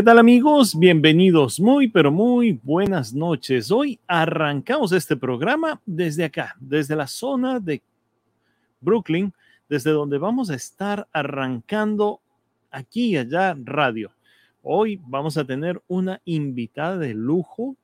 ¿Qué 0.00 0.04
tal 0.04 0.18
amigos? 0.18 0.78
Bienvenidos, 0.78 1.60
muy 1.60 1.86
pero 1.86 2.10
muy 2.10 2.52
buenas 2.62 3.12
noches. 3.12 3.70
Hoy 3.70 4.00
arrancamos 4.06 4.92
este 4.92 5.14
programa 5.14 5.78
desde 5.84 6.24
acá, 6.24 6.56
desde 6.58 6.96
la 6.96 7.06
zona 7.06 7.60
de 7.60 7.82
Brooklyn, 8.80 9.30
desde 9.68 9.90
donde 9.90 10.16
vamos 10.16 10.48
a 10.48 10.54
estar 10.54 11.06
arrancando 11.12 12.22
aquí 12.70 13.08
y 13.08 13.18
allá 13.18 13.54
radio. 13.62 14.10
Hoy 14.62 14.98
vamos 15.06 15.36
a 15.36 15.44
tener 15.44 15.82
una 15.86 16.22
invitada 16.24 16.96
de 16.96 17.12
lujo. 17.12 17.76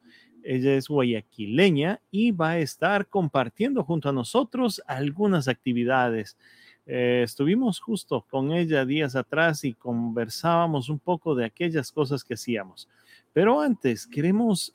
Ella 0.43 0.74
es 0.74 0.88
guayaquileña 0.88 2.01
y 2.10 2.30
va 2.30 2.52
a 2.52 2.59
estar 2.60 3.09
compartiendo 3.09 3.85
junto 3.85 4.09
a 4.09 4.15
nosotros 4.15 4.80
algunas 4.87 5.48
actividades 5.48 6.38
eh, 6.87 7.23
estuvimos 7.25 7.81
justo 7.81 8.25
con 8.31 8.53
ella 8.53 8.85
días 8.85 9.17
atrás 9.17 9.65
y 9.65 9.75
conversábamos 9.75 10.89
un 10.89 11.01
poco 11.01 11.35
de 11.35 11.45
aquellas 11.45 11.91
cosas 11.91 12.23
que 12.23 12.35
hacíamos. 12.35 12.89
Pero 13.33 13.61
antes, 13.61 14.07
queremos 14.07 14.73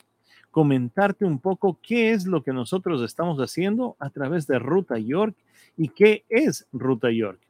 comentarte 0.50 1.24
un 1.24 1.38
poco 1.38 1.78
qué 1.82 2.12
es 2.12 2.26
lo 2.26 2.42
que 2.42 2.52
nosotros 2.52 3.02
estamos 3.02 3.38
haciendo 3.38 3.96
a 3.98 4.10
través 4.10 4.46
de 4.46 4.58
Ruta 4.58 4.98
York 4.98 5.34
y 5.78 5.88
qué 5.88 6.24
es 6.28 6.66
Ruta 6.72 7.10
York. 7.10 7.40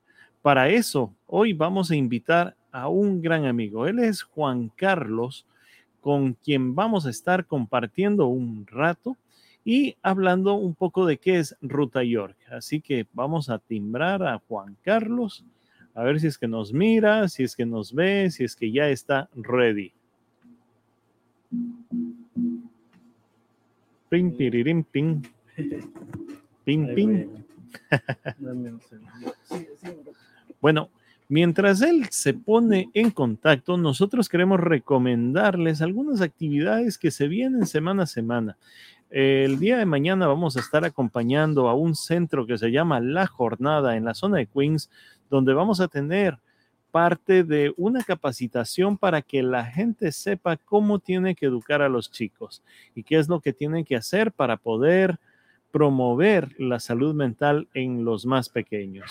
Para 0.41 0.69
eso, 0.69 1.12
hoy 1.27 1.53
vamos 1.53 1.91
a 1.91 1.97
invitar 1.97 2.56
a 2.70 2.89
un 2.89 3.20
gran 3.20 3.45
amigo. 3.47 3.89
Él 3.89 3.98
es 3.98 4.23
Juan 4.23 4.70
Carlos, 4.77 5.45
con 6.01 6.34
quien 6.34 6.77
vamos 6.77 7.05
a 7.05 7.11
estar 7.11 7.47
compartiendo 7.47 8.27
un 8.27 8.67
rato 8.67 9.17
y 9.64 9.96
hablando 10.02 10.55
un 10.55 10.74
poco 10.74 11.06
de 11.06 11.18
qué 11.18 11.38
es 11.38 11.56
Ruta 11.60 12.02
York. 12.02 12.36
Así 12.50 12.80
que 12.80 13.06
vamos 13.12 13.48
a 13.48 13.58
timbrar 13.58 14.22
a 14.22 14.38
Juan 14.48 14.77
Carlos, 14.82 15.44
a 15.94 16.02
ver 16.02 16.20
si 16.20 16.27
es 16.27 16.38
que 16.38 16.48
nos 16.48 16.72
mira, 16.72 17.28
si 17.28 17.42
es 17.42 17.55
que 17.55 17.66
nos 17.66 17.94
ve, 17.94 18.30
si 18.30 18.44
es 18.44 18.56
que 18.56 18.72
ya 18.72 18.88
está 18.88 19.28
ready. 19.34 19.92
Ping, 24.08 24.36
piririm, 24.36 24.84
ping. 24.84 25.22
Ping, 26.64 26.94
ping. 26.94 27.27
Bueno, 30.60 30.90
mientras 31.28 31.83
él 31.83 32.06
se 32.10 32.34
pone 32.34 32.88
en 32.94 33.10
contacto, 33.10 33.77
nosotros 33.77 34.28
queremos 34.28 34.60
recomendarles 34.60 35.83
algunas 35.83 36.20
actividades 36.20 36.98
que 36.98 37.10
se 37.10 37.27
vienen 37.27 37.66
semana 37.66 38.05
a 38.05 38.06
semana. 38.06 38.56
El 39.14 39.58
día 39.58 39.77
de 39.77 39.84
mañana 39.84 40.27
vamos 40.27 40.56
a 40.56 40.60
estar 40.60 40.86
acompañando 40.86 41.68
a 41.68 41.74
un 41.74 41.94
centro 41.94 42.46
que 42.46 42.56
se 42.56 42.70
llama 42.70 42.98
La 42.98 43.27
Jornada 43.27 43.94
en 43.94 44.06
la 44.06 44.14
zona 44.14 44.38
de 44.38 44.46
Queens, 44.46 44.88
donde 45.28 45.52
vamos 45.52 45.82
a 45.82 45.88
tener 45.88 46.38
parte 46.91 47.44
de 47.44 47.74
una 47.77 48.02
capacitación 48.05 48.96
para 48.96 49.20
que 49.20 49.42
la 49.42 49.66
gente 49.66 50.12
sepa 50.12 50.56
cómo 50.56 50.98
tiene 50.98 51.34
que 51.34 51.44
educar 51.44 51.83
a 51.83 51.90
los 51.90 52.10
chicos 52.10 52.62
y 52.94 53.02
qué 53.02 53.18
es 53.18 53.28
lo 53.28 53.40
que 53.40 53.52
tienen 53.52 53.84
que 53.84 53.96
hacer 53.96 54.33
para 54.33 54.56
poder 54.56 55.18
promover 55.70 56.48
la 56.58 56.80
salud 56.80 57.14
mental 57.14 57.68
en 57.74 58.06
los 58.06 58.24
más 58.24 58.48
pequeños. 58.48 59.10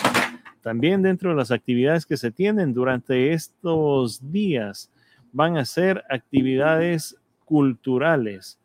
También 0.63 1.03
dentro 1.03 1.29
de 1.29 1.35
las 1.35 1.51
actividades 1.51 2.07
que 2.07 2.17
se 2.17 2.31
tienen 2.31 2.73
durante 2.73 3.34
estos 3.34 4.31
días 4.31 4.90
van 5.31 5.57
a 5.57 5.66
ser 5.66 6.03
actividades 6.09 7.17
culturales 7.45 8.57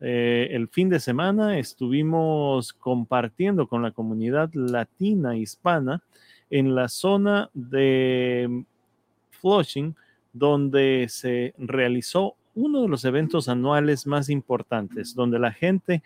eh, 0.00 0.48
el 0.50 0.68
fin 0.68 0.88
de 0.88 1.00
semana 1.00 1.58
estuvimos 1.58 2.72
compartiendo 2.74 3.66
con 3.66 3.82
la 3.82 3.92
comunidad 3.92 4.50
latina 4.52 5.36
hispana 5.36 6.02
en 6.50 6.74
la 6.74 6.88
zona 6.88 7.50
de 7.54 8.64
Flushing, 9.30 9.94
donde 10.32 11.06
se 11.08 11.54
realizó 11.58 12.34
uno 12.54 12.82
de 12.82 12.88
los 12.88 13.04
eventos 13.04 13.48
anuales 13.48 14.06
más 14.06 14.28
importantes, 14.28 15.14
donde 15.14 15.38
la 15.38 15.52
gente 15.52 16.02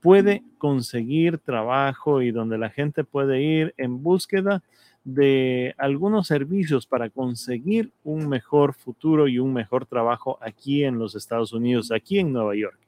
puede 0.00 0.42
conseguir 0.58 1.38
trabajo 1.38 2.22
y 2.22 2.30
donde 2.30 2.58
la 2.58 2.70
gente 2.70 3.04
puede 3.04 3.42
ir 3.42 3.74
en 3.78 4.02
búsqueda 4.02 4.62
de 5.02 5.74
algunos 5.76 6.26
servicios 6.26 6.86
para 6.86 7.10
conseguir 7.10 7.90
un 8.04 8.28
mejor 8.28 8.74
futuro 8.74 9.28
y 9.28 9.38
un 9.38 9.52
mejor 9.52 9.86
trabajo 9.86 10.38
aquí 10.40 10.84
en 10.84 10.98
los 10.98 11.14
Estados 11.14 11.52
Unidos, 11.52 11.90
aquí 11.90 12.18
en 12.18 12.32
Nueva 12.32 12.54
York. 12.54 12.83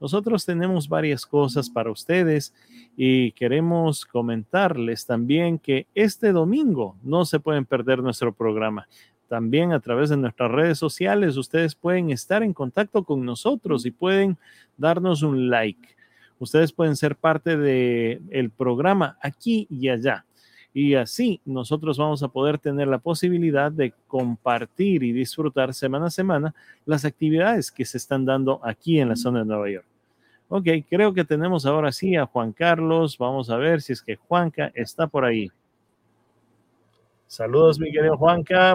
Nosotros 0.00 0.46
tenemos 0.46 0.88
varias 0.88 1.26
cosas 1.26 1.68
para 1.68 1.90
ustedes 1.90 2.54
y 2.96 3.32
queremos 3.32 4.06
comentarles 4.06 5.04
también 5.04 5.58
que 5.58 5.86
este 5.94 6.32
domingo 6.32 6.96
no 7.02 7.26
se 7.26 7.38
pueden 7.38 7.66
perder 7.66 8.02
nuestro 8.02 8.32
programa. 8.32 8.88
También 9.28 9.72
a 9.72 9.80
través 9.80 10.08
de 10.08 10.16
nuestras 10.16 10.50
redes 10.50 10.78
sociales 10.78 11.36
ustedes 11.36 11.74
pueden 11.74 12.10
estar 12.10 12.42
en 12.42 12.54
contacto 12.54 13.04
con 13.04 13.24
nosotros 13.24 13.84
y 13.84 13.90
pueden 13.90 14.38
darnos 14.78 15.22
un 15.22 15.50
like. 15.50 15.94
Ustedes 16.38 16.72
pueden 16.72 16.96
ser 16.96 17.14
parte 17.14 17.58
del 17.58 18.50
programa 18.50 19.18
aquí 19.20 19.66
y 19.68 19.90
allá. 19.90 20.24
Y 20.72 20.94
así 20.94 21.40
nosotros 21.44 21.98
vamos 21.98 22.22
a 22.22 22.28
poder 22.28 22.58
tener 22.58 22.88
la 22.88 22.98
posibilidad 22.98 23.70
de 23.70 23.92
compartir 24.06 25.02
y 25.02 25.12
disfrutar 25.12 25.74
semana 25.74 26.06
a 26.06 26.10
semana 26.10 26.54
las 26.86 27.04
actividades 27.04 27.70
que 27.70 27.84
se 27.84 27.98
están 27.98 28.24
dando 28.24 28.60
aquí 28.64 28.98
en 28.98 29.10
la 29.10 29.16
zona 29.16 29.40
de 29.40 29.44
Nueva 29.44 29.70
York. 29.70 29.89
Ok, 30.52 30.66
creo 30.88 31.14
que 31.14 31.24
tenemos 31.24 31.64
ahora 31.64 31.92
sí 31.92 32.16
a 32.16 32.26
Juan 32.26 32.52
Carlos. 32.52 33.16
Vamos 33.16 33.50
a 33.50 33.56
ver 33.56 33.80
si 33.80 33.92
es 33.92 34.02
que 34.02 34.16
Juanca 34.16 34.72
está 34.74 35.06
por 35.06 35.24
ahí. 35.24 35.48
Saludos, 37.28 37.78
mi 37.78 37.92
querido 37.92 38.16
Juanca. 38.16 38.74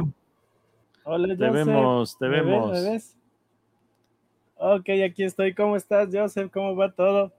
Hola, 1.04 1.36
Te 1.36 1.50
vemos, 1.50 2.18
te 2.18 2.30
vemos. 2.30 3.14
Ok, 4.56 4.90
aquí 5.06 5.24
estoy. 5.24 5.54
¿Cómo 5.54 5.76
estás, 5.76 6.08
Joseph? 6.14 6.50
¿Cómo 6.50 6.78
va 6.78 6.94
todo? 6.94 7.34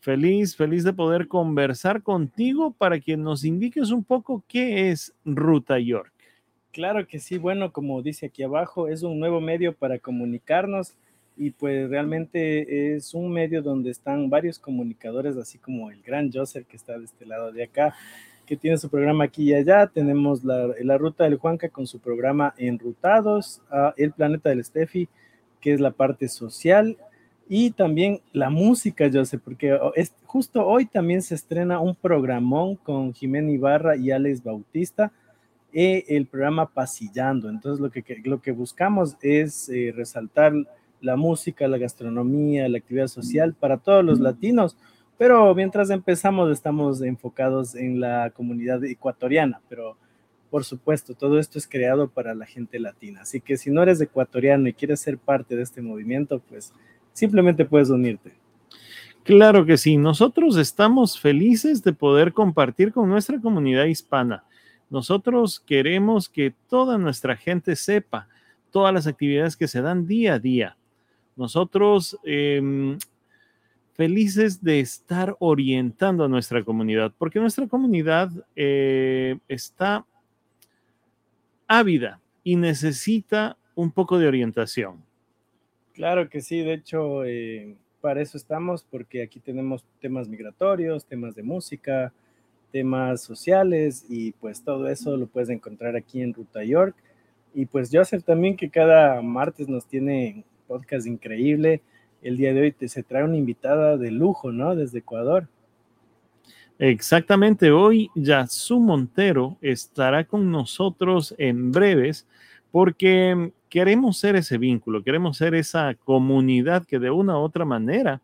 Feliz, 0.00 0.56
feliz 0.56 0.82
de 0.82 0.92
poder 0.92 1.28
conversar 1.28 2.02
contigo 2.02 2.72
para 2.72 2.98
que 2.98 3.16
nos 3.16 3.44
indiques 3.44 3.92
un 3.92 4.02
poco 4.02 4.42
qué 4.48 4.90
es 4.90 5.14
Ruta 5.24 5.78
York. 5.78 6.12
Claro 6.72 7.06
que 7.06 7.20
sí. 7.20 7.38
Bueno, 7.38 7.72
como 7.72 8.02
dice 8.02 8.26
aquí 8.26 8.42
abajo, 8.42 8.88
es 8.88 9.04
un 9.04 9.20
nuevo 9.20 9.40
medio 9.40 9.76
para 9.76 10.00
comunicarnos 10.00 10.96
y 11.36 11.50
pues 11.50 11.88
realmente 11.90 12.94
es 12.94 13.14
un 13.14 13.30
medio 13.30 13.62
donde 13.62 13.90
están 13.90 14.30
varios 14.30 14.58
comunicadores, 14.58 15.36
así 15.36 15.58
como 15.58 15.90
el 15.90 16.02
gran 16.02 16.32
Joseph 16.32 16.66
que 16.66 16.76
está 16.76 16.98
de 16.98 17.04
este 17.04 17.26
lado 17.26 17.52
de 17.52 17.64
acá, 17.64 17.94
que 18.46 18.56
tiene 18.56 18.78
su 18.78 18.88
programa 18.88 19.24
aquí 19.24 19.50
y 19.50 19.54
allá. 19.54 19.86
Tenemos 19.86 20.44
la, 20.44 20.68
la 20.80 20.98
ruta 20.98 21.24
del 21.24 21.36
Juanca 21.36 21.68
con 21.68 21.86
su 21.86 21.98
programa 21.98 22.54
Enrutados, 22.56 23.60
a 23.70 23.92
El 23.96 24.12
Planeta 24.12 24.48
del 24.48 24.64
Steffi, 24.64 25.08
que 25.60 25.74
es 25.74 25.80
la 25.80 25.90
parte 25.90 26.28
social, 26.28 26.96
y 27.48 27.70
también 27.70 28.20
la 28.32 28.50
música, 28.50 29.08
Joseph, 29.12 29.40
porque 29.44 29.72
oh, 29.74 29.92
es, 29.94 30.12
justo 30.24 30.66
hoy 30.66 30.86
también 30.86 31.22
se 31.22 31.34
estrena 31.34 31.80
un 31.80 31.94
programón 31.94 32.76
con 32.76 33.12
Jimena 33.12 33.50
Ibarra 33.50 33.96
y 33.96 34.10
Alex 34.10 34.42
Bautista. 34.42 35.12
Eh, 35.78 36.16
el 36.16 36.26
programa 36.26 36.66
Pasillando. 36.70 37.50
Entonces, 37.50 37.80
lo 37.80 37.90
que, 37.90 38.02
lo 38.24 38.40
que 38.40 38.50
buscamos 38.50 39.16
es 39.20 39.68
eh, 39.68 39.92
resaltar 39.94 40.54
la 41.00 41.16
música, 41.16 41.68
la 41.68 41.78
gastronomía, 41.78 42.68
la 42.68 42.78
actividad 42.78 43.08
social 43.08 43.54
para 43.54 43.78
todos 43.78 44.04
los 44.04 44.20
latinos. 44.20 44.76
Pero 45.18 45.54
mientras 45.54 45.90
empezamos 45.90 46.50
estamos 46.50 47.00
enfocados 47.02 47.74
en 47.74 48.00
la 48.00 48.30
comunidad 48.30 48.84
ecuatoriana, 48.84 49.60
pero 49.68 49.96
por 50.50 50.64
supuesto, 50.64 51.14
todo 51.14 51.38
esto 51.38 51.58
es 51.58 51.66
creado 51.66 52.08
para 52.08 52.34
la 52.34 52.46
gente 52.46 52.78
latina. 52.78 53.22
Así 53.22 53.40
que 53.40 53.56
si 53.56 53.70
no 53.70 53.82
eres 53.82 54.00
ecuatoriano 54.00 54.68
y 54.68 54.72
quieres 54.72 55.00
ser 55.00 55.18
parte 55.18 55.56
de 55.56 55.62
este 55.62 55.82
movimiento, 55.82 56.40
pues 56.48 56.72
simplemente 57.12 57.64
puedes 57.64 57.90
unirte. 57.90 58.32
Claro 59.24 59.66
que 59.66 59.76
sí, 59.76 59.96
nosotros 59.96 60.56
estamos 60.56 61.18
felices 61.18 61.82
de 61.82 61.92
poder 61.92 62.32
compartir 62.32 62.92
con 62.92 63.08
nuestra 63.08 63.40
comunidad 63.40 63.86
hispana. 63.86 64.44
Nosotros 64.88 65.58
queremos 65.58 66.28
que 66.28 66.54
toda 66.68 66.96
nuestra 66.96 67.36
gente 67.36 67.74
sepa 67.74 68.28
todas 68.70 68.94
las 68.94 69.06
actividades 69.06 69.56
que 69.56 69.66
se 69.66 69.82
dan 69.82 70.06
día 70.06 70.34
a 70.34 70.38
día 70.38 70.76
nosotros 71.36 72.18
em, 72.24 72.98
felices 73.94 74.62
de 74.62 74.80
estar 74.80 75.36
orientando 75.38 76.24
a 76.24 76.28
nuestra 76.28 76.62
comunidad, 76.64 77.12
porque 77.16 77.40
nuestra 77.40 77.66
comunidad 77.66 78.30
eh, 78.54 79.38
está 79.48 80.04
ávida 81.66 82.20
y 82.44 82.56
necesita 82.56 83.56
un 83.74 83.90
poco 83.90 84.18
de 84.18 84.28
orientación. 84.28 85.02
Claro 85.94 86.28
que 86.28 86.40
sí, 86.40 86.60
de 86.60 86.74
hecho, 86.74 87.24
eh, 87.24 87.74
para 88.00 88.20
eso 88.20 88.36
estamos, 88.36 88.84
porque 88.84 89.22
aquí 89.22 89.40
tenemos 89.40 89.84
temas 90.00 90.28
migratorios, 90.28 91.06
temas 91.06 91.34
de 91.34 91.42
música, 91.42 92.12
temas 92.70 93.22
sociales 93.22 94.04
y 94.08 94.32
pues 94.32 94.62
todo 94.62 94.88
eso 94.88 95.16
lo 95.16 95.26
puedes 95.26 95.48
encontrar 95.48 95.96
aquí 95.96 96.20
en 96.20 96.34
Ruta 96.34 96.62
York. 96.64 96.94
Y 97.54 97.64
pues 97.64 97.88
Joseph 97.90 98.22
también 98.22 98.56
que 98.56 98.68
cada 98.68 99.22
martes 99.22 99.68
nos 99.68 99.86
tiene 99.86 100.44
podcast 100.66 101.06
increíble. 101.06 101.82
El 102.22 102.36
día 102.36 102.52
de 102.52 102.60
hoy 102.60 102.72
te, 102.72 102.88
se 102.88 103.02
trae 103.02 103.24
una 103.24 103.36
invitada 103.36 103.96
de 103.96 104.10
lujo, 104.10 104.52
¿no? 104.52 104.74
Desde 104.74 104.98
Ecuador. 104.98 105.48
Exactamente, 106.78 107.70
hoy 107.70 108.10
Yasu 108.14 108.78
Montero 108.78 109.56
estará 109.62 110.24
con 110.24 110.50
nosotros 110.50 111.34
en 111.38 111.72
breves 111.72 112.26
porque 112.70 113.52
queremos 113.70 114.18
ser 114.18 114.36
ese 114.36 114.58
vínculo, 114.58 115.02
queremos 115.02 115.38
ser 115.38 115.54
esa 115.54 115.94
comunidad 115.94 116.84
que 116.84 116.98
de 116.98 117.10
una 117.10 117.38
u 117.38 117.40
otra 117.40 117.64
manera 117.64 118.20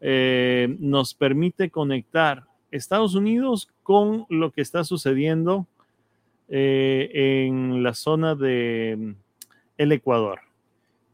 eh, 0.00 0.76
nos 0.78 1.14
permite 1.14 1.70
conectar 1.70 2.44
Estados 2.70 3.16
Unidos 3.16 3.68
con 3.82 4.24
lo 4.28 4.52
que 4.52 4.60
está 4.62 4.84
sucediendo 4.84 5.66
eh, 6.48 7.10
en 7.46 7.82
la 7.82 7.94
zona 7.94 8.36
de 8.36 8.96
mm, 8.96 9.14
el 9.78 9.92
Ecuador. 9.92 10.40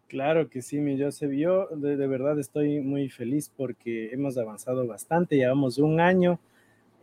Claro 0.08 0.49
que 0.49 0.62
sí, 0.62 0.79
mi 0.79 1.00
Joseph. 1.00 1.32
Yo 1.32 1.69
de, 1.69 1.97
de, 1.97 2.06
verdad 2.06 2.38
estoy 2.38 2.81
muy 2.81 3.08
feliz 3.08 3.50
porque 3.56 4.11
hemos 4.12 4.38
avanzado 4.38 4.87
bastante. 4.87 5.37
Llevamos 5.37 5.79
un 5.79 6.00
año 6.00 6.38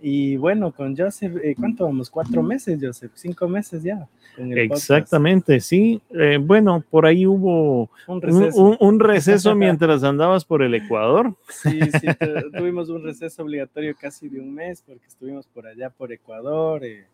y 0.06 0.36
bueno, 0.36 0.74
con 0.74 0.98
Joseph, 0.98 1.38
eh, 1.42 1.56
¿cuánto 1.58 1.86
vamos? 1.86 2.10
Cuatro 2.10 2.44
meses, 2.44 2.78
Joseph, 2.82 3.14
cinco 3.16 3.48
meses 3.48 3.84
ya. 3.84 4.06
Exactamente, 4.38 5.54
podcast. 5.54 5.70
sí. 5.70 6.02
Eh, 6.14 6.40
bueno, 6.42 6.84
por 6.90 7.06
ahí 7.06 7.26
hubo 7.26 7.90
un 8.08 8.22
receso. 8.22 8.62
Un, 8.62 8.78
un 8.82 9.00
receso 9.00 9.56
mientras 9.56 10.04
andabas 10.04 10.44
por 10.44 10.62
el 10.62 10.74
Ecuador. 10.76 11.34
Sí, 11.48 11.80
sí, 12.02 12.08
tuvimos 12.58 12.90
un 12.90 13.02
receso 13.02 13.44
obligatorio 13.44 13.96
casi 13.98 14.28
de 14.28 14.42
un 14.42 14.54
mes 14.54 14.84
porque 14.86 15.08
estuvimos 15.08 15.48
por 15.48 15.68
allá 15.68 15.90
por 15.90 16.12
Ecuador. 16.12 16.84
Eh, 16.84 17.06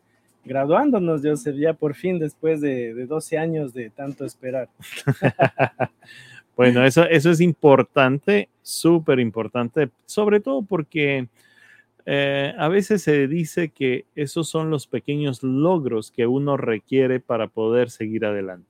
graduándonos, 0.45 1.21
Joseph, 1.23 1.55
ya 1.57 1.73
por 1.73 1.95
fin 1.95 2.19
después 2.19 2.61
de, 2.61 2.93
de 2.93 3.05
12 3.05 3.37
años 3.37 3.73
de 3.73 3.89
tanto 3.89 4.25
esperar. 4.25 4.69
bueno, 6.55 6.83
eso, 6.85 7.03
eso 7.05 7.31
es 7.31 7.41
importante, 7.41 8.49
súper 8.61 9.19
importante, 9.19 9.89
sobre 10.05 10.39
todo 10.39 10.61
porque 10.61 11.27
eh, 12.05 12.53
a 12.57 12.67
veces 12.69 13.03
se 13.03 13.27
dice 13.27 13.69
que 13.69 14.05
esos 14.15 14.49
son 14.49 14.71
los 14.71 14.87
pequeños 14.87 15.43
logros 15.43 16.11
que 16.11 16.25
uno 16.25 16.57
requiere 16.57 17.19
para 17.19 17.47
poder 17.47 17.91
seguir 17.91 18.25
adelante. 18.25 18.67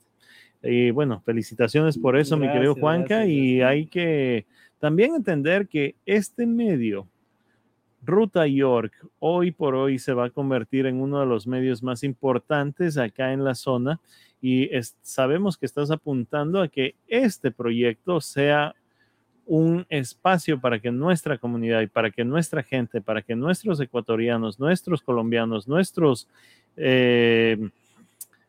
Y 0.62 0.92
bueno, 0.92 1.22
felicitaciones 1.26 1.98
por 1.98 2.18
eso, 2.18 2.36
gracias, 2.36 2.50
mi 2.50 2.54
querido 2.54 2.76
Juanca, 2.76 3.20
gracias, 3.20 3.30
y 3.30 3.62
hay 3.62 3.86
que 3.86 4.46
también 4.80 5.16
entender 5.16 5.70
que 5.70 5.96
este 6.06 6.46
medio 6.46 7.08
Ruta 8.02 8.48
York 8.48 8.94
hoy 9.20 9.52
por 9.52 9.76
hoy 9.76 10.00
se 10.00 10.14
va 10.14 10.26
a 10.26 10.30
convertir 10.30 10.86
en 10.86 11.02
uno 11.02 11.20
de 11.20 11.26
los 11.26 11.48
medios 11.48 11.84
más 11.84 12.04
importantes 12.04 12.98
acá 12.98 13.34
en 13.34 13.44
la 13.44 13.56
zona 13.56 14.00
y 14.42 14.70
sabemos 15.02 15.58
que 15.58 15.66
estás 15.66 15.92
apuntando 15.92 16.62
a 16.62 16.70
que 16.70 16.96
este 17.08 17.52
proyecto 17.52 18.22
sea 18.22 18.74
un 19.46 19.86
espacio 19.90 20.62
para 20.62 20.80
que 20.80 20.92
nuestra 20.92 21.38
comunidad 21.38 21.82
y 21.82 21.88
para 21.88 22.12
que 22.12 22.24
nuestra 22.24 22.62
gente, 22.62 23.02
para 23.02 23.22
que 23.22 23.36
nuestros 23.36 23.80
ecuatorianos, 23.80 24.60
nuestros 24.60 25.02
colombianos, 25.02 25.68
nuestros 25.68 26.28
eh, 26.78 27.58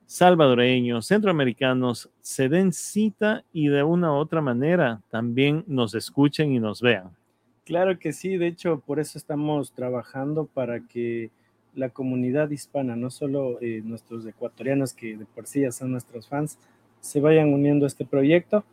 salvadoreños, 0.05 1.07
centroamericanos 1.07 2.11
se 2.21 2.49
den 2.49 2.73
cita 2.73 3.45
y 3.53 3.69
de 3.69 3.83
una 3.83 4.13
u 4.13 4.17
otra 4.17 4.43
manera 4.43 5.01
también 5.09 5.65
nos 5.67 5.95
escuchen 5.95 6.53
y 6.53 6.61
nos 6.61 6.83
vean. 6.83 7.20
Claro 7.65 7.99
que 7.99 8.13
sí, 8.13 8.37
de 8.37 8.47
hecho, 8.47 8.83
por 8.85 9.01
eso 9.01 9.19
estamos 9.19 9.73
trabajando 9.73 10.47
para 10.47 10.81
que 10.81 11.31
la 11.75 11.91
comunidad 11.91 12.51
hispana, 12.51 12.97
no 12.97 13.11
solo 13.11 13.59
eh, 13.61 13.83
nuestros 13.85 14.27
ecuatorianos 14.27 14.93
que 14.93 15.17
de 15.17 15.25
por 15.25 15.47
sí 15.47 15.61
ya 15.61 15.71
son 15.71 15.93
nuestros 15.93 16.27
fans, 16.27 16.59
se 17.01 17.21
vayan 17.21 17.53
uniendo 17.53 17.85
a 17.85 17.89
este 17.89 18.05
proyecto. 18.05 18.65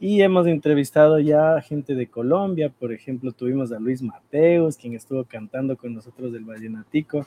Y 0.00 0.20
hemos 0.22 0.46
entrevistado 0.46 1.18
ya 1.20 1.60
gente 1.62 1.94
de 1.94 2.08
Colombia, 2.08 2.68
por 2.68 2.92
ejemplo, 2.92 3.32
tuvimos 3.32 3.72
a 3.72 3.78
Luis 3.78 4.02
Mateos, 4.02 4.76
quien 4.76 4.94
estuvo 4.94 5.24
cantando 5.24 5.76
con 5.76 5.94
nosotros 5.94 6.32
del 6.32 6.44
Vallenatico, 6.44 7.26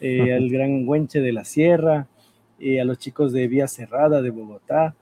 eh, 0.00 0.32
al 0.32 0.48
gran 0.48 0.86
Güenche 0.86 1.20
de 1.20 1.32
la 1.32 1.44
Sierra, 1.44 2.06
eh, 2.58 2.80
a 2.80 2.84
los 2.84 2.98
chicos 2.98 3.32
de 3.32 3.48
Vía 3.48 3.68
Cerrada 3.68 4.22
de 4.22 4.30
Bogotá, 4.30 4.94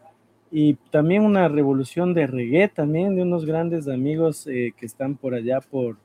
y 0.57 0.75
también 0.93 1.25
una 1.25 1.49
revolución 1.49 2.15
de 2.15 2.29
reggae 2.29 2.69
también 2.69 3.17
de 3.17 3.23
unos 3.23 3.45
grandes 3.45 3.89
amigos 3.89 4.47
eh, 4.47 4.73
que 4.77 4.87
están 4.87 5.17
por 5.17 5.35
allá 5.35 5.61
por, 5.61 5.97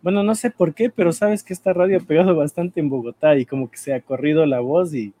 bueno, 0.00 0.22
no 0.22 0.34
sé 0.34 0.50
por 0.50 0.72
qué, 0.72 0.88
pero 0.88 1.12
sabes 1.12 1.44
que 1.44 1.52
esta 1.52 1.74
radio 1.74 1.98
ha 1.98 2.00
pegado 2.00 2.34
bastante 2.34 2.80
en 2.80 2.88
Bogotá 2.88 3.36
y 3.36 3.44
como 3.44 3.70
que 3.70 3.76
se 3.76 3.92
ha 3.92 4.00
corrido 4.00 4.46
la 4.46 4.60
voz 4.60 4.94
y, 4.94 5.12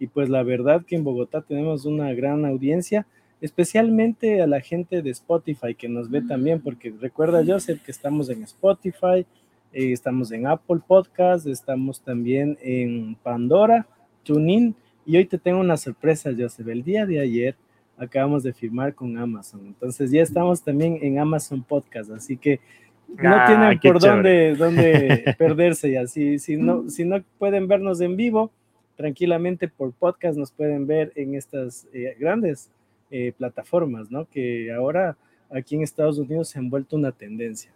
y 0.00 0.08
pues 0.08 0.28
la 0.28 0.42
verdad 0.42 0.84
que 0.84 0.96
en 0.96 1.04
Bogotá 1.04 1.42
tenemos 1.42 1.84
una 1.84 2.12
gran 2.14 2.44
audiencia, 2.44 3.06
especialmente 3.40 4.42
a 4.42 4.48
la 4.48 4.60
gente 4.60 5.02
de 5.02 5.10
Spotify 5.10 5.76
que 5.76 5.88
nos 5.88 6.10
ve 6.10 6.22
también, 6.22 6.60
porque 6.60 6.92
recuerda 7.00 7.44
Joseph 7.46 7.80
que 7.84 7.92
estamos 7.92 8.28
en 8.28 8.42
Spotify, 8.42 9.24
eh, 9.72 9.92
estamos 9.92 10.32
en 10.32 10.48
Apple 10.48 10.80
Podcast, 10.84 11.46
estamos 11.46 12.00
también 12.00 12.58
en 12.60 13.14
Pandora, 13.22 13.86
TuneIn, 14.24 14.74
y 15.06 15.16
hoy 15.16 15.26
te 15.26 15.38
tengo 15.38 15.60
una 15.60 15.76
sorpresa, 15.76 16.32
Joseph, 16.36 16.66
el 16.66 16.82
día 16.82 17.06
de 17.06 17.20
ayer 17.20 17.54
acabamos 17.96 18.42
de 18.42 18.52
firmar 18.52 18.94
con 18.94 19.16
Amazon. 19.16 19.60
Entonces 19.66 20.10
ya 20.10 20.22
estamos 20.22 20.62
también 20.62 20.98
en 21.02 21.18
Amazon 21.18 21.62
Podcast, 21.62 22.10
así 22.10 22.36
que 22.36 22.60
no 23.08 23.34
ah, 23.34 23.44
tienen 23.46 23.78
por 23.80 24.00
dónde, 24.00 24.54
dónde 24.56 25.34
perderse 25.38 25.92
ya. 25.92 26.06
Si, 26.06 26.38
si, 26.38 26.56
no, 26.56 26.88
si 26.88 27.04
no 27.04 27.22
pueden 27.38 27.68
vernos 27.68 28.00
en 28.00 28.16
vivo, 28.16 28.50
tranquilamente 28.96 29.68
por 29.68 29.92
podcast 29.92 30.38
nos 30.38 30.52
pueden 30.52 30.86
ver 30.86 31.12
en 31.16 31.34
estas 31.34 31.86
eh, 31.92 32.16
grandes 32.18 32.70
eh, 33.10 33.32
plataformas, 33.36 34.10
¿no? 34.10 34.26
Que 34.26 34.72
ahora 34.72 35.16
aquí 35.50 35.74
en 35.74 35.82
Estados 35.82 36.18
Unidos 36.18 36.48
se 36.48 36.58
han 36.58 36.70
vuelto 36.70 36.96
una 36.96 37.12
tendencia. 37.12 37.72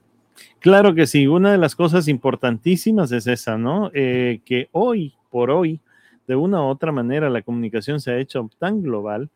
Claro 0.58 0.94
que 0.94 1.06
sí, 1.06 1.26
una 1.26 1.52
de 1.52 1.58
las 1.58 1.74
cosas 1.74 2.08
importantísimas 2.08 3.10
es 3.12 3.26
esa, 3.26 3.56
¿no? 3.56 3.90
Eh, 3.94 4.40
que 4.44 4.68
hoy 4.72 5.14
por 5.30 5.50
hoy, 5.50 5.80
de 6.26 6.36
una 6.36 6.62
u 6.62 6.66
otra 6.66 6.92
manera, 6.92 7.30
la 7.30 7.42
comunicación 7.42 8.00
se 8.00 8.12
ha 8.12 8.18
hecho 8.18 8.48
tan 8.58 8.82
global 8.82 9.30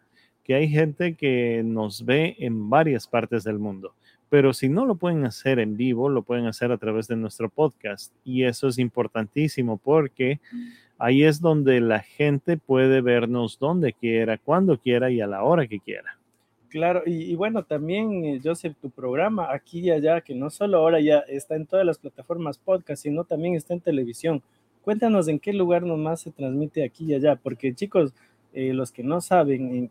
que 0.44 0.54
hay 0.54 0.69
gente 0.69 1.14
que 1.14 1.62
nos 1.64 2.04
ve 2.04 2.37
en 2.38 2.70
varias 2.70 3.06
partes 3.06 3.44
del 3.44 3.58
mundo. 3.58 3.94
Pero 4.28 4.52
si 4.52 4.69
no 4.69 4.87
lo 4.87 4.94
pueden 4.94 5.25
hacer 5.25 5.58
en 5.58 5.76
vivo, 5.76 6.08
lo 6.08 6.22
pueden 6.22 6.46
hacer 6.46 6.70
a 6.70 6.78
través 6.78 7.09
de 7.09 7.16
nuestro 7.16 7.49
podcast. 7.49 8.12
Y 8.25 8.44
eso 8.44 8.68
es 8.68 8.78
importantísimo 8.78 9.76
porque 9.76 10.40
ahí 10.99 11.25
es 11.25 11.40
donde 11.40 11.80
la 11.80 12.00
gente 12.00 12.56
puede 12.56 13.00
vernos 13.00 13.59
donde 13.59 13.92
quiera, 13.92 14.38
cuando 14.38 14.78
quiera 14.78 15.11
y 15.11 15.20
a 15.20 15.26
la 15.26 15.42
hora 15.42 15.66
que 15.66 15.80
quiera. 15.80 16.16
Claro, 16.68 17.02
y, 17.04 17.32
y, 17.32 17.35
bueno, 17.35 17.64
también, 17.64 18.25
eh, 18.25 18.40
Joseph, 18.42 18.76
tu 18.80 18.90
programa 18.90 19.52
aquí 19.52 19.80
y 19.80 19.90
allá, 19.90 20.20
que 20.20 20.37
no 20.37 20.50
solo 20.50 20.78
ahora 20.78 21.00
ya 21.00 21.18
está 21.18 21.56
en 21.56 21.66
todas 21.66 21.85
las 21.85 21.99
plataformas 21.99 22.59
podcast, 22.59 23.02
sino 23.02 23.25
también 23.25 23.56
está 23.56 23.75
en 23.75 23.80
televisión. 23.80 24.40
Cuéntanos 24.82 25.26
en 25.26 25.40
qué 25.40 25.52
lugar 25.52 25.82
nomás 25.82 26.20
se 26.20 26.30
transmite 26.30 26.85
aquí 26.85 27.06
y 27.06 27.14
allá, 27.14 27.35
porque 27.35 27.75
chicos, 27.75 28.14
eh, 28.52 28.73
los 28.73 28.92
que 28.92 29.02
no 29.02 29.20
saben, 29.20 29.90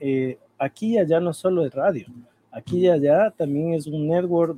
eh, 0.00 0.38
aquí 0.58 0.94
y 0.94 0.98
allá 0.98 1.20
no 1.20 1.32
solo 1.32 1.64
es 1.64 1.72
radio, 1.72 2.06
aquí 2.50 2.78
y 2.80 2.88
allá 2.88 3.30
también 3.30 3.74
es 3.74 3.86
un 3.86 4.08
network 4.08 4.56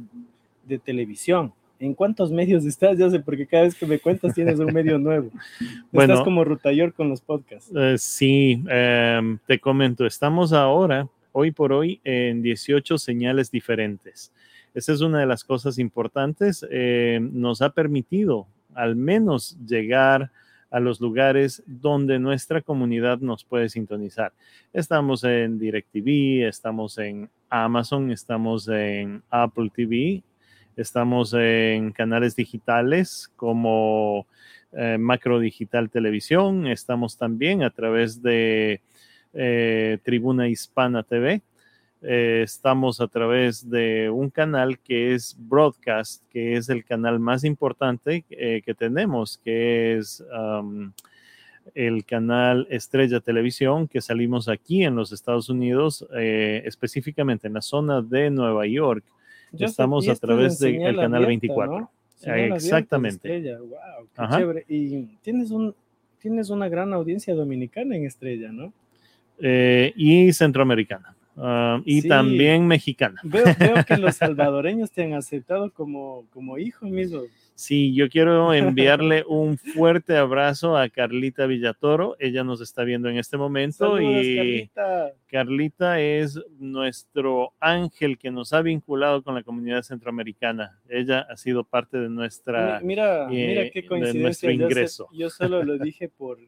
de 0.65 0.79
televisión. 0.79 1.53
¿En 1.79 1.93
cuántos 1.93 2.31
medios 2.31 2.65
estás? 2.65 2.97
Ya 2.97 3.11
sé, 3.11 3.21
porque 3.21 3.47
cada 3.47 3.65
vez 3.65 3.75
que 3.75 3.87
me 3.87 3.99
cuentas 3.99 4.35
tienes 4.35 4.59
un 4.59 4.73
medio 4.73 4.99
nuevo. 4.99 5.31
Bueno, 5.93 6.15
estás 6.15 6.25
como 6.25 6.45
Rutayor 6.45 6.93
con 6.93 7.09
los 7.09 7.21
podcasts. 7.21 7.71
Uh, 7.71 7.97
sí, 7.97 8.63
um, 8.65 9.39
te 9.47 9.59
comento, 9.59 10.05
estamos 10.05 10.53
ahora, 10.53 11.09
hoy 11.33 11.53
por 11.53 11.73
hoy, 11.73 12.01
en 12.05 12.43
18 12.43 12.99
señales 12.99 13.51
diferentes. 13.51 14.33
Esa 14.75 14.93
es 14.93 15.01
una 15.01 15.21
de 15.21 15.27
las 15.27 15.43
cosas 15.43 15.79
importantes. 15.79 16.67
Eh, 16.71 17.19
nos 17.21 17.63
ha 17.63 17.71
permitido 17.71 18.47
al 18.75 18.95
menos 18.95 19.57
llegar 19.67 20.23
a 20.23 20.31
los 20.81 21.01
lugares 21.01 21.63
donde 21.67 22.19
nuestra 22.19 22.63
comunidad 22.63 23.19
nos 23.19 23.45
puede 23.45 23.69
sintonizar. 23.69 24.33
Estamos 24.73 25.25
en 25.25 25.59
DirecTV, 25.59 26.47
estamos 26.47 26.99
en 26.99 27.29
Amazon, 27.49 28.11
estamos 28.11 28.69
en 28.69 29.23
Apple 29.31 29.71
TV, 29.75 30.23
estamos 30.77 31.35
en 31.35 31.93
canales 31.93 32.37
digitales 32.37 33.31
como 33.37 34.27
eh, 34.73 34.99
Macro 34.99 35.39
Digital 35.41 35.91
Televisión, 35.91 36.67
estamos 36.67 37.17
también 37.17 37.63
a 37.63 37.71
través 37.71 38.23
de 38.23 38.81
eh, 39.33 39.99
Tribuna 40.03 40.49
Hispana 40.49 41.03
TV. 41.03 41.43
Eh, 42.03 42.43
estamos 42.45 43.01
a 43.01 43.09
través 43.09 43.69
de 43.69 44.11
un 44.11 44.29
canal 44.29 44.79
que 44.79 45.15
es 45.15 45.35
Broadcast, 45.39 46.23
que 46.31 46.57
es 46.57 46.69
el 46.69 46.85
canal 46.85 47.19
más 47.19 47.43
importante 47.45 48.25
eh, 48.31 48.63
que 48.65 48.75
tenemos, 48.75 49.39
que 49.39 49.97
es 49.97 50.23
um, 50.31 50.93
el 51.75 52.05
canal 52.05 52.67
Estrella 52.71 53.21
Televisión, 53.21 53.89
que 53.89 54.01
salimos 54.01 54.49
aquí 54.49 54.85
en 54.85 54.95
los 54.95 55.11
Estados 55.11 55.49
Unidos, 55.49 56.07
eh, 56.15 56.63
específicamente 56.67 57.47
en 57.47 57.55
la 57.55 57.63
zona 57.63 58.03
de 58.03 58.31
Nueva 58.31 58.67
York. 58.67 59.05
Yo 59.53 59.67
estamos 59.67 60.07
a 60.09 60.17
través 60.17 60.59
del 60.59 60.79
de 60.79 60.85
canal 60.85 61.25
abierta, 61.25 61.27
24. 61.29 61.81
¿no? 61.81 61.91
Exactamente. 62.55 63.57
Wow, 63.57 64.09
qué 64.15 64.37
chévere. 64.37 64.65
Y 64.69 65.03
tienes, 65.23 65.51
un, 65.51 65.75
tienes 66.19 66.51
una 66.51 66.69
gran 66.69 66.93
audiencia 66.93 67.35
dominicana 67.35 67.97
en 67.97 68.05
Estrella, 68.05 68.53
¿no? 68.53 68.73
y 69.39 70.33
centroamericana. 70.33 71.16
Ah, 71.37 71.81
y 71.85 72.03
Sí. 72.03 72.09
también 72.09 72.67
mexicana. 72.67 73.21
Veo, 73.25 73.45
veo 73.59 73.85
que 73.87 73.97
los 73.97 74.17
salvadoreños 74.17 74.91
te 74.91 75.05
han 75.05 75.15
aceptado 75.15 75.71
como, 75.73 76.27
como 76.33 76.59
hijo 76.59 76.87
mismo. 76.87 77.23
Sí, 77.59 77.95
yo 77.95 78.11
quiero 78.11 78.53
enviarle 78.53 79.25
un 79.27 79.57
fuerte 79.57 80.15
abrazo 80.15 80.77
a 80.77 80.91
Carlita 80.91 81.47
Villatoro. 81.47 82.15
Ella 82.19 82.45
nos 82.45 82.61
está 82.61 82.85
viendo 82.85 83.09
en 83.09 83.17
este 83.17 83.39
momento 83.39 83.97
Saludos, 83.97 84.25
y 84.27 84.37
Carlita. 84.37 85.13
Carlita 85.27 86.01
es 86.01 86.39
nuestro 86.59 87.53
ángel 87.59 88.19
que 88.19 88.31
nos 88.31 88.53
ha 88.53 88.61
vinculado 88.61 89.23
con 89.23 89.35
la 89.35 89.43
comunidad 89.43 89.81
centroamericana. 89.83 90.79
Ella 90.87 91.21
ha 91.31 91.37
sido 91.39 91.65
parte 91.65 91.97
de 91.99 92.11
nuestra... 92.11 92.79
Mi- 92.81 92.89
Mira, 92.89 93.25
eh, 93.25 93.29
mira 93.49 93.61
de 93.63 93.71
qué 93.71 93.81
nuestro 93.81 93.89
coincidencia. 93.89 94.53
Yo, 94.53 94.87
sé- 94.89 95.05
yo 95.17 95.31
solo 95.31 95.63
lo 95.65 95.79
dije 95.79 96.11
por, 96.11 96.39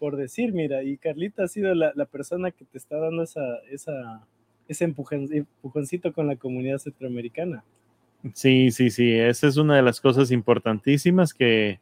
por 0.00 0.16
decir, 0.16 0.52
mira, 0.52 0.82
y 0.82 0.96
Carlita 0.96 1.44
ha 1.44 1.48
sido 1.48 1.76
la, 1.76 1.92
la 1.94 2.06
persona 2.06 2.50
que 2.50 2.64
te 2.64 2.76
está 2.78 2.96
dando 2.98 3.22
esa, 3.22 3.58
esa, 3.70 4.26
ese 4.68 4.88
empujon- 4.88 5.32
empujoncito 5.32 6.12
con 6.12 6.26
la 6.26 6.36
comunidad 6.36 6.78
centroamericana. 6.78 7.64
Sí, 8.34 8.70
sí, 8.70 8.90
sí, 8.90 9.12
esa 9.12 9.46
es 9.46 9.56
una 9.56 9.76
de 9.76 9.82
las 9.82 10.00
cosas 10.00 10.30
importantísimas 10.30 11.32
que 11.32 11.80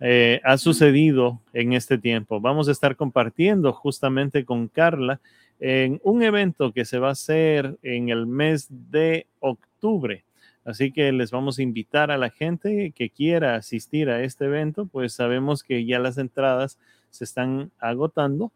eh, 0.00 0.40
ha 0.44 0.58
sucedido 0.58 1.40
en 1.52 1.72
este 1.72 1.98
tiempo. 1.98 2.40
Vamos 2.40 2.68
a 2.68 2.72
estar 2.72 2.96
compartiendo 2.96 3.72
justamente 3.72 4.44
con 4.44 4.68
Carla 4.68 5.20
en 5.60 6.00
un 6.02 6.22
evento 6.22 6.72
que 6.72 6.84
se 6.84 6.98
va 6.98 7.08
a 7.08 7.12
hacer 7.12 7.78
en 7.82 8.08
el 8.08 8.26
mes 8.26 8.66
de 8.90 9.26
octubre. 9.40 10.24
Así 10.64 10.92
que 10.92 11.10
les 11.12 11.30
vamos 11.30 11.58
a 11.58 11.62
invitar 11.62 12.10
a 12.10 12.18
la 12.18 12.30
gente 12.30 12.92
que 12.94 13.10
quiera 13.10 13.56
asistir 13.56 14.08
a 14.10 14.22
este 14.22 14.44
evento, 14.44 14.86
pues 14.86 15.12
sabemos 15.12 15.62
que 15.62 15.84
ya 15.84 15.98
las 15.98 16.18
entradas 16.18 16.78
se 17.10 17.24
están 17.24 17.70
agotando, 17.78 18.52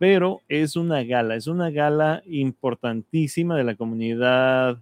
pero 0.00 0.40
es 0.48 0.76
una 0.76 1.04
gala, 1.04 1.36
es 1.36 1.46
una 1.46 1.70
gala 1.70 2.22
importantísima 2.26 3.54
de 3.54 3.64
la 3.64 3.74
comunidad 3.74 4.78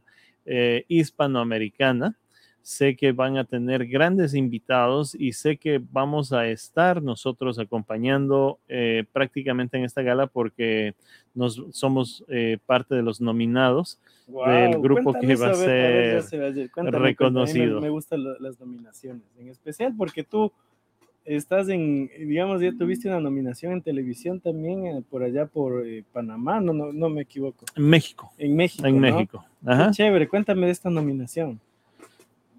eh, 0.46 0.84
hispanoamericana. 0.86 2.14
Sé 2.62 2.94
que 2.94 3.10
van 3.10 3.36
a 3.36 3.42
tener 3.44 3.86
grandes 3.88 4.32
invitados 4.34 5.16
y 5.16 5.32
sé 5.32 5.56
que 5.56 5.80
vamos 5.90 6.32
a 6.32 6.46
estar 6.46 7.02
nosotros 7.02 7.58
acompañando 7.58 8.60
eh, 8.68 9.04
prácticamente 9.12 9.76
en 9.76 9.84
esta 9.84 10.02
gala 10.02 10.28
porque 10.28 10.94
nos 11.34 11.64
somos 11.72 12.24
eh, 12.28 12.58
parte 12.64 12.94
de 12.94 13.02
los 13.02 13.20
nominados. 13.20 13.98
Del 14.28 14.80
grupo 14.80 15.14
que 15.14 15.34
va 15.34 15.46
a 15.46 15.56
ver, 15.56 15.68
ver, 15.68 16.14
ya 16.22 16.22
ser 16.22 16.42
a- 16.44 16.68
cuéntame. 16.70 16.98
Reconocido. 16.98 17.74
Me, 17.76 17.86
me 17.86 17.90
gustan 17.90 18.22
las 18.38 18.60
nominaciones, 18.60 19.22
en 19.36 19.48
especial 19.48 19.94
porque 19.98 20.22
tú 20.22 20.52
estás 21.28 21.68
en, 21.68 22.10
digamos, 22.18 22.60
ya 22.60 22.72
tuviste 22.72 23.08
una 23.08 23.20
nominación 23.20 23.72
en 23.72 23.82
televisión 23.82 24.40
también 24.40 24.86
eh, 24.86 25.02
por 25.08 25.22
allá 25.22 25.46
por 25.46 25.86
eh, 25.86 26.04
Panamá, 26.12 26.60
no, 26.60 26.72
no, 26.72 26.92
no 26.92 27.08
me 27.08 27.22
equivoco, 27.22 27.66
En 27.76 27.84
México, 27.84 28.32
en 28.38 28.56
México. 28.56 28.86
en 28.86 28.94
¿no? 28.94 29.00
México. 29.00 29.44
Ajá. 29.64 29.90
chévere, 29.90 30.28
cuéntame 30.28 30.66
de 30.66 30.72
esta 30.72 30.90
nominación. 30.90 31.60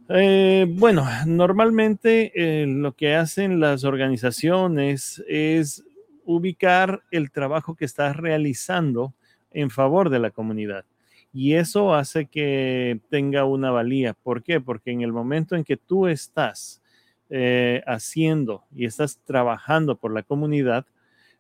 Eh, 0.09 0.65
bueno, 0.67 1.05
normalmente 1.25 2.31
lo 2.65 2.93
que 2.93 3.15
hacen 3.15 3.59
las 3.59 3.83
organizaciones 3.83 5.23
es 5.27 5.83
ubicar 6.25 7.03
el 7.11 7.31
trabajo 7.31 7.75
que 7.75 7.85
estás 7.85 8.15
realizando 8.15 9.13
en 9.51 9.69
favor 9.69 10.09
de 10.09 10.19
la 10.19 10.31
comunidad. 10.31 10.85
Y 11.31 11.53
eso 11.53 11.93
hace 11.93 12.25
que 12.25 12.99
tenga 13.09 13.45
una 13.45 13.69
valía. 13.69 14.15
¿Por 14.15 14.41
qué? 14.41 14.59
Porque 14.59 14.91
en 14.91 15.01
el 15.01 15.11
momento 15.11 15.55
en 15.55 15.63
que 15.63 15.77
tú 15.77 16.07
estás 16.07 16.78
eh, 17.29 17.83
haciendo 17.87 18.63
y 18.75 18.85
estás 18.85 19.19
trabajando 19.25 19.95
por 19.97 20.13
la 20.13 20.23
comunidad, 20.23 20.85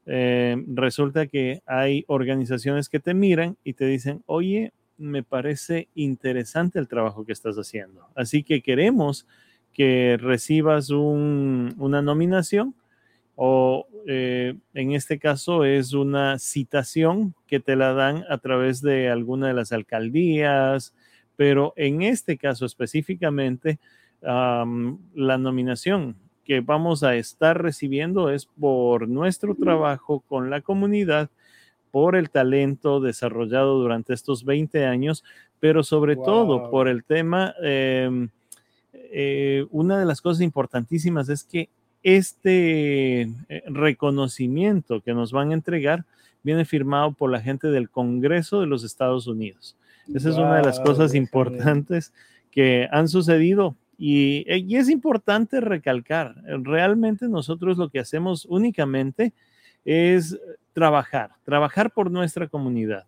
eh, 0.05 0.57
resulta 0.67 1.27
que 1.27 1.61
hay 1.65 2.03
organizaciones 2.07 2.89
que 2.89 2.99
te 2.99 3.13
miran 3.13 3.57
y 3.63 3.73
te 3.73 3.85
dicen, 3.85 4.23
oye, 4.25 4.73
me 4.97 5.23
parece 5.23 5.87
interesante 5.95 6.79
el 6.79 6.87
trabajo 6.87 7.25
que 7.25 7.33
estás 7.33 7.55
haciendo. 7.57 8.07
Así 8.15 8.43
que 8.43 8.61
queremos 8.61 9.27
que 9.73 10.17
recibas 10.19 10.89
un- 10.89 11.73
una 11.77 12.01
nominación 12.01 12.75
o 13.35 13.87
eh, 14.07 14.55
en 14.73 14.91
este 14.91 15.19
caso 15.19 15.63
es 15.63 15.93
una 15.93 16.39
citación 16.39 17.35
que 17.47 17.59
te 17.59 17.75
la 17.75 17.93
dan 17.93 18.23
a 18.29 18.37
través 18.39 18.81
de 18.81 19.09
alguna 19.09 19.47
de 19.47 19.53
las 19.53 19.71
alcaldías, 19.71 20.93
pero 21.35 21.73
en 21.77 22.01
este 22.01 22.37
caso 22.37 22.65
específicamente 22.65 23.79
la 24.21 25.37
nominación 25.37 26.15
que 26.43 26.61
vamos 26.61 27.03
a 27.03 27.15
estar 27.15 27.61
recibiendo 27.61 28.31
es 28.31 28.47
por 28.47 29.07
nuestro 29.07 29.55
trabajo 29.55 30.21
con 30.27 30.49
la 30.49 30.61
comunidad 30.61 31.29
por 31.91 32.15
el 32.15 32.29
talento 32.29 32.99
desarrollado 32.99 33.79
durante 33.79 34.13
estos 34.13 34.43
20 34.45 34.85
años, 34.85 35.23
pero 35.59 35.83
sobre 35.83 36.15
todo 36.15 36.69
por 36.69 36.87
el 36.87 37.03
tema, 37.03 37.53
eh, 37.63 38.27
eh, 38.93 39.65
una 39.71 39.99
de 39.99 40.05
las 40.05 40.21
cosas 40.21 40.41
importantísimas 40.41 41.29
es 41.29 41.43
que 41.43 41.69
este 42.03 43.21
eh, 43.21 43.29
reconocimiento 43.67 45.01
que 45.01 45.13
nos 45.13 45.31
van 45.31 45.51
a 45.51 45.55
entregar 45.55 46.05
viene 46.43 46.65
firmado 46.65 47.11
por 47.11 47.29
la 47.29 47.41
gente 47.41 47.67
del 47.67 47.89
Congreso 47.89 48.61
de 48.61 48.67
los 48.67 48.83
Estados 48.83 49.27
Unidos. 49.27 49.75
Esa 50.13 50.29
es 50.29 50.37
una 50.37 50.57
de 50.57 50.63
las 50.63 50.79
cosas 50.79 51.13
importantes 51.13 52.13
que 52.49 52.87
han 52.91 53.07
sucedido 53.07 53.75
y, 53.99 54.45
eh, 54.47 54.63
y 54.65 54.77
es 54.77 54.89
importante 54.89 55.59
recalcar, 55.59 56.35
realmente 56.63 57.27
nosotros 57.27 57.77
lo 57.77 57.89
que 57.89 57.99
hacemos 57.99 58.45
únicamente 58.45 59.33
es 59.83 60.39
trabajar, 60.73 61.31
trabajar 61.43 61.91
por 61.91 62.09
nuestra 62.09 62.47
comunidad, 62.47 63.05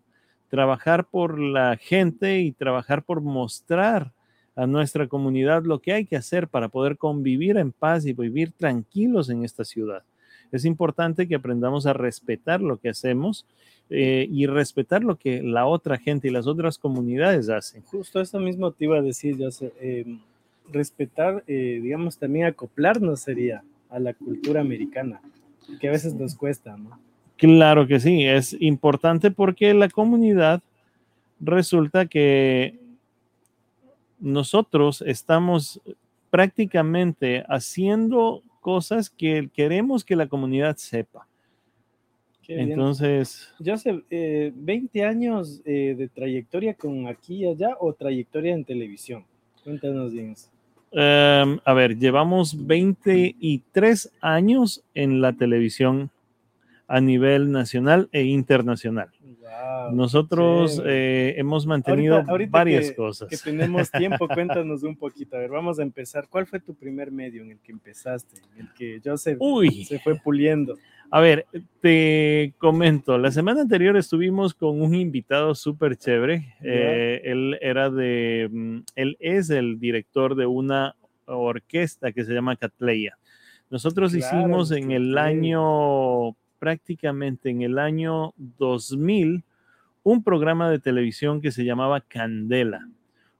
trabajar 0.50 1.06
por 1.06 1.38
la 1.38 1.76
gente 1.78 2.40
y 2.40 2.52
trabajar 2.52 3.02
por 3.02 3.22
mostrar 3.22 4.12
a 4.54 4.66
nuestra 4.66 5.08
comunidad 5.08 5.64
lo 5.64 5.80
que 5.80 5.92
hay 5.92 6.04
que 6.04 6.16
hacer 6.16 6.48
para 6.48 6.68
poder 6.68 6.98
convivir 6.98 7.56
en 7.56 7.72
paz 7.72 8.04
y 8.04 8.12
vivir 8.12 8.52
tranquilos 8.52 9.30
en 9.30 9.44
esta 9.44 9.64
ciudad. 9.64 10.02
Es 10.50 10.66
importante 10.66 11.26
que 11.26 11.36
aprendamos 11.36 11.86
a 11.86 11.94
respetar 11.94 12.60
lo 12.60 12.76
que 12.76 12.90
hacemos 12.90 13.46
eh, 13.88 14.28
y 14.30 14.46
respetar 14.46 15.02
lo 15.02 15.16
que 15.16 15.42
la 15.42 15.66
otra 15.66 15.96
gente 15.96 16.28
y 16.28 16.30
las 16.30 16.46
otras 16.46 16.78
comunidades 16.78 17.48
hacen. 17.48 17.82
Justo 17.84 18.20
eso 18.20 18.38
mismo 18.38 18.70
te 18.70 18.84
iba 18.84 18.98
a 18.98 19.02
decir, 19.02 19.38
yo 19.38 19.48
respetar, 20.70 21.44
eh, 21.46 21.80
digamos, 21.82 22.18
también 22.18 22.46
acoplarnos 22.46 23.20
sería 23.20 23.62
a 23.88 23.98
la 23.98 24.14
cultura 24.14 24.60
americana, 24.60 25.20
que 25.80 25.88
a 25.88 25.92
veces 25.92 26.14
nos 26.14 26.34
cuesta, 26.34 26.76
¿no? 26.76 26.98
Claro 27.36 27.86
que 27.86 27.98
sí, 27.98 28.24
es 28.24 28.56
importante 28.60 29.30
porque 29.30 29.74
la 29.74 29.88
comunidad 29.88 30.62
resulta 31.40 32.06
que 32.06 32.78
nosotros 34.20 35.02
estamos 35.04 35.80
prácticamente 36.30 37.44
haciendo 37.48 38.42
cosas 38.60 39.10
que 39.10 39.50
queremos 39.52 40.04
que 40.04 40.14
la 40.14 40.28
comunidad 40.28 40.76
sepa. 40.76 41.26
Qué 42.42 42.54
bien. 42.54 42.70
Entonces, 42.70 43.52
Joseph, 43.58 44.04
eh, 44.08 44.52
20 44.54 45.04
años 45.04 45.60
eh, 45.64 45.96
de 45.98 46.08
trayectoria 46.08 46.74
con 46.74 47.08
aquí 47.08 47.44
y 47.44 47.46
allá 47.46 47.76
o 47.80 47.92
trayectoria 47.92 48.54
en 48.54 48.64
televisión. 48.64 49.24
Cuéntanos 49.64 50.12
bien 50.12 50.30
eso. 50.30 50.51
Em, 50.92 51.58
a 51.64 51.72
ver, 51.74 51.98
llevamos 51.98 52.66
23 52.66 54.12
años 54.20 54.82
en 54.94 55.20
la 55.20 55.32
televisión 55.32 56.10
a 56.88 57.00
nivel 57.00 57.50
nacional 57.52 58.08
e 58.12 58.22
internacional. 58.24 59.08
Wow, 59.22 59.94
Nosotros 59.94 60.76
chévere. 60.76 61.30
eh, 61.30 61.34
hemos 61.38 61.66
mantenido 61.66 62.16
Ahorita- 62.16 62.30
ahorita 62.30 62.50
varias 62.50 62.90
que- 62.90 62.96
cosas. 62.96 63.28
Que 63.28 63.36
tenemos 63.38 63.90
tiempo, 63.92 64.28
cuéntanos 64.28 64.82
un 64.82 64.96
poquito. 64.96 65.36
A 65.36 65.40
ver, 65.40 65.50
vamos 65.50 65.78
a 65.78 65.82
empezar. 65.82 66.26
¿Cuál 66.28 66.46
fue 66.46 66.60
tu 66.60 66.74
primer 66.74 67.10
medio 67.10 67.42
en 67.42 67.52
el 67.52 67.58
que 67.58 67.72
empezaste? 67.72 68.36
En 68.56 68.66
el 68.66 68.72
que 68.74 69.00
Joseph 69.04 69.38
Uy, 69.40 69.84
se 69.84 69.98
fue 69.98 70.16
puliendo. 70.16 70.76
A 71.14 71.20
ver, 71.20 71.44
te 71.82 72.54
comento, 72.56 73.18
la 73.18 73.30
semana 73.30 73.60
anterior 73.60 73.98
estuvimos 73.98 74.54
con 74.54 74.80
un 74.80 74.94
invitado 74.94 75.54
súper 75.54 75.98
chévere. 75.98 76.56
Eh, 76.62 77.20
él 77.24 77.58
era 77.60 77.90
de, 77.90 78.48
mm, 78.50 78.78
él 78.96 79.18
es 79.20 79.50
el 79.50 79.78
director 79.78 80.34
de 80.34 80.46
una 80.46 80.96
orquesta 81.26 82.12
que 82.12 82.24
se 82.24 82.32
llama 82.32 82.56
Catleya. 82.56 83.18
Nosotros 83.68 84.14
Claro, 84.14 84.38
hicimos 84.38 84.70
en 84.70 84.90
el 84.90 85.18
año, 85.18 86.34
prácticamente 86.58 87.50
en 87.50 87.60
el 87.60 87.78
año 87.78 88.32
2000, 88.58 89.44
un 90.04 90.24
programa 90.24 90.70
de 90.70 90.78
televisión 90.78 91.42
que 91.42 91.52
se 91.52 91.66
llamaba 91.66 92.00
Candela, 92.00 92.88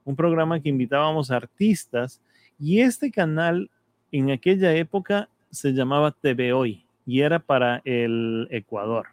un 0.05 0.15
programa 0.15 0.59
que 0.59 0.69
invitábamos 0.69 1.31
a 1.31 1.37
artistas 1.37 2.21
y 2.59 2.81
este 2.81 3.09
canal 3.09 3.71
en 4.11 4.29
aquella 4.29 4.75
época 4.75 5.27
se 5.49 5.73
llamaba 5.73 6.11
TV 6.11 6.53
Hoy 6.53 6.82
y 7.05 7.21
era 7.21 7.39
para 7.39 7.81
el 7.85 8.47
Ecuador 8.51 9.07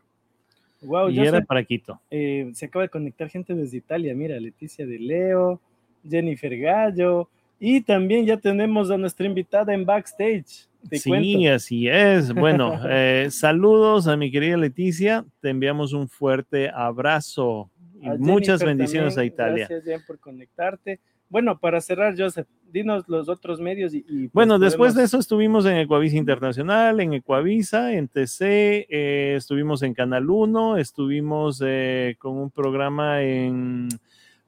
Wow, 0.83 1.11
y 1.11 1.21
era 1.21 1.43
para 1.43 1.63
Quito. 1.63 2.01
eh, 2.11 2.51
se 2.55 2.67
acaba 2.67 2.85
de 2.85 2.89
conectar 2.89 3.29
gente 3.29 3.55
desde 3.55 3.77
Italia. 3.77 4.15
Mira, 4.15 4.41
Leticia 4.41 4.87
de 4.87 4.99
Leo, 4.99 5.61
Jennifer 6.09 6.57
Gallo. 6.59 7.29
Y 7.59 7.83
también 7.83 8.25
ya 8.25 8.39
tenemos 8.39 8.91
a 8.91 8.97
nuestra 8.97 9.27
invitada 9.27 9.75
en 9.75 9.85
backstage. 9.85 10.67
Te 10.89 10.99
sí, 10.99 11.11
cuento. 11.11 11.53
así 11.53 11.87
es. 11.87 12.33
Bueno, 12.33 12.81
eh, 12.89 13.29
saludos 13.31 14.09
a 14.09 14.17
mi 14.17 14.31
querida 14.31 14.57
Leticia. 14.57 15.27
Te 15.41 15.51
enviamos 15.51 15.93
un 15.93 16.09
fuerte 16.09 16.71
abrazo 16.71 17.71
muchas 18.19 18.63
bendiciones 18.63 19.19
a 19.19 19.25
Italia. 19.25 19.67
Gracias, 19.69 19.85
Jen, 19.85 20.07
por 20.07 20.19
conectarte. 20.19 21.01
Bueno, 21.31 21.61
para 21.61 21.81
cerrar, 21.81 22.17
Joseph, 22.19 22.49
dinos 22.73 23.09
los 23.09 23.29
otros 23.29 23.61
medios 23.61 23.95
y... 23.95 24.03
pues, 24.03 24.33
bueno, 24.33 24.59
después 24.59 24.97
de 24.97 25.05
eso 25.05 25.17
estuvimos 25.17 25.65
en 25.65 25.77
Ecuavisa 25.77 26.17
Internacional, 26.17 26.99
en 26.99 27.15
Ecuavisa, 27.15 27.93
en 27.93 28.09
TC, 28.09 28.41
eh, 28.43 29.35
estuvimos 29.37 29.83
en 29.83 29.95
Canal 29.95 30.29
1, 30.29 30.77
estuvimos 30.79 31.63
eh, 31.65 32.17
con 32.19 32.37
un 32.37 32.51
programa 32.51 33.23
en, 33.23 33.89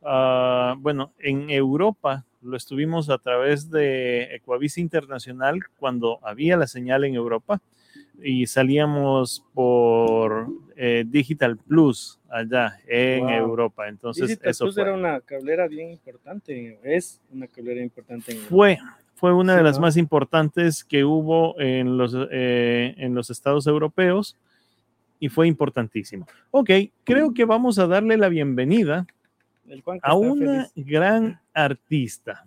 uh, 0.00 0.76
bueno, 0.78 1.12
en 1.20 1.50
Europa, 1.50 2.24
lo 2.42 2.56
estuvimos 2.56 3.10
a 3.10 3.18
través 3.18 3.70
de 3.70 4.34
Ecuavisa 4.34 4.80
Internacional 4.80 5.60
cuando 5.76 6.18
había 6.22 6.56
la 6.56 6.66
señal 6.66 7.04
en 7.04 7.14
Europa 7.14 7.60
y 8.21 8.47
salíamos 8.47 9.45
por 9.54 10.49
eh, 10.76 11.04
Digital 11.07 11.57
Plus 11.57 12.19
allá 12.28 12.78
en 12.87 13.21
wow. 13.21 13.31
Europa. 13.31 13.88
Entonces, 13.88 14.28
Digital 14.28 14.50
eso 14.50 14.64
Plus 14.64 14.75
fue. 14.75 14.83
era 14.85 14.95
una 14.95 15.21
cablera 15.21 15.69
bien 15.69 15.90
importante, 15.90 16.78
es 16.83 17.21
una 17.33 17.47
cablera 17.47 17.83
importante. 17.83 18.33
En 18.33 18.38
fue, 18.38 18.78
fue 19.14 19.33
una 19.33 19.54
sí, 19.54 19.59
de 19.59 19.62
las 19.64 19.76
¿no? 19.76 19.83
más 19.83 19.97
importantes 19.97 20.85
que 20.85 21.04
hubo 21.04 21.59
en 21.61 21.97
los, 21.97 22.16
eh, 22.31 22.95
en 22.99 23.14
los 23.14 23.31
estados 23.31 23.66
europeos 23.66 24.37
y 25.19 25.28
fue 25.28 25.47
importantísimo. 25.47 26.26
Ok, 26.50 26.71
creo 27.04 27.33
que 27.33 27.45
vamos 27.45 27.78
a 27.78 27.87
darle 27.87 28.16
la 28.16 28.28
bienvenida 28.28 29.07
a 30.02 30.14
una 30.16 30.66
feliz. 30.66 30.87
gran 30.87 31.40
artista. 31.54 32.45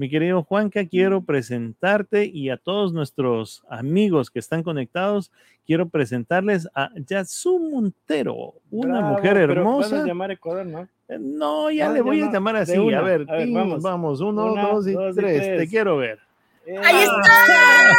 Mi 0.00 0.08
querido 0.08 0.42
Juanca, 0.42 0.86
quiero 0.86 1.20
presentarte 1.20 2.24
y 2.24 2.48
a 2.48 2.56
todos 2.56 2.94
nuestros 2.94 3.62
amigos 3.68 4.30
que 4.30 4.38
están 4.38 4.62
conectados, 4.62 5.30
quiero 5.66 5.90
presentarles 5.90 6.66
a 6.74 6.88
Yasu 7.06 7.58
Montero, 7.58 8.54
una 8.70 9.00
Bravo, 9.00 9.12
mujer 9.12 9.36
hermosa. 9.36 10.06
Llamar 10.06 10.30
Ecuador, 10.30 10.64
¿no? 10.64 10.88
No, 11.18 11.70
ya 11.70 11.90
ah, 11.90 11.92
le 11.92 12.00
voy 12.00 12.22
a 12.22 12.32
llamar 12.32 12.56
así. 12.56 12.74
A 12.94 13.02
ver, 13.02 13.26
a 13.28 13.34
ver 13.34 13.50
vamos. 13.50 13.82
vamos. 13.82 14.20
Uno, 14.22 14.54
una, 14.54 14.68
dos, 14.68 14.86
y, 14.88 14.92
dos 14.92 15.14
tres. 15.14 15.36
y, 15.36 15.44
tres. 15.44 15.58
Te 15.58 15.68
quiero 15.68 15.98
ver. 15.98 16.18
¡Ahí 16.66 17.02
está! 17.02 17.94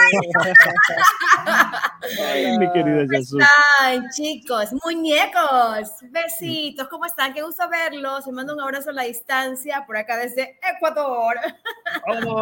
Ay, 2.31 2.57
mi 2.59 2.71
querida 2.71 3.05
Yasu. 3.11 3.37
¿Cómo 3.37 3.43
están, 3.43 4.09
chicos? 4.11 4.69
Muñecos, 4.85 5.89
besitos, 6.09 6.87
¿cómo 6.87 7.05
están? 7.05 7.33
Qué 7.33 7.41
gusto 7.41 7.67
verlos. 7.69 8.25
Les 8.25 8.35
mando 8.35 8.53
un 8.53 8.61
abrazo 8.61 8.91
a 8.91 8.93
la 8.93 9.03
distancia 9.03 9.83
por 9.85 9.97
acá 9.97 10.17
desde 10.17 10.59
Ecuador. 10.75 11.35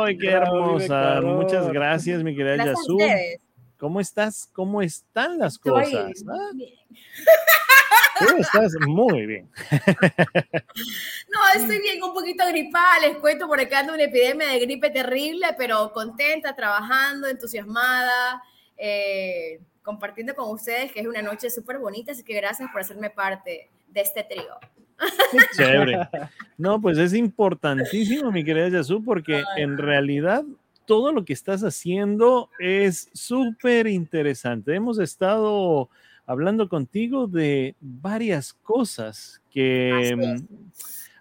¡Ay, 0.06 0.18
qué 0.18 0.32
hermosa! 0.32 1.22
Muchas 1.22 1.72
gracias, 1.72 2.22
mi 2.22 2.36
querida 2.36 2.56
gracias 2.56 2.78
Yasu. 2.80 2.98
¿Cómo 3.78 4.02
estás? 4.02 4.50
¿Cómo 4.52 4.82
están 4.82 5.40
las 5.40 5.56
Estoy 5.56 5.72
cosas? 5.72 6.24
¿Ah? 6.28 6.52
Tú 8.20 8.36
estás 8.38 8.74
muy 8.88 9.26
bien. 9.26 9.50
No, 11.32 11.40
estoy 11.62 11.80
bien, 11.80 12.04
un 12.04 12.14
poquito 12.14 12.46
gripada, 12.48 13.00
les 13.02 13.18
cuento 13.18 13.48
por 13.48 13.60
acá 13.60 13.80
ando 13.80 13.94
una 13.94 14.04
epidemia 14.04 14.50
de 14.50 14.60
gripe 14.60 14.90
terrible, 14.90 15.48
pero 15.58 15.92
contenta, 15.94 16.56
trabajando, 16.56 17.28
entusiasmada, 17.28 18.42
eh, 18.76 19.62
compartiendo 19.84 20.34
con 20.36 20.50
ustedes 20.50 20.92
que 20.92 21.02
es 21.02 21.08
una 21.08 21.22
noche 21.22 21.50
súper 21.50 21.78
bonita, 21.78 22.12
así 22.12 22.24
que 22.24 22.34
gracias 22.34 22.70
por 22.72 22.82
hacerme 22.82 23.10
parte 23.10 23.70
de 23.88 24.02
este 24.02 24.24
trío. 24.24 24.58
Qué 25.32 25.38
chévere. 25.56 26.10
No, 26.58 26.82
pues 26.82 26.98
es 26.98 27.14
importantísimo, 27.14 28.32
mi 28.32 28.44
querida 28.44 28.70
Yasu, 28.70 29.04
porque 29.04 29.38
Ay. 29.56 29.64
en 29.64 29.78
realidad 29.78 30.44
todo 30.86 31.14
lo 31.14 31.24
que 31.24 31.34
estás 31.34 31.62
haciendo 31.62 32.50
es 32.60 33.10
súper 33.14 33.88
interesante. 33.88 34.74
Hemos 34.74 35.00
estado 35.00 35.90
hablando 36.30 36.70
contigo 36.70 37.26
de 37.26 37.76
varias 37.82 38.54
cosas 38.54 39.42
que 39.50 40.16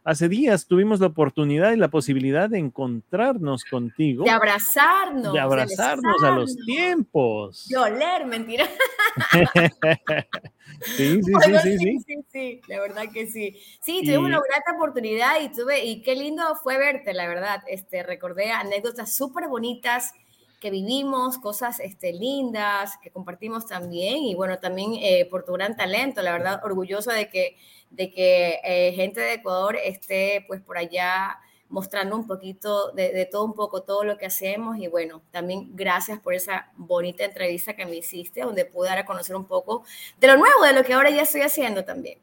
hace 0.05 0.29
días 0.29 0.67
tuvimos 0.67 1.01
la 1.01 1.07
oportunidad 1.07 1.73
y 1.73 1.77
la 1.77 1.89
posibilidad 1.89 2.51
de 2.51 2.59
encontrarnos 2.59 3.65
contigo. 3.65 4.25
De 4.25 4.31
abrazarnos. 4.31 5.33
De 5.33 5.41
abrazarnos 5.41 6.21
de 6.21 6.29
a 6.29 6.31
los 6.33 6.55
tiempos. 6.57 7.69
De 7.69 7.79
oler, 7.79 8.27
mentira. 8.27 8.69
sí, 10.83 11.23
sí, 11.23 11.33
bueno, 11.33 11.59
sí, 11.61 11.79
sí, 11.79 11.79
sí, 11.79 11.99
sí, 12.07 12.17
sí, 12.31 12.61
la 12.69 12.79
verdad 12.83 13.05
que 13.11 13.29
sí. 13.29 13.57
Sí, 13.81 14.03
tuvimos 14.05 14.25
y... 14.25 14.27
una 14.27 14.43
grata 14.47 14.77
oportunidad 14.77 15.41
y 15.41 15.49
tuve, 15.49 15.87
y 15.87 16.03
qué 16.03 16.17
lindo 16.17 16.43
fue 16.63 16.77
verte, 16.77 17.15
la 17.15 17.27
verdad. 17.27 17.63
Este, 17.67 18.03
recordé 18.03 18.51
anécdotas 18.51 19.17
súper 19.17 19.49
bonitas 19.49 20.13
que 20.61 20.71
vivimos, 20.71 21.39
cosas 21.39 21.81
este, 21.81 22.13
lindas 22.13 22.99
que 23.03 23.11
compartimos 23.11 23.67
también 23.67 24.19
y 24.25 24.35
bueno, 24.35 24.59
también 24.59 24.95
eh, 24.95 25.27
por 25.31 25.45
tu 25.45 25.53
gran 25.53 25.77
talento, 25.77 26.23
la 26.23 26.33
verdad, 26.33 26.61
orgulloso 26.65 27.11
de 27.11 27.29
que, 27.29 27.57
de 27.91 28.13
que 28.13 28.61
eh, 28.65 28.93
gente 28.95 29.21
de 29.21 29.35
Ecuador 29.35 29.77
esté 29.77 30.45
pues 30.47 30.61
por 30.61 30.79
allá 30.79 31.39
mostrando 31.69 32.17
un 32.17 32.27
poquito 32.27 32.93
de, 32.93 33.13
de, 33.13 33.27
todo 33.27 33.45
un 33.45 33.55
poco, 33.55 33.83
todo 33.83 34.05
lo 34.05 34.17
que 34.17 34.27
hacemos 34.27 34.79
y 34.79 34.89
bueno, 34.89 35.23
también 35.31 35.77
gracias 35.77 36.19
por 36.19 36.35
esa 36.35 36.73
bonita 36.77 37.25
entrevista 37.25 37.77
que 37.77 37.87
me 37.87 37.97
hiciste, 37.97 38.41
donde 38.41 38.65
pude 38.65 38.89
dar 38.89 38.99
a 38.99 39.07
conocer 39.07 39.37
un 39.37 39.45
poco 39.45 39.85
de 40.19 40.27
lo 40.29 40.37
nuevo, 40.39 40.65
de 40.65 40.73
lo 40.73 40.83
que 40.83 40.95
ahora 40.95 41.11
ya 41.11 41.23
estoy 41.23 41.43
haciendo 41.43 41.85
también. 41.85 42.19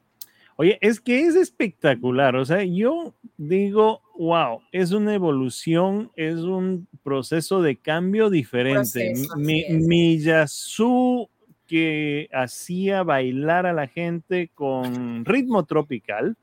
Oye, 0.57 0.77
es 0.81 1.01
que 1.01 1.21
es 1.21 1.35
espectacular, 1.35 2.35
o 2.37 2.45
sea, 2.45 2.63
yo 2.63 3.13
digo, 3.37 4.01
wow, 4.17 4.61
es 4.71 4.93
una 4.93 5.13
evolución, 5.13 6.11
es 6.15 6.35
un 6.35 6.87
proceso 7.03 7.61
de 7.61 7.75
cambio 7.75 8.29
diferente. 8.29 9.11
Proceso, 9.11 9.35
mi, 9.35 9.65
mi 9.69 10.17
Yasu 10.19 11.29
que 11.67 12.29
hacía 12.31 13.03
bailar 13.03 13.65
a 13.65 13.73
la 13.73 13.87
gente 13.87 14.49
con 14.53 15.25
ritmo 15.25 15.65
tropical, 15.65 16.37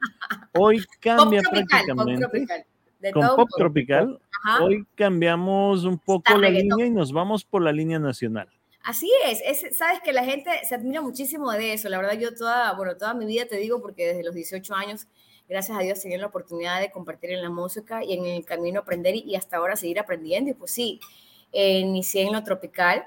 hoy 0.53 0.85
cambia 1.01 1.41
pop 1.43 1.53
tropical, 1.53 1.67
prácticamente. 1.69 2.27
Pop 2.27 2.33
tropical. 2.33 3.13
con 3.13 3.37
pop 3.37 3.49
tropical, 3.57 4.21
Ajá. 4.45 4.65
hoy 4.65 4.87
cambiamos 4.95 5.85
un 5.85 5.99
poco 5.99 6.25
Está 6.27 6.39
la 6.39 6.49
reggaetón. 6.49 6.79
línea 6.79 6.87
y 6.87 6.91
nos 6.91 7.13
vamos 7.13 7.45
por 7.45 7.63
la 7.63 7.73
línea 7.73 7.99
nacional. 7.99 8.49
Así 8.85 9.11
es, 9.27 9.41
es, 9.63 9.77
sabes 9.77 10.01
que 10.01 10.13
la 10.13 10.25
gente 10.25 10.51
se 10.69 10.75
admira 10.75 11.01
muchísimo 11.01 11.53
de 11.53 11.73
eso. 11.75 11.89
La 11.89 11.99
verdad, 11.99 12.19
yo 12.19 12.35
toda, 12.35 12.73
bueno, 12.75 12.97
toda 12.97 13.15
mi 13.15 13.27
vida 13.27 13.47
te 13.47 13.57
digo, 13.57 13.81
porque 13.81 14.09
desde 14.09 14.25
los 14.25 14.35
18 14.35 14.75
años, 14.75 15.07
gracias 15.49 15.79
a 15.79 15.83
Dios, 15.83 16.01
tenía 16.01 16.19
la 16.19 16.27
oportunidad 16.27 16.81
de 16.81 16.91
compartir 16.91 17.31
en 17.31 17.43
la 17.43 17.51
música 17.51 18.03
y 18.05 18.15
en 18.15 18.27
el 18.27 18.45
camino 18.45 18.81
aprender 18.81 19.15
y 19.15 19.37
hasta 19.37 19.57
ahora 19.59 19.77
seguir 19.77 20.01
aprendiendo. 20.01 20.51
Y 20.51 20.55
pues 20.55 20.73
sí, 20.73 20.99
eh, 21.53 21.79
inicié 21.79 22.23
en 22.23 22.33
lo 22.33 22.43
tropical, 22.43 23.05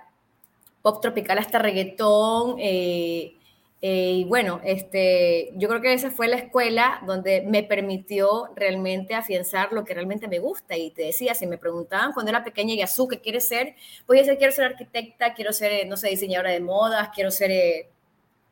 pop 0.81 1.01
tropical 1.01 1.39
hasta 1.39 1.59
reggaetón. 1.59 2.55
Eh, 2.59 3.37
eh, 3.81 4.13
y 4.13 4.23
bueno, 4.25 4.61
este, 4.63 5.51
yo 5.55 5.67
creo 5.67 5.81
que 5.81 5.93
esa 5.93 6.09
fue 6.09 6.27
la 6.27 6.37
escuela 6.37 7.01
donde 7.05 7.41
me 7.41 7.61
permitió 7.63 8.49
realmente 8.55 9.13
afianzar 9.13 9.73
lo 9.73 9.83
que 9.83 9.93
realmente 9.93 10.27
me 10.27 10.39
gusta. 10.39 10.77
Y 10.77 10.91
te 10.91 11.03
decía, 11.03 11.35
si 11.35 11.45
me 11.45 11.57
preguntaban 11.57 12.13
cuando 12.13 12.31
era 12.31 12.43
pequeña, 12.43 12.73
y 12.73 12.81
Azú, 12.81 13.07
¿qué 13.07 13.19
quieres 13.21 13.47
ser? 13.47 13.75
Pues 14.05 14.17
yo 14.19 14.25
decía, 14.25 14.37
quiero 14.37 14.53
ser 14.53 14.65
arquitecta, 14.65 15.33
quiero 15.33 15.53
ser, 15.53 15.87
no 15.87 15.97
sé, 15.97 16.09
diseñadora 16.09 16.51
de 16.51 16.61
modas, 16.61 17.09
quiero 17.13 17.31
ser, 17.31 17.51
eh, 17.51 17.89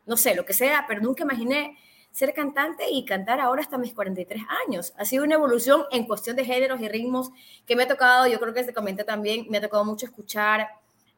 no 0.05 0.17
sé, 0.17 0.35
lo 0.35 0.45
que 0.45 0.53
sea, 0.53 0.85
pero 0.87 1.01
nunca 1.01 1.23
imaginé 1.23 1.77
ser 2.11 2.33
cantante 2.33 2.91
y 2.91 3.05
cantar 3.05 3.39
ahora 3.39 3.63
hasta 3.63 3.79
mis 3.79 3.93
43 3.93 4.43
años. 4.67 4.93
Ha 4.97 5.05
sido 5.05 5.23
una 5.23 5.33
evolución 5.35 5.85
en 5.91 6.05
cuestión 6.05 6.35
de 6.35 6.45
géneros 6.45 6.79
y 6.79 6.87
ritmos 6.87 7.31
que 7.65 7.75
me 7.75 7.83
ha 7.83 7.87
tocado, 7.87 8.27
yo 8.27 8.39
creo 8.39 8.53
que 8.53 8.63
te 8.63 8.73
comenté 8.73 9.03
también, 9.03 9.47
me 9.49 9.57
ha 9.57 9.61
tocado 9.61 9.83
mucho 9.83 10.05
escuchar 10.05 10.67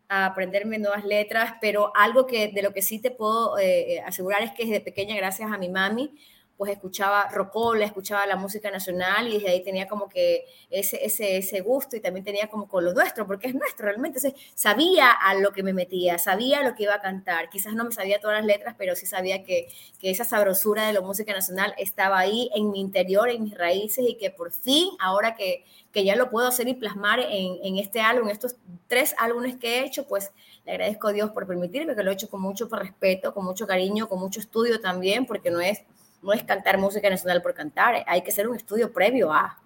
a 0.10 0.26
aprenderme 0.28 0.78
nuevas 0.78 1.06
letras, 1.06 1.56
pero 1.62 1.92
algo 1.96 2.26
que 2.26 2.50
de 2.50 2.62
lo 2.62 2.74
que 2.74 2.82
sí 2.82 3.00
te 3.00 3.12
puedo 3.12 3.58
eh, 3.60 4.02
asegurar 4.06 4.44
es 4.44 4.52
que 4.52 4.66
desde 4.66 4.82
pequeña, 4.82 5.16
gracias 5.16 5.52
a 5.52 5.58
mi 5.58 5.70
mami, 5.70 6.16
pues 6.58 6.72
escuchaba 6.72 7.28
rocola, 7.30 7.86
escuchaba 7.86 8.26
la 8.26 8.38
música 8.38 8.72
nacional 8.72 9.28
y 9.28 9.34
desde 9.34 9.50
ahí 9.50 9.64
tenía 9.64 9.88
como 9.88 10.08
que 10.08 10.46
ese, 10.70 11.04
ese, 11.06 11.38
ese 11.38 11.62
gusto 11.62 11.96
y 11.96 12.00
también 12.00 12.24
tenía 12.24 12.48
como 12.48 12.68
con 12.68 12.86
lo 12.86 12.94
nuestro, 12.94 13.28
porque 13.28 13.48
es 13.48 13.56
nuestro 13.56 13.86
realmente. 13.86 14.20
Entonces, 14.20 14.42
sabía 14.56 15.12
a 15.12 15.36
lo 15.36 15.52
que 15.52 15.64
me 15.64 15.74
metía, 15.74 16.18
sabía 16.18 16.64
lo 16.64 16.76
que 16.76 16.84
iba 16.84 16.96
a 16.96 17.02
cantar. 17.02 17.50
Quizás 17.50 17.74
no 17.74 17.84
me 17.84 17.92
sabía 17.92 18.20
todas 18.22 18.38
las 18.38 18.46
letras, 18.46 18.76
pero 18.78 18.96
sí 18.96 19.06
sabía 19.06 19.44
que, 19.44 19.68
que 20.00 20.10
esa 20.10 20.24
sabrosura 20.24 20.88
de 20.88 20.94
la 20.94 21.02
música 21.02 21.34
nacional 21.34 21.74
estaba 21.78 22.20
ahí 22.20 22.50
en 22.56 22.72
mi 22.72 22.80
interior, 22.80 23.30
en 23.30 23.44
mis 23.44 23.58
raíces 23.58 24.06
y 24.08 24.16
que 24.16 24.32
por 24.32 24.52
fin, 24.52 24.90
ahora 25.00 25.36
que, 25.36 25.66
que 25.92 26.06
ya 26.06 26.16
lo 26.16 26.30
puedo 26.30 26.48
hacer 26.48 26.68
y 26.70 26.74
plasmar 26.74 27.20
en, 27.20 27.58
en 27.64 27.78
este 27.78 28.00
álbum, 28.00 28.30
estos 28.30 28.56
tres 28.88 29.14
álbumes 29.18 29.58
que 29.58 29.80
he 29.80 29.86
hecho, 29.86 30.08
pues 30.08 30.32
le 30.66 30.72
agradezco 30.72 31.10
a 31.10 31.14
Dios 31.14 31.32
por 31.32 31.46
permitirme, 31.48 31.96
que 31.96 32.04
lo 32.04 32.12
he 32.12 32.14
hecho 32.14 32.30
con 32.30 32.42
mucho 32.42 32.68
respeto, 32.70 33.34
con 33.34 33.46
mucho 33.46 33.68
cariño, 33.68 34.08
con 34.08 34.20
mucho 34.20 34.40
estudio 34.40 34.80
también, 34.80 35.26
porque 35.26 35.52
no 35.52 35.60
es 35.60 35.84
no 36.26 36.34
es 36.34 36.44
cantar 36.44 36.78
música 36.78 37.10
nacional 37.10 37.42
por 37.42 37.54
cantar, 37.54 38.04
hay 38.08 38.22
que 38.22 38.32
hacer 38.32 38.50
un 38.50 38.56
estudio 38.56 38.92
previo 38.92 39.32
a. 39.32 39.58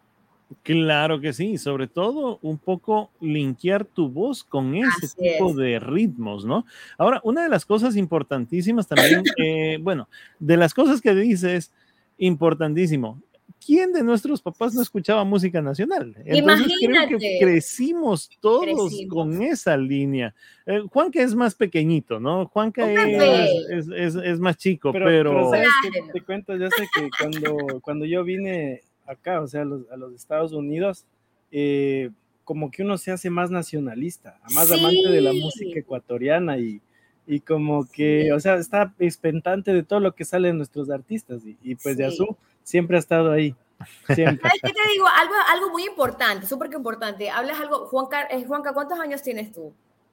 Claro 0.63 1.21
que 1.21 1.31
sí, 1.31 1.57
sobre 1.57 1.87
todo 1.87 2.39
un 2.41 2.57
poco 2.57 3.11
linkear 3.21 3.85
tu 3.85 4.09
voz 4.09 4.43
con 4.43 4.75
ese 4.75 5.05
Así 5.05 5.15
tipo 5.17 5.51
es. 5.51 5.55
de 5.55 5.79
ritmos, 5.79 6.43
¿no? 6.43 6.65
Ahora, 6.97 7.21
una 7.23 7.43
de 7.43 7.49
las 7.49 7.65
cosas 7.65 7.95
importantísimas 7.95 8.87
también, 8.87 9.23
eh, 9.37 9.77
bueno, 9.81 10.09
de 10.39 10.57
las 10.57 10.73
cosas 10.73 11.01
que 11.01 11.13
dices, 11.13 11.71
importantísimo, 12.17 13.21
¿quién 13.63 13.91
de 13.93 14.03
nuestros 14.03 14.41
papás 14.41 14.73
no 14.73 14.81
escuchaba 14.81 15.23
música 15.23 15.61
nacional? 15.61 16.15
Entonces 16.25 16.73
creo 16.79 17.19
que 17.19 17.37
crecimos 17.39 18.29
todos 18.39 18.91
con 19.09 19.41
esa 19.41 19.77
línea. 19.77 20.33
Eh, 20.65 20.81
Juanca 20.91 21.21
es 21.21 21.35
más 21.35 21.55
pequeñito, 21.55 22.19
¿no? 22.19 22.47
Juanca 22.47 22.91
es, 22.91 23.87
es, 23.87 24.15
es, 24.15 24.39
más 24.39 24.57
chico, 24.57 24.91
pero... 24.91 25.51
te 26.13 26.21
cuento, 26.21 26.55
yo 26.55 26.69
sé 26.69 26.87
que 26.93 27.09
cuando, 27.19 27.79
cuando 27.81 28.05
yo 28.05 28.23
vine 28.23 28.81
acá, 29.05 29.41
o 29.41 29.47
sea, 29.47 29.61
a 29.61 29.65
los, 29.65 29.89
a 29.91 29.97
los 29.97 30.13
Estados 30.13 30.53
Unidos, 30.53 31.05
eh, 31.51 32.11
como 32.43 32.71
que 32.71 32.83
uno 32.83 32.97
se 32.97 33.11
hace 33.11 33.29
más 33.29 33.51
nacionalista, 33.51 34.39
más 34.55 34.71
amante 34.71 35.09
de 35.09 35.21
la 35.21 35.33
música 35.33 35.79
ecuatoriana 35.79 36.57
y, 36.57 36.81
y 37.29 37.41
como 37.41 37.87
que, 37.87 38.33
o 38.33 38.39
sea, 38.39 38.55
está 38.55 38.91
expectante 38.97 39.71
de 39.71 39.83
todo 39.83 39.99
lo 39.99 40.15
que 40.15 40.25
sale 40.25 40.47
de 40.47 40.55
nuestros 40.55 40.89
artistas 40.89 41.45
y, 41.45 41.55
y 41.61 41.75
pues 41.75 41.95
de 41.95 42.07
Azul 42.07 42.35
siempre 42.63 42.97
ha 42.97 42.99
estado 42.99 43.31
ahí. 43.31 43.55
Siempre. 44.15 44.49
¿Sabes 44.49 44.61
qué 44.63 44.73
te 44.73 44.89
digo? 44.91 45.05
Algo, 45.07 45.35
algo 45.47 45.69
muy 45.69 45.85
importante, 45.85 46.47
súper 46.47 46.73
importante. 46.73 47.29
Hablas 47.29 47.59
algo, 47.59 47.85
Juanca, 47.85 48.27
eh, 48.31 48.43
Juanca, 48.47 48.73
¿cuántos 48.73 48.99
años 48.99 49.21
tienes 49.21 49.53
tú? 49.53 49.71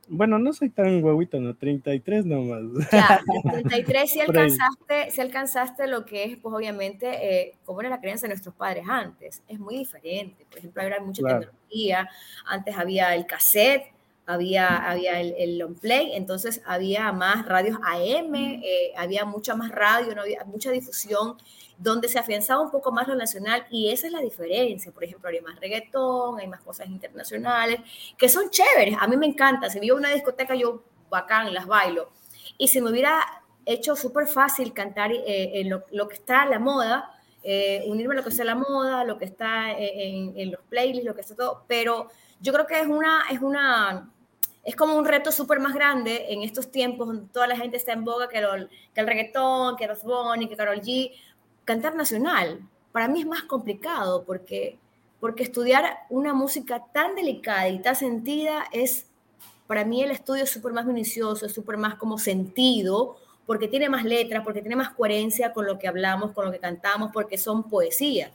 Bueno, 0.09 0.39
no 0.39 0.53
soy 0.53 0.69
tan 0.69 1.03
huevito, 1.03 1.41
¿no? 1.41 1.57
33 1.57 2.27
nomás. 2.27 2.63
Ya, 2.93 3.23
33 3.51 4.11
si 4.11 4.21
alcanzaste, 4.21 5.11
si 5.11 5.21
alcanzaste 5.23 5.87
lo 5.87 6.05
que 6.05 6.25
es, 6.25 6.37
pues 6.37 6.55
obviamente, 6.55 7.07
eh, 7.09 7.55
como 7.65 7.81
era 7.81 7.89
la 7.89 8.01
creencia 8.01 8.29
de 8.29 8.35
nuestros 8.35 8.55
padres 8.55 8.85
antes. 8.87 9.43
Es 9.49 9.59
muy 9.59 9.79
diferente. 9.79 10.45
Por 10.51 10.59
ejemplo, 10.59 10.83
ahora 10.83 10.97
hay 10.97 11.03
mucha 11.03 11.23
tecnología. 11.23 12.11
Antes 12.45 12.77
había 12.77 13.15
el 13.15 13.25
cassette, 13.25 13.96
había, 14.27 14.77
había 14.91 15.21
el, 15.21 15.35
el 15.39 15.59
long 15.59 15.79
play, 15.79 16.11
entonces 16.15 16.61
había 16.67 17.12
más 17.12 17.47
radios 17.47 17.79
AM, 17.83 18.35
eh, 18.35 18.93
había 18.97 19.25
mucha 19.25 19.55
más 19.55 19.71
radio, 19.71 20.15
no 20.15 20.23
había 20.23 20.45
mucha 20.45 20.73
difusión 20.73 21.37
donde 21.79 22.09
se 22.09 22.19
afianzaba 22.19 22.61
un 22.61 22.71
poco 22.71 22.91
más 22.91 23.07
lo 23.07 23.15
nacional 23.15 23.67
y 23.71 23.91
esa 23.91 24.07
es 24.07 24.12
la 24.12 24.21
diferencia. 24.21 24.91
Por 24.93 25.05
ejemplo, 25.05 25.29
hay 25.29 25.41
más 25.41 25.61
reggaetón, 25.61 26.41
hay 26.41 26.49
más 26.49 26.61
cosas 26.62 26.89
internacionales 26.89 27.81
que 28.17 28.29
son 28.29 28.51
chéveres. 28.51 28.97
A 28.99 29.07
mí 29.07 29.17
me 29.17 29.27
encanta. 29.27 29.71
Si 29.71 29.79
vivo 29.79 29.97
una 29.97 30.11
discoteca, 30.11 30.55
yo 30.55 30.83
bacán, 31.09 31.53
las 31.53 31.67
bailo. 31.67 32.11
Y 32.59 32.69
si 32.69 32.81
me 32.81 32.91
hubiera 32.91 33.23
hecho 33.65 33.95
súper 33.95 34.27
fácil 34.27 34.73
cantar 34.73 35.12
eh, 35.12 35.61
en 35.61 35.69
lo, 35.69 36.09
que 36.09 36.15
está 36.15 36.43
a 36.43 36.47
la 36.47 36.59
moda, 36.59 37.12
eh, 37.43 37.85
unirme 37.87 38.15
a 38.15 38.17
lo 38.17 38.23
que 38.23 38.31
está 38.31 38.43
a 38.43 38.47
la 38.47 38.55
moda, 38.55 39.05
lo 39.05 39.19
que 39.19 39.27
está 39.27 39.71
en, 39.73 40.33
en, 40.37 40.51
los 40.51 40.62
playlists, 40.62 41.05
lo 41.05 41.15
que 41.15 41.21
está 41.21 41.37
todo, 41.37 41.65
pero 41.69 42.09
yo 42.40 42.53
creo 42.53 42.66
que 42.66 42.81
es 42.81 42.87
una, 42.87 43.25
es 43.31 43.40
una, 43.40 44.11
es 44.64 44.77
como 44.77 44.96
un 44.96 45.05
reto 45.05 45.31
súper 45.33 45.61
más 45.61 45.75
grande 45.75 46.27
en 46.33 46.42
estos 46.42 46.70
tiempos 46.70 47.07
donde 47.07 47.33
toda 47.33 47.46
la 47.46 47.57
gente 47.57 47.77
está 47.77 47.92
en 47.92 48.05
boga 48.05 48.29
que, 48.29 48.44
que 48.94 49.01
el 49.01 49.07
reggaetón, 49.07 49.77
que 49.77 49.87
Ross 49.87 50.03
Bonnie, 50.03 50.49
que 50.49 50.57
Carol 50.57 50.81
G, 50.81 51.12
cantar 51.64 51.94
nacional. 51.94 52.61
Para 52.92 53.09
mí 53.09 53.20
es 53.20 53.27
más 53.27 53.42
complicado 53.42 54.25
porque, 54.25 54.79
porque 55.20 55.42
estudiar 55.42 55.99
una 56.11 56.35
música 56.35 56.85
tan 56.92 57.14
delicada 57.14 57.68
y 57.68 57.81
tan 57.81 57.94
sentida 57.94 58.64
es, 58.72 59.07
para 59.66 59.85
mí 59.85 60.03
el 60.03 60.11
estudio 60.11 60.44
es 60.44 60.51
súper 60.51 60.72
más 60.72 60.87
minucioso, 60.87 61.46
es 61.46 61.53
súper 61.53 61.77
más 61.77 61.94
como 61.96 62.18
sentido, 62.18 63.16
porque 63.46 63.68
tiene 63.68 63.88
más 63.88 64.05
letras, 64.05 64.42
porque 64.44 64.61
tiene 64.61 64.77
más 64.77 64.90
coherencia 64.90 65.53
con 65.53 65.66
lo 65.66 65.79
que 65.79 65.87
hablamos, 65.87 66.33
con 66.33 66.44
lo 66.44 66.53
que 66.53 66.59
cantamos, 66.59 67.11
porque 67.12 67.38
son 67.38 67.68
poesía. 67.68 68.33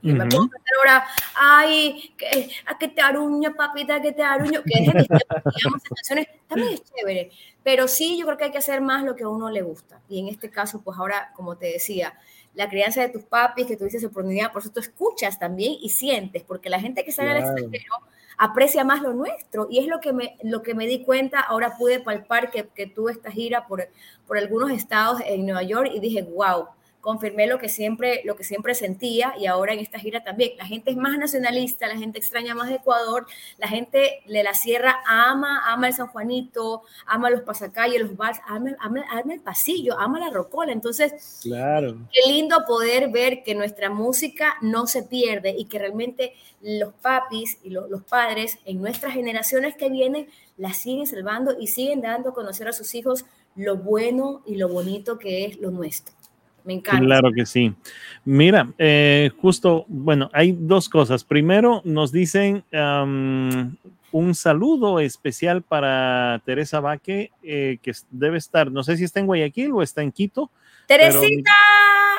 Porque 0.00 0.12
me 0.12 0.26
puedo 0.26 0.48
cantar 0.48 0.74
ahora, 0.78 1.06
ay, 1.34 2.14
que, 2.16 2.50
a 2.66 2.78
que 2.78 2.88
te 2.88 3.00
aruño, 3.00 3.54
papita, 3.54 4.00
que 4.00 4.12
te 4.12 4.22
aruño, 4.22 4.62
que 4.62 4.84
es 4.84 5.08
canciones, 5.94 6.28
también 6.48 6.74
es 6.74 6.82
chévere. 6.84 7.30
Pero 7.62 7.86
sí, 7.86 8.18
yo 8.18 8.26
creo 8.26 8.38
que 8.38 8.44
hay 8.44 8.50
que 8.50 8.58
hacer 8.58 8.80
más 8.80 9.04
lo 9.04 9.14
que 9.14 9.24
a 9.24 9.28
uno 9.28 9.50
le 9.50 9.62
gusta. 9.62 10.00
Y 10.08 10.18
en 10.18 10.28
este 10.28 10.50
caso, 10.50 10.82
pues 10.82 10.98
ahora, 10.98 11.32
como 11.34 11.56
te 11.56 11.66
decía, 11.66 12.14
la 12.54 12.68
crianza 12.68 13.00
de 13.00 13.08
tus 13.08 13.22
papis, 13.22 13.66
que 13.66 13.76
tuviste 13.76 13.98
esa 13.98 14.08
oportunidad, 14.08 14.52
por 14.52 14.62
eso 14.62 14.70
tú 14.70 14.80
escuchas 14.80 15.38
también 15.38 15.76
y 15.80 15.88
sientes, 15.90 16.42
porque 16.42 16.68
la 16.68 16.80
gente 16.80 17.04
que 17.04 17.12
sale 17.12 17.30
al 17.30 17.38
extranjero 17.38 17.94
aprecia 18.38 18.84
más 18.84 19.02
lo 19.02 19.12
nuestro 19.12 19.68
y 19.70 19.78
es 19.78 19.86
lo 19.86 20.00
que 20.00 20.12
me, 20.12 20.36
lo 20.42 20.62
que 20.62 20.74
me 20.74 20.86
di 20.86 21.04
cuenta, 21.04 21.40
ahora 21.40 21.76
pude 21.76 22.00
palpar 22.00 22.50
que, 22.50 22.68
que 22.74 22.86
tuve 22.86 23.12
esta 23.12 23.30
gira 23.30 23.66
por, 23.66 23.88
por 24.26 24.36
algunos 24.36 24.70
estados 24.70 25.20
en 25.24 25.44
Nueva 25.44 25.62
York 25.62 25.90
y 25.94 26.00
dije, 26.00 26.22
wow, 26.22 26.66
confirmé 27.02 27.48
lo 27.48 27.58
que 27.58 27.68
siempre, 27.68 28.22
lo 28.24 28.36
que 28.36 28.44
siempre 28.44 28.76
sentía 28.76 29.34
y 29.36 29.46
ahora 29.46 29.74
en 29.74 29.80
esta 29.80 29.98
gira 29.98 30.22
también. 30.22 30.56
La 30.56 30.64
gente 30.64 30.92
es 30.92 30.96
más 30.96 31.18
nacionalista, 31.18 31.88
la 31.88 31.96
gente 31.96 32.18
extraña 32.18 32.54
más 32.54 32.68
de 32.68 32.76
Ecuador, 32.76 33.26
la 33.58 33.66
gente 33.66 34.22
de 34.24 34.42
la 34.44 34.54
sierra 34.54 35.00
ama, 35.04 35.60
ama 35.66 35.88
el 35.88 35.94
San 35.94 36.06
Juanito, 36.06 36.82
ama 37.04 37.28
los 37.28 37.42
pasacalles, 37.42 38.00
los 38.00 38.16
bars, 38.16 38.38
ama, 38.46 38.76
ama, 38.80 39.02
el 39.34 39.40
pasillo, 39.40 39.98
ama 39.98 40.20
la 40.20 40.30
rocola. 40.30 40.72
Entonces, 40.72 41.40
claro. 41.42 41.98
qué 42.12 42.30
lindo 42.30 42.64
poder 42.68 43.10
ver 43.10 43.42
que 43.42 43.56
nuestra 43.56 43.90
música 43.90 44.54
no 44.62 44.86
se 44.86 45.02
pierde 45.02 45.56
y 45.58 45.64
que 45.64 45.80
realmente 45.80 46.34
los 46.60 46.94
papis 46.94 47.58
y 47.64 47.70
los, 47.70 47.90
los 47.90 48.04
padres 48.04 48.60
en 48.64 48.80
nuestras 48.80 49.12
generaciones 49.12 49.74
que 49.74 49.90
vienen 49.90 50.28
la 50.56 50.72
siguen 50.72 51.08
salvando 51.08 51.58
y 51.58 51.66
siguen 51.66 52.00
dando 52.00 52.30
a 52.30 52.34
conocer 52.34 52.68
a 52.68 52.72
sus 52.72 52.94
hijos 52.94 53.24
lo 53.56 53.76
bueno 53.76 54.42
y 54.46 54.54
lo 54.54 54.68
bonito 54.68 55.18
que 55.18 55.46
es 55.46 55.58
lo 55.58 55.72
nuestro. 55.72 56.14
Me 56.64 56.74
encanta. 56.74 57.04
Claro 57.04 57.30
que 57.32 57.46
sí. 57.46 57.74
Mira, 58.24 58.72
eh, 58.78 59.30
justo, 59.40 59.84
bueno, 59.88 60.30
hay 60.32 60.52
dos 60.52 60.88
cosas. 60.88 61.24
Primero, 61.24 61.82
nos 61.84 62.12
dicen 62.12 62.64
un 64.12 64.34
saludo 64.34 65.00
especial 65.00 65.62
para 65.62 66.40
Teresa 66.44 66.80
Vaque, 66.80 67.32
eh, 67.42 67.78
que 67.82 67.92
debe 68.10 68.38
estar, 68.38 68.70
no 68.70 68.82
sé 68.82 68.96
si 68.96 69.04
está 69.04 69.20
en 69.20 69.26
Guayaquil 69.26 69.72
o 69.72 69.82
está 69.82 70.02
en 70.02 70.12
Quito. 70.12 70.50
Teresita. 70.86 71.52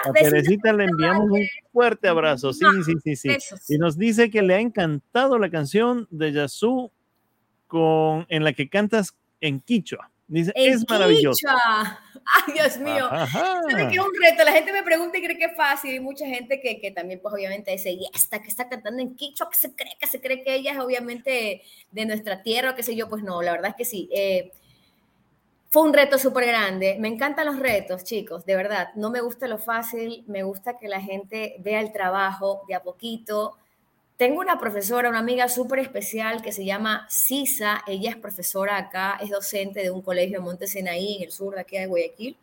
A 0.05 0.11
Teresita 0.11 0.73
le 0.73 0.85
enviamos 0.85 1.29
un 1.29 1.45
fuerte 1.71 2.07
abrazo. 2.07 2.51
Sí, 2.51 2.65
sí, 2.83 2.93
sí, 3.03 3.15
sí. 3.15 3.37
Y 3.69 3.77
nos 3.77 3.97
dice 3.97 4.29
que 4.29 4.41
le 4.41 4.55
ha 4.55 4.59
encantado 4.59 5.37
la 5.37 5.49
canción 5.49 6.07
de 6.09 6.33
Yasu 6.33 6.91
con, 7.67 8.25
en 8.29 8.43
la 8.43 8.53
que 8.53 8.67
cantas 8.67 9.15
en 9.39 9.59
Quichua. 9.59 10.09
Dice, 10.27 10.51
es 10.55 10.83
maravilloso. 10.89 11.47
Ay, 12.25 12.53
Dios 12.53 12.77
mío. 12.77 13.09
¿Sabe 13.09 13.87
que 13.89 13.95
es 13.95 13.99
un 13.99 14.13
reto? 14.21 14.43
La 14.45 14.53
gente 14.53 14.71
me 14.71 14.83
pregunta 14.83 15.17
y 15.17 15.23
cree 15.23 15.37
que 15.37 15.45
es 15.45 15.55
fácil. 15.55 15.93
Y 15.93 15.99
mucha 15.99 16.25
gente 16.25 16.61
que, 16.61 16.79
que 16.79 16.91
también, 16.91 17.19
pues, 17.21 17.33
obviamente 17.33 17.71
dice, 17.71 17.91
y 17.91 18.07
esta 18.13 18.41
que 18.41 18.47
está 18.47 18.69
cantando 18.69 19.01
en 19.01 19.15
Quichua, 19.15 19.49
que 19.49 19.57
se 19.57 19.75
cree, 19.75 19.97
que 19.99 20.07
se 20.07 20.21
cree 20.21 20.41
que 20.41 20.55
ella 20.55 20.71
es 20.73 20.79
obviamente 20.79 21.61
de 21.91 22.05
nuestra 22.05 22.41
tierra, 22.41 22.71
o 22.71 22.75
qué 22.75 22.83
sé 22.83 22.95
yo. 22.95 23.09
Pues 23.09 23.23
no, 23.23 23.41
la 23.41 23.51
verdad 23.51 23.71
es 23.71 23.75
que 23.75 23.85
sí. 23.85 24.09
Eh, 24.13 24.51
fue 25.69 25.81
un 25.81 25.93
reto 25.93 26.17
súper 26.17 26.45
grande. 26.45 26.97
Me 26.99 27.07
encantan 27.07 27.47
los 27.47 27.59
retos, 27.59 28.03
chicos, 28.03 28.45
de 28.45 28.55
verdad. 28.55 28.89
No 28.95 29.09
me 29.09 29.21
gusta 29.21 29.47
lo 29.47 29.57
fácil, 29.57 30.23
me 30.27 30.43
gusta 30.43 30.77
que 30.77 30.87
la 30.87 31.01
gente 31.01 31.55
vea 31.59 31.81
el 31.81 31.91
trabajo 31.91 32.61
de 32.67 32.75
a 32.75 32.83
poquito 32.83 33.57
tengo 34.17 34.39
una 34.39 34.59
profesora, 34.59 35.09
una 35.09 35.19
amiga 35.19 35.49
súper 35.49 35.79
especial 35.79 36.41
que 36.41 36.51
se 36.51 36.65
llama 36.65 37.07
Sisa. 37.09 37.83
Ella 37.87 38.11
es 38.11 38.15
profesora 38.15 38.77
acá, 38.77 39.17
es 39.21 39.29
docente 39.29 39.81
de 39.81 39.91
un 39.91 40.01
colegio 40.01 40.37
en 40.37 40.43
Montesenaí, 40.43 41.17
en 41.17 41.23
el 41.23 41.31
sur 41.31 41.55
de 41.55 41.61
aquí 41.61 41.77
de 41.77 41.87
Guayaquil. 41.87 42.37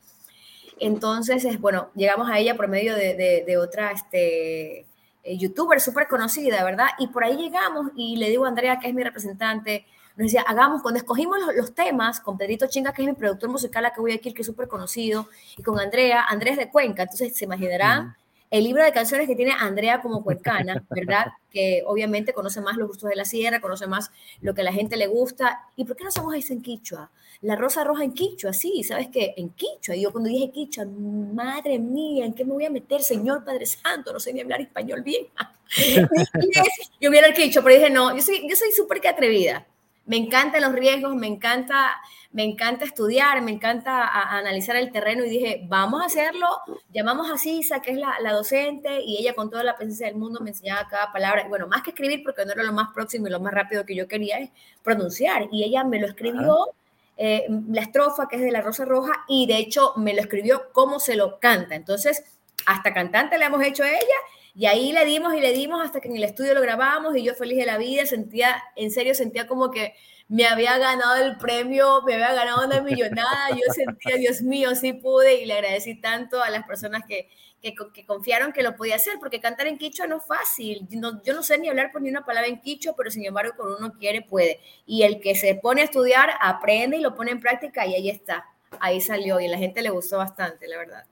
Entonces, 0.80 1.44
es, 1.44 1.60
bueno, 1.60 1.90
llegamos 1.94 2.28
a 2.30 2.38
ella 2.38 2.56
por 2.56 2.66
medio 2.66 2.94
de, 2.94 3.56
otra 3.58 3.92
este, 3.92 4.80
eh, 5.22 5.36
youtuber 5.36 5.80
súper 5.80 6.08
conocida, 6.08 6.64
¿verdad? 6.64 6.88
Y 6.98 7.08
por 7.08 7.22
ahí 7.22 7.36
llegamos 7.36 7.92
y 7.94 8.16
le 8.16 8.30
digo 8.30 8.46
a 8.46 8.48
Andrea, 8.48 8.78
que 8.80 8.88
es 8.88 8.94
mi 8.94 9.04
representante, 9.04 9.86
nos 10.16 10.26
decía, 10.26 10.42
hagamos, 10.46 10.82
cuando 10.82 10.98
escogimos 10.98 11.38
los, 11.54 11.74
temas, 11.74 12.18
con 12.20 12.36
Pedrito 12.36 12.66
Chinga, 12.66 12.92
que 12.92 13.02
es 13.02 13.08
mi 13.08 13.14
productor 13.14 13.48
musical 13.50 13.84
acá 13.84 13.96
de 13.96 14.00
Guayaquil, 14.00 14.34
que 14.34 14.42
es 14.42 14.46
súper 14.46 14.68
conocido, 14.68 15.28
y 15.56 15.62
con 15.62 15.78
Andrea, 15.78 16.24
Andrés 16.24 16.56
de 16.56 16.68
Cuenca, 16.70 17.02
entonces 17.02 17.36
se 17.36 17.44
imaginarán 17.44 18.16
el 18.50 18.64
libro 18.64 18.82
de 18.82 18.92
canciones 18.92 19.28
que 19.28 19.36
tiene 19.36 19.52
Andrea 19.52 20.00
como 20.02 20.24
cuencana, 20.24 20.84
¿verdad? 20.90 21.26
Que 21.50 21.82
obviamente 21.84 22.32
conoce 22.32 22.60
más 22.60 22.76
los 22.76 22.86
gustos 22.86 23.10
de 23.10 23.16
la 23.16 23.24
sierra, 23.24 23.60
conoce 23.60 23.88
más 23.88 24.12
lo 24.40 24.54
que 24.54 24.60
a 24.60 24.64
la 24.64 24.72
gente 24.72 24.96
le 24.96 25.08
gusta. 25.08 25.62
¿Y 25.74 25.84
por 25.84 25.96
qué 25.96 26.04
no 26.04 26.08
hacemos 26.10 26.32
eso 26.36 26.52
en 26.52 26.62
Quichua? 26.62 27.10
La 27.42 27.56
rosa 27.56 27.82
roja 27.82 28.04
en 28.04 28.12
Quichua, 28.12 28.52
sí, 28.52 28.84
¿sabes 28.84 29.08
qué? 29.08 29.34
En 29.36 29.48
Quichua. 29.48 29.96
Y 29.96 30.02
yo 30.02 30.12
cuando 30.12 30.30
dije 30.30 30.52
Quichua, 30.52 30.84
madre 30.84 31.80
mía, 31.80 32.24
¿en 32.24 32.34
qué 32.34 32.44
me 32.44 32.52
voy 32.52 32.66
a 32.66 32.70
meter, 32.70 33.02
Señor 33.02 33.44
Padre 33.44 33.66
Santo? 33.66 34.12
No 34.12 34.20
sé 34.20 34.32
ni 34.32 34.42
hablar 34.42 34.60
español 34.60 35.02
bien. 35.02 35.26
yo 37.00 37.10
hubiera 37.10 37.26
el 37.26 37.34
Quichua, 37.34 37.64
pero 37.64 37.74
dije, 37.74 37.90
no, 37.90 38.14
yo 38.14 38.22
soy 38.22 38.48
yo 38.48 38.54
soy 38.54 38.70
súper 38.70 39.00
que 39.00 39.08
atrevida. 39.08 39.66
Me 40.10 40.16
encantan 40.16 40.62
los 40.62 40.72
riesgos, 40.72 41.14
me 41.14 41.28
encanta 41.28 42.00
me 42.32 42.44
encanta 42.44 42.84
estudiar, 42.84 43.42
me 43.42 43.50
encanta 43.50 44.06
analizar 44.38 44.76
el 44.76 44.92
terreno 44.92 45.24
y 45.24 45.30
dije, 45.30 45.62
vamos 45.68 46.00
a 46.00 46.06
hacerlo. 46.06 46.46
Llamamos 46.92 47.28
a 47.28 47.36
Sisa, 47.36 47.82
que 47.82 47.90
es 47.90 47.98
la, 47.98 48.32
docente, 48.32 49.00
y 49.04 49.18
ella 49.18 49.34
con 49.34 49.50
toda 49.50 49.64
la 49.64 49.76
presencia 49.76 50.06
del 50.06 50.14
mundo 50.14 50.40
me 50.40 50.50
enseñaba 50.50 50.86
cada 50.88 51.12
palabra. 51.12 51.46
bueno, 51.48 51.66
más 51.66 51.82
que 51.82 51.90
escribir, 51.90 52.22
porque 52.22 52.44
no 52.44 52.52
era 52.52 52.62
lo 52.62 52.72
más 52.72 52.90
próximo 52.94 53.26
y 53.26 53.30
lo 53.30 53.40
más 53.40 53.52
rápido 53.52 53.84
que 53.84 53.96
yo 53.96 54.06
quería, 54.06 54.38
es 54.38 54.50
pronunciar. 54.84 55.48
Y 55.50 55.64
ella 55.64 55.82
me 55.82 55.98
lo 55.98 56.06
escribió, 56.06 56.68
eh, 57.16 57.46
la 57.68 57.82
estrofa, 57.82 58.28
que 58.28 58.36
es 58.36 58.42
de 58.42 58.52
la 58.52 58.60
Rosa 58.60 58.84
Roja, 58.84 59.24
y 59.26 59.46
de 59.46 59.56
hecho 59.56 59.94
me 59.96 60.14
lo 60.14 60.20
escribió 60.20 60.70
cómo 60.72 61.00
se 61.00 61.16
lo 61.16 61.40
canta. 61.40 61.74
Entonces, 61.74 62.22
hasta 62.64 62.94
cantante 62.94 63.38
le 63.38 63.46
hemos 63.46 63.62
hecho 63.62 63.82
a 63.82 63.88
ella 63.88 64.18
Y 64.54 64.66
ahí 64.66 64.92
le 64.92 65.04
dimos 65.04 65.34
y 65.34 65.40
le 65.40 65.52
dimos 65.52 65.84
hasta 65.84 66.00
que 66.00 66.08
en 66.08 66.16
el 66.16 66.24
estudio 66.24 66.54
lo 66.54 66.60
grabamos 66.60 67.16
y 67.16 67.22
yo 67.22 67.34
feliz 67.34 67.58
de 67.58 67.66
la 67.66 67.78
vida, 67.78 68.06
sentía, 68.06 68.62
en 68.76 68.90
serio, 68.90 69.14
sentía 69.14 69.46
como 69.46 69.70
que 69.70 69.94
me 70.28 70.46
había 70.46 70.78
ganado 70.78 71.16
el 71.16 71.36
premio, 71.38 72.02
me 72.02 72.14
había 72.14 72.32
ganado 72.32 72.66
una 72.66 72.80
millonada, 72.82 73.50
yo 73.50 73.72
sentía, 73.72 74.16
Dios 74.16 74.42
mío, 74.42 74.74
sí 74.74 74.92
pude 74.92 75.42
y 75.42 75.46
le 75.46 75.54
agradecí 75.54 76.00
tanto 76.00 76.40
a 76.42 76.50
las 76.50 76.64
personas 76.66 77.02
que, 77.06 77.28
que, 77.60 78.06
confiaron 78.06 78.52
que 78.52 78.62
lo 78.62 78.76
podía 78.76 78.96
hacer, 78.96 79.18
porque 79.18 79.40
cantar 79.40 79.66
en 79.66 79.76
quichua 79.76 80.06
no 80.06 80.18
es 80.18 80.24
fácil. 80.24 80.86
yo 80.88 81.34
no 81.34 81.42
sé 81.42 81.58
ni 81.58 81.68
hablar 81.68 81.90
por 81.92 82.00
ni 82.02 82.10
una 82.10 82.24
palabra 82.24 82.48
en 82.48 82.60
quichua, 82.60 82.94
pero 82.96 83.10
sin 83.10 83.24
embargo, 83.24 83.52
cuando 83.56 83.76
uno 83.78 83.92
quiere, 83.98 84.22
puede. 84.22 84.60
Y 84.86 85.02
el 85.02 85.20
que 85.20 85.34
se 85.34 85.56
pone 85.56 85.82
a 85.82 85.84
estudiar, 85.84 86.30
aprende 86.40 86.96
y 86.96 87.00
lo 87.00 87.14
pone 87.14 87.32
en 87.32 87.40
práctica 87.40 87.86
y 87.86 87.94
ahí 87.94 88.08
está. 88.08 88.46
Ahí 88.78 89.00
salió 89.00 89.40
y 89.40 89.46
a 89.46 89.50
la 89.50 89.58
gente 89.58 89.82
le 89.82 89.90
gustó 89.90 90.18
bastante, 90.18 90.68
la 90.68 90.78
verdad. 90.78 91.04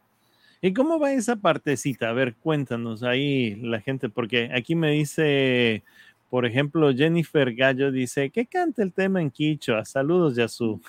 ¿Y 0.61 0.75
cómo 0.75 0.99
va 0.99 1.13
esa 1.13 1.37
partecita? 1.37 2.09
A 2.09 2.13
ver, 2.13 2.35
cuéntanos 2.35 3.03
ahí 3.03 3.55
la 3.57 3.81
gente, 3.81 4.09
porque 4.09 4.51
aquí 4.53 4.75
me 4.75 4.91
dice, 4.91 5.85
por 6.31 6.45
ejemplo, 6.45 6.93
Jennifer 6.93 7.55
Gallo 7.55 7.93
dice, 7.93 8.31
¿qué 8.31 8.47
canta 8.47 8.83
el 8.83 8.93
tema 8.93 9.21
en 9.21 9.31
quichua? 9.31 9.85
Saludos, 9.85 10.35
Yasu. 10.35 10.81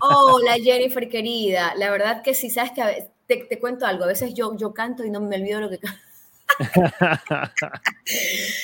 Hola, 0.00 0.54
Jennifer 0.62 1.08
querida. 1.08 1.74
La 1.76 1.90
verdad 1.90 2.22
que 2.22 2.32
sí, 2.34 2.48
sabes 2.48 2.72
que 2.72 3.10
te, 3.26 3.58
cuento 3.58 3.86
algo, 3.86 4.04
a 4.04 4.08
veces 4.08 4.34
yo, 4.34 4.56
yo 4.56 4.72
canto 4.72 5.04
y 5.04 5.10
no 5.10 5.20
me 5.20 5.36
olvido 5.36 5.60
lo 5.60 5.70
que 5.70 5.78
canto. 5.78 6.00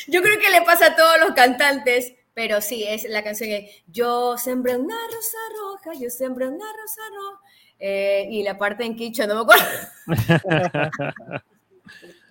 yo 0.09 0.23
creo 0.23 0.38
que 0.40 0.51
le 0.51 0.62
pasa 0.62 0.87
a 0.87 0.97
todos 0.97 1.21
los 1.21 1.33
cantantes, 1.33 2.14
pero 2.35 2.61
sí, 2.61 2.83
es 2.83 3.05
la 3.09 3.23
canción 3.23 3.51
que 3.51 3.85
yo 3.87 4.37
sembré 4.37 4.77
una 4.77 4.97
rosa 4.97 5.38
roja, 5.61 6.01
yo 6.01 6.11
sembré 6.11 6.49
una 6.49 6.66
rosa 6.66 7.03
roja, 7.14 7.40
eh, 7.79 8.27
y 8.31 8.43
la 8.43 8.59
parte 8.59 8.85
en 8.85 8.97
quicho, 8.97 9.27
no 9.27 9.35
me 9.35 9.41
acuerdo. 9.43 9.65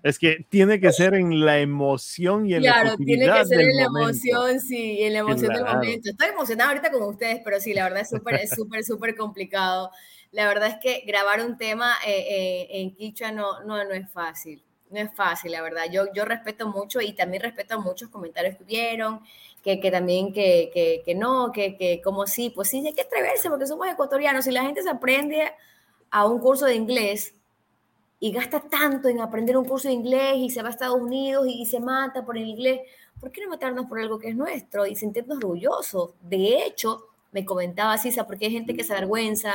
Es 0.03 0.19
que 0.19 0.45
tiene 0.49 0.79
que 0.79 0.91
ser 0.91 1.15
en 1.15 1.43
la 1.43 1.57
emoción 1.57 2.45
y 2.45 2.53
en 2.53 2.61
claro, 2.61 2.91
la 2.91 2.95
tiene 2.95 3.25
que 3.25 3.45
ser 3.45 3.61
en 3.61 3.75
la 3.75 3.83
emoción, 3.85 4.59
sí, 4.59 5.01
en 5.01 5.13
la 5.13 5.19
emoción 5.19 5.51
del 5.51 5.65
momento. 5.65 6.11
Estoy 6.11 6.27
emocionada 6.27 6.69
ahorita 6.69 6.91
con 6.91 7.01
ustedes, 7.01 7.41
pero 7.43 7.59
sí, 7.59 7.73
la 7.73 7.85
verdad 7.85 8.01
es 8.01 8.09
súper, 8.11 8.35
es 8.35 8.51
súper, 8.51 8.83
súper 8.83 9.15
complicado 9.15 9.89
la 10.35 10.47
verdad 10.47 10.67
es 10.67 10.75
que 10.81 11.05
grabar 11.07 11.39
un 11.39 11.57
tema 11.57 11.95
eh, 12.05 12.25
eh, 12.29 12.67
en 12.71 12.93
Quichua 12.93 13.31
no, 13.31 13.63
no, 13.63 13.81
no 13.85 13.91
es 13.91 14.11
fácil. 14.11 14.64
No 14.89 14.99
es 14.99 15.13
fácil, 15.13 15.51
la 15.51 15.61
verdad. 15.61 15.85
Yo, 15.91 16.05
yo 16.13 16.25
respeto 16.25 16.67
mucho 16.67 17.01
y 17.01 17.13
también 17.13 17.43
respeto 17.43 17.81
muchos 17.81 18.09
comentarios 18.09 18.55
que 18.55 18.63
hubieron, 18.63 19.21
que, 19.63 19.79
que 19.79 19.89
también 19.91 20.31
que, 20.31 20.69
que, 20.73 21.01
que, 21.03 21.15
no, 21.15 21.51
que, 21.51 21.75
que 21.75 22.01
como 22.01 22.27
sí, 22.27 22.51
pues 22.51 22.69
sí, 22.69 22.85
hay 22.85 22.93
que 22.93 23.01
atreverse 23.01 23.49
porque 23.49 23.65
somos 23.65 23.87
ecuatorianos. 23.87 24.45
Si 24.45 24.51
la 24.51 24.63
gente 24.63 24.83
se 24.83 24.89
aprende 24.89 25.51
a 26.11 26.27
un 26.27 26.39
curso 26.39 26.65
de 26.65 26.75
inglés 26.75 27.33
y 28.19 28.31
gasta 28.31 28.61
tanto 28.61 29.09
en 29.09 29.19
aprender 29.19 29.57
un 29.57 29.65
curso 29.65 29.87
de 29.87 29.93
inglés 29.93 30.35
y 30.37 30.49
se 30.49 30.61
va 30.61 30.69
a 30.69 30.71
Estados 30.71 31.01
Unidos 31.01 31.45
y, 31.47 31.65
se 31.65 31.79
mata 31.79 32.25
por 32.25 32.37
el 32.37 32.47
inglés, 32.47 32.81
¿por 33.19 33.31
qué 33.31 33.41
no 33.41 33.49
matarnos 33.49 33.87
por 33.87 33.99
algo 33.99 34.19
que 34.19 34.29
es 34.29 34.35
nuestro 34.35 34.85
y 34.85 34.95
sentirnos 34.95 35.37
orgullosos? 35.37 36.13
De 36.21 36.65
hecho, 36.65 37.07
me 37.31 37.43
comentaba 37.43 37.97
Sisa, 37.97 38.25
porque 38.25 38.45
hay 38.45 38.51
gente 38.51 38.75
que 38.75 38.83
se 38.83 38.93
avergüenza 38.93 39.51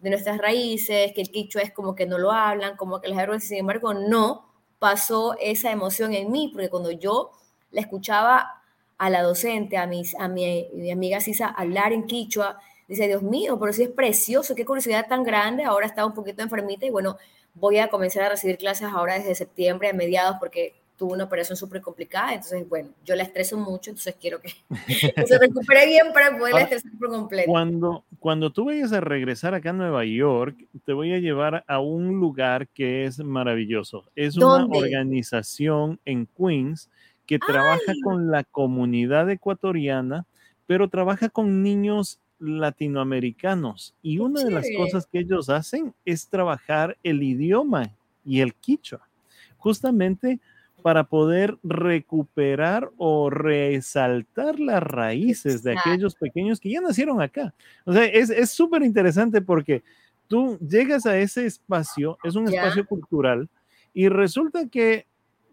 de 0.00 0.10
nuestras 0.10 0.38
raíces, 0.38 1.12
que 1.14 1.22
el 1.22 1.30
quichua 1.30 1.62
es 1.62 1.72
como 1.72 1.94
que 1.94 2.04
no 2.04 2.18
lo 2.18 2.30
hablan, 2.30 2.76
como 2.76 3.00
que 3.00 3.08
les 3.08 3.16
avergüenza, 3.16 3.48
sin 3.48 3.58
embargo, 3.58 3.94
no 3.94 4.51
pasó 4.82 5.36
esa 5.40 5.70
emoción 5.70 6.12
en 6.12 6.32
mí, 6.32 6.50
porque 6.52 6.68
cuando 6.68 6.90
yo 6.90 7.30
la 7.70 7.82
escuchaba 7.82 8.60
a 8.98 9.10
la 9.10 9.22
docente, 9.22 9.76
a, 9.76 9.86
mis, 9.86 10.16
a 10.16 10.26
mi, 10.26 10.68
mi 10.74 10.90
amiga 10.90 11.20
Sisa 11.20 11.46
hablar 11.46 11.92
en 11.92 12.04
quichua, 12.04 12.58
dice, 12.88 13.06
Dios 13.06 13.22
mío, 13.22 13.60
pero 13.60 13.72
sí 13.72 13.84
es 13.84 13.90
precioso, 13.90 14.56
qué 14.56 14.66
curiosidad 14.66 15.06
tan 15.08 15.22
grande, 15.22 15.62
ahora 15.62 15.86
está 15.86 16.04
un 16.04 16.14
poquito 16.14 16.42
enfermita 16.42 16.84
y 16.84 16.90
bueno, 16.90 17.16
voy 17.54 17.78
a 17.78 17.90
comenzar 17.90 18.24
a 18.24 18.30
recibir 18.30 18.58
clases 18.58 18.88
ahora 18.92 19.14
desde 19.14 19.36
septiembre, 19.36 19.88
a 19.88 19.92
mediados, 19.92 20.38
porque 20.40 20.74
tuvo 21.02 21.14
una 21.14 21.24
operación 21.24 21.56
súper 21.56 21.80
complicada, 21.80 22.32
entonces, 22.32 22.68
bueno, 22.68 22.90
yo 23.04 23.16
la 23.16 23.24
estreso 23.24 23.58
mucho, 23.58 23.90
entonces 23.90 24.14
quiero 24.20 24.40
que, 24.40 24.50
se 25.26 25.36
recupere 25.36 25.84
bien 25.86 26.12
para 26.14 26.38
poder 26.38 26.54
estresar 26.62 26.92
por 26.96 27.10
completo. 27.10 27.50
Cuando, 27.50 28.04
cuando 28.20 28.52
tú 28.52 28.66
vayas 28.66 28.92
a 28.92 29.00
regresar 29.00 29.52
acá 29.52 29.70
a 29.70 29.72
Nueva 29.72 30.04
York, 30.04 30.64
te 30.84 30.92
voy 30.92 31.12
a 31.12 31.18
llevar 31.18 31.64
a 31.66 31.80
un 31.80 32.20
lugar 32.20 32.68
que 32.68 33.04
es 33.04 33.18
maravilloso. 33.18 34.04
Es 34.14 34.36
una 34.36 34.64
organización 34.66 35.98
en 36.04 36.28
Queens 36.38 36.88
que 37.26 37.40
trabaja 37.40 37.94
con 38.04 38.30
la 38.30 38.44
comunidad 38.44 39.28
ecuatoriana, 39.28 40.24
pero 40.68 40.88
trabaja 40.88 41.30
con 41.30 41.64
niños 41.64 42.20
latinoamericanos. 42.38 43.96
Y 44.02 44.20
una 44.20 44.44
de 44.44 44.52
las 44.52 44.66
cosas 44.76 45.08
que 45.08 45.18
ellos 45.18 45.48
hacen 45.48 45.94
es 46.04 46.28
trabajar 46.28 46.96
el 47.02 47.24
idioma 47.24 47.90
y 48.24 48.40
el 48.40 48.54
quichua. 48.54 49.08
Justamente 49.56 50.38
para 50.82 51.04
poder 51.04 51.58
recuperar 51.62 52.90
o 52.96 53.30
resaltar 53.30 54.60
las 54.60 54.82
raíces 54.82 55.62
de 55.62 55.78
aquellos 55.78 56.14
pequeños 56.14 56.60
que 56.60 56.70
ya 56.70 56.80
nacieron 56.80 57.22
acá. 57.22 57.54
O 57.84 57.92
sea, 57.92 58.04
es 58.04 58.50
súper 58.50 58.82
interesante 58.82 59.40
porque 59.40 59.82
tú 60.28 60.58
llegas 60.58 61.06
a 61.06 61.16
ese 61.18 61.46
espacio, 61.46 62.18
es 62.22 62.34
un 62.34 62.48
espacio 62.48 62.86
cultural, 62.86 63.48
y 63.94 64.08
resulta 64.08 64.68
que 64.68 65.06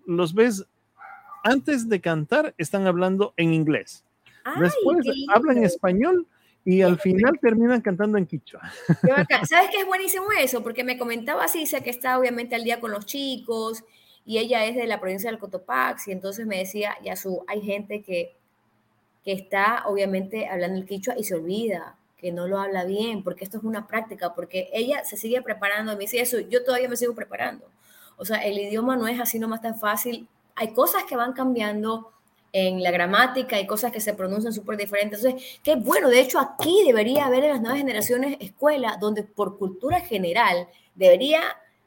los 0.05 0.33
ves 0.33 0.65
antes 1.43 1.87
de 1.89 2.01
cantar, 2.01 2.53
están 2.57 2.87
hablando 2.87 3.33
en 3.37 3.53
inglés. 3.53 4.03
Después 4.59 5.05
hablan 5.33 5.63
español 5.63 6.27
y 6.65 6.81
al 6.81 6.99
final 6.99 7.39
terminan 7.41 7.81
cantando 7.81 8.17
en 8.17 8.25
quichua. 8.25 8.61
¿Sabes 9.49 9.69
qué 9.71 9.81
es 9.81 9.85
buenísimo 9.85 10.25
eso? 10.39 10.63
Porque 10.63 10.83
me 10.83 10.97
comentaba 10.97 11.47
Cisa 11.47 11.81
que 11.81 11.89
está 11.89 12.17
obviamente 12.17 12.55
al 12.55 12.63
día 12.63 12.79
con 12.79 12.91
los 12.91 13.05
chicos 13.05 13.83
y 14.29 14.37
ella 14.37 14.63
es 14.65 14.75
de 14.75 14.85
la 14.85 14.99
provincia 14.99 15.31
del 15.31 15.39
Cotopaxi, 15.39 16.11
y 16.11 16.13
entonces 16.13 16.45
me 16.45 16.59
decía, 16.59 16.95
Yasu, 17.03 17.43
hay 17.47 17.63
gente 17.63 18.03
que, 18.03 18.35
que 19.23 19.31
está 19.31 19.85
obviamente 19.87 20.47
hablando 20.47 20.77
el 20.77 20.85
quichua 20.85 21.15
y 21.17 21.23
se 21.23 21.33
olvida, 21.33 21.97
que 22.15 22.31
no 22.31 22.47
lo 22.47 22.59
habla 22.59 22.83
bien, 22.83 23.23
porque 23.23 23.43
esto 23.43 23.57
es 23.57 23.63
una 23.63 23.87
práctica, 23.87 24.35
porque 24.35 24.69
ella 24.71 25.03
se 25.03 25.17
sigue 25.17 25.41
preparando, 25.41 25.93
me 25.93 26.01
dice 26.01 26.21
eso, 26.21 26.39
yo 26.41 26.63
todavía 26.63 26.87
me 26.87 26.95
sigo 26.95 27.15
preparando. 27.15 27.65
O 28.17 28.25
sea, 28.25 28.45
el 28.45 28.59
idioma 28.59 28.95
no 28.95 29.07
es 29.07 29.19
así 29.19 29.39
nomás 29.39 29.63
tan 29.63 29.79
fácil, 29.79 30.27
hay 30.53 30.73
cosas 30.73 31.05
que 31.05 31.15
van 31.15 31.33
cambiando 31.33 32.11
en 32.53 32.83
la 32.83 32.91
gramática, 32.91 33.55
hay 33.55 33.65
cosas 33.65 33.91
que 33.91 33.99
se 33.99 34.13
pronuncian 34.13 34.53
súper 34.53 34.77
diferentes. 34.77 35.23
Entonces, 35.23 35.59
qué 35.63 35.75
bueno, 35.75 36.07
de 36.07 36.19
hecho 36.19 36.37
aquí 36.37 36.83
debería 36.85 37.25
haber 37.25 37.45
en 37.45 37.49
las 37.53 37.61
nuevas 37.61 37.79
generaciones 37.79 38.37
escuelas 38.39 38.99
donde 38.99 39.23
por 39.23 39.57
cultura 39.57 40.01
general 40.01 40.67
debería 40.93 41.41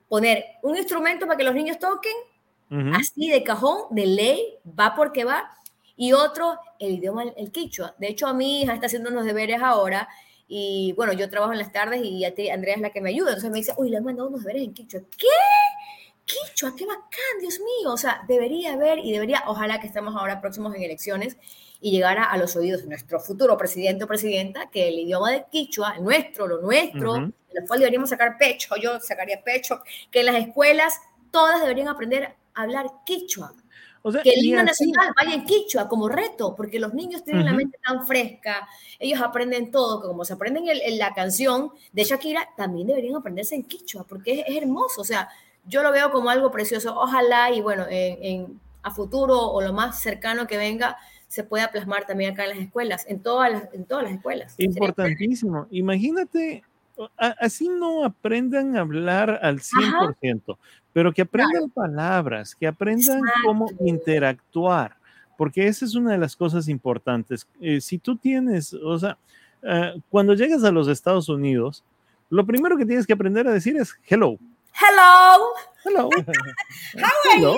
poner 0.09 0.45
un 0.63 0.77
instrumento 0.77 1.25
para 1.25 1.39
que 1.39 1.45
los 1.45 1.55
niños 1.55 1.79
toquen 1.79 2.13
así 2.95 3.29
de 3.29 3.43
cajón, 3.43 3.83
de 3.91 4.07
ley, 4.07 4.59
va 4.67 4.95
porque 4.95 5.25
va, 5.25 5.51
y 5.97 6.13
otro, 6.13 6.59
el 6.79 6.95
idioma, 6.95 7.25
el, 7.37 7.53
quichua. 7.53 7.95
De 7.99 8.09
hecho, 8.09 8.27
a 8.27 8.35
mi 8.35 8.63
hija 8.63 8.75
está 8.75 8.87
haciendo 8.87 9.11
unos 9.11 9.25
deberes 9.25 9.61
ahora, 9.63 10.09
y 10.49 10.93
bueno, 10.97 11.13
yo 11.13 11.31
trabajo 11.31 11.53
en 11.53 11.59
las 11.59 11.73
tardes 11.73 12.03
y 12.05 12.25
a 12.25 12.35
ti, 12.35 12.51
Andrea 12.51 12.75
es 12.75 12.81
la 12.81 12.91
que 12.91 13.01
me 13.01 13.11
ayuda, 13.11 13.31
entonces 13.31 13.51
me 13.51 13.59
dice, 13.59 13.73
uy, 13.77 13.91
le 13.91 13.99
han 13.99 14.05
mandado 14.05 14.29
unos 14.29 14.43
deberes 14.43 14.63
en 14.63 14.75
quichua. 14.75 15.01
¿Qué? 15.17 15.27
Quichua, 16.25 16.75
qué 16.77 16.87
bacán, 16.87 17.41
Dios 17.41 17.59
mío. 17.59 17.93
O 17.93 17.97
sea, 17.97 18.23
debería 18.29 18.75
haber 18.75 18.99
y 18.99 19.13
debería, 19.13 19.45
ojalá 19.47 19.81
que 19.81 19.87
estemos 19.87 20.15
ahora 20.15 20.41
próximos 20.41 20.75
en 20.75 20.83
elecciones 20.83 21.37
y 21.81 21.91
llegara 21.91 22.25
a 22.25 22.37
los 22.37 22.55
oídos 22.55 22.83
de 22.83 22.89
nuestro 22.89 23.19
futuro 23.19 23.57
presidente 23.57 24.05
o 24.05 24.07
presidenta 24.07 24.71
que 24.71 24.89
el 24.89 25.01
idioma 25.01 25.33
de 25.33 25.45
Quichua, 25.51 25.95
el 25.97 26.05
nuestro, 26.05 26.47
lo 26.47 26.61
nuestro, 26.61 27.15
uh 27.15 27.33
lo 27.55 27.67
cual 27.67 27.81
deberíamos 27.81 28.11
sacar 28.11 28.39
pecho, 28.39 28.75
yo 28.81 28.99
sacaría 29.01 29.43
pecho, 29.43 29.83
que 30.11 30.21
en 30.21 30.27
las 30.27 30.37
escuelas 30.37 30.95
todas 31.31 31.61
deberían 31.61 31.89
aprender 31.89 32.35
hablar 32.55 32.87
quichua. 33.05 33.55
que 34.23 34.31
el 34.31 34.45
himno 34.45 34.65
nacional 34.65 35.13
vaya 35.17 35.35
en 35.35 35.45
quichua 35.45 35.89
como 35.89 36.09
reto, 36.09 36.55
porque 36.57 36.81
los 36.81 36.93
niños 36.95 37.23
tienen 37.25 37.47
la 37.47 37.53
mente 37.53 37.79
tan 37.85 38.07
fresca, 38.07 38.69
ellos 38.99 39.21
aprenden 39.21 39.71
todo, 39.71 40.01
como 40.03 40.25
se 40.25 40.33
aprenden 40.33 40.65
en, 40.69 40.99
la 40.99 41.15
canción 41.15 41.71
de 41.93 42.05
Shakira, 42.05 42.49
también 42.57 42.87
deberían 42.87 43.17
aprenderse 43.17 43.55
en 43.55 43.65
quichua, 43.65 44.05
porque 44.05 44.45
es, 44.47 44.57
hermoso, 44.57 45.01
o 45.01 45.05
sea, 45.05 45.29
yo 45.65 45.83
lo 45.83 45.93
veo 45.93 46.11
como 46.11 46.31
algo 46.31 46.51
precioso, 46.51 46.99
ojalá 46.99 47.53
y 47.53 47.61
bueno, 47.61 47.87
en, 47.89 48.61
a 48.83 48.91
futuro 48.91 49.39
o 49.39 49.61
lo 49.61 49.73
más 49.73 50.01
cercano 50.03 50.47
que 50.47 50.57
venga, 50.57 50.97
se 51.29 51.45
pueda 51.45 51.71
plasmar 51.71 52.05
también 52.05 52.33
acá 52.33 52.45
en 52.45 52.51
las 52.51 52.59
escuelas, 52.59 53.07
en 53.09 53.23
todas 53.23 53.51
las, 53.51 53.73
en 53.73 53.87
todas 53.87 54.05
las 54.05 54.13
escuelas. 54.13 54.55
Importantísimo. 54.59 55.67
Imagínate, 55.71 56.63
así 57.17 57.69
no 57.69 58.05
aprendan 58.05 58.77
a 58.77 58.81
hablar 58.81 59.41
al 59.43 59.61
100%, 59.61 60.59
pero 60.93 61.13
que 61.13 61.23
aprendan 61.23 61.71
palabras, 61.71 62.55
que 62.55 62.67
aprendan 62.67 63.21
cómo 63.45 63.69
interactuar, 63.81 64.97
porque 65.37 65.67
esa 65.67 65.85
es 65.85 65.95
una 65.95 66.13
de 66.13 66.19
las 66.19 66.37
cosas 66.37 66.69
importantes. 66.69 67.47
Eh, 67.61 67.81
si 67.81 67.99
tú 67.99 68.17
tienes, 68.17 68.75
o 68.75 68.99
sea, 68.99 69.17
eh, 69.63 69.95
cuando 70.11 70.35
llegas 70.35 70.65
a 70.65 70.73
los 70.73 70.89
Estados 70.89 71.29
Unidos, 71.29 71.85
lo 72.31 72.47
primero 72.47 72.77
que 72.77 72.87
tienes 72.87 73.07
que 73.07 73.13
aprender 73.13 73.47
a 73.47 73.53
decir 73.53 73.77
es 73.77 73.95
hello. 74.09 74.39
Hello. 74.75 75.53
Hello. 75.85 76.09
How 76.97 77.11
Hello. 77.35 77.57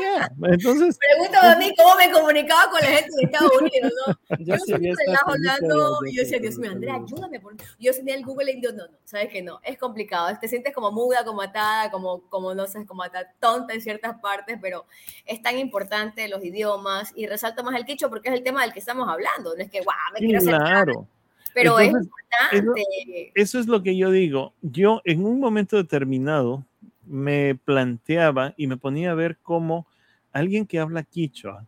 Yeah. 0.00 0.28
Entonces, 0.44 0.96
Pregúntame 0.98 1.48
a 1.52 1.56
mí 1.56 1.74
cómo 1.76 1.96
me 1.96 2.10
comunicaba 2.10 2.70
con 2.70 2.80
la 2.80 2.86
gente 2.86 3.10
de 3.16 3.24
Estados 3.24 3.52
Unidos, 3.60 3.92
¿no? 4.06 4.18
Yo 4.38 4.54
Yo 4.56 4.94
hablando 5.26 5.98
y 6.06 6.16
yo 6.16 6.22
decía, 6.22 6.38
de- 6.38 6.42
Dios 6.42 6.58
mío, 6.58 6.70
Andrea, 6.70 6.94
ayúdame. 6.94 7.40
por-". 7.40 7.56
Yo 7.78 7.92
tenía 7.92 8.14
el 8.14 8.24
Google 8.24 8.52
y 8.52 8.62
yo, 8.62 8.72
no, 8.72 8.86
no, 8.86 8.98
sabes 9.04 9.28
que 9.28 9.42
no, 9.42 9.60
es 9.64 9.76
complicado. 9.76 10.28
Te 10.40 10.46
sientes 10.48 10.72
como 10.72 10.92
muda, 10.92 11.24
como 11.24 11.42
atada, 11.42 11.90
como, 11.90 12.22
como 12.28 12.54
no 12.54 12.66
sé, 12.66 12.86
como 12.86 13.02
atada, 13.02 13.32
tonta 13.40 13.74
en 13.74 13.80
ciertas 13.80 14.18
partes, 14.20 14.58
pero 14.62 14.86
es 15.26 15.42
tan 15.42 15.58
importante 15.58 16.28
los 16.28 16.44
idiomas 16.44 17.12
y 17.16 17.26
resalto 17.26 17.64
más 17.64 17.74
el 17.74 17.84
quicho 17.84 18.08
porque 18.08 18.28
es 18.28 18.34
el 18.36 18.42
tema 18.44 18.62
del 18.62 18.72
que 18.72 18.78
estamos 18.78 19.08
hablando. 19.08 19.54
No 19.56 19.62
es 19.62 19.70
que, 19.70 19.80
guau, 19.80 19.96
me 20.14 20.20
quiero 20.20 20.38
hacer 20.38 20.54
claro. 20.54 21.06
Pero 21.54 21.78
Entonces, 21.78 22.10
es 22.52 22.58
importante. 22.58 23.32
Eso 23.34 23.58
es 23.58 23.66
lo 23.66 23.82
que 23.82 23.96
yo 23.96 24.10
digo. 24.10 24.54
Yo 24.62 25.00
en 25.04 25.24
un 25.24 25.40
momento 25.40 25.76
determinado 25.76 26.64
me 27.06 27.54
planteaba 27.54 28.54
y 28.56 28.66
me 28.66 28.76
ponía 28.76 29.10
a 29.10 29.14
ver 29.14 29.38
cómo 29.42 29.86
alguien 30.32 30.66
que 30.66 30.78
habla 30.78 31.02
quichua 31.02 31.66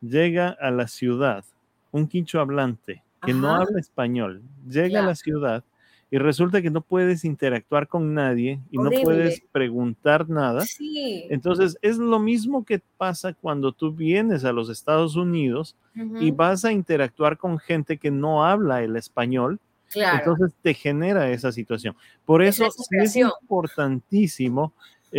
llega 0.00 0.50
a 0.60 0.70
la 0.70 0.86
ciudad, 0.86 1.44
un 1.90 2.06
quichua 2.06 2.42
hablante 2.42 3.02
que 3.22 3.34
no 3.34 3.54
habla 3.54 3.80
español, 3.80 4.42
llega 4.68 5.00
a 5.00 5.06
la 5.06 5.14
ciudad 5.16 5.64
y 6.10 6.18
resulta 6.18 6.62
que 6.62 6.70
no 6.70 6.80
puedes 6.82 7.24
interactuar 7.24 7.88
con 7.88 8.14
nadie 8.14 8.60
y 8.70 8.78
no 8.78 8.90
puedes 9.02 9.40
preguntar 9.52 10.28
nada. 10.30 10.62
Sí. 10.64 11.24
Entonces 11.30 11.76
es 11.82 11.98
lo 11.98 12.18
mismo 12.20 12.64
que 12.64 12.80
pasa 12.96 13.32
cuando 13.34 13.72
tú 13.72 13.92
vienes 13.92 14.44
a 14.44 14.52
los 14.52 14.68
Estados 14.70 15.16
Unidos 15.16 15.74
y 16.20 16.30
vas 16.30 16.64
a 16.64 16.72
interactuar 16.72 17.36
con 17.38 17.58
gente 17.58 17.96
que 17.98 18.10
no 18.10 18.44
habla 18.44 18.82
el 18.82 18.96
español 18.96 19.58
Claro. 19.92 20.18
entonces 20.18 20.52
te 20.62 20.74
genera 20.74 21.30
esa 21.30 21.52
situación. 21.52 21.94
Por 22.24 22.42
Es 22.42 22.56
eso 22.56 22.66
es 22.66 22.74
desesperación. 22.76 23.30
importantísimo 23.42 24.72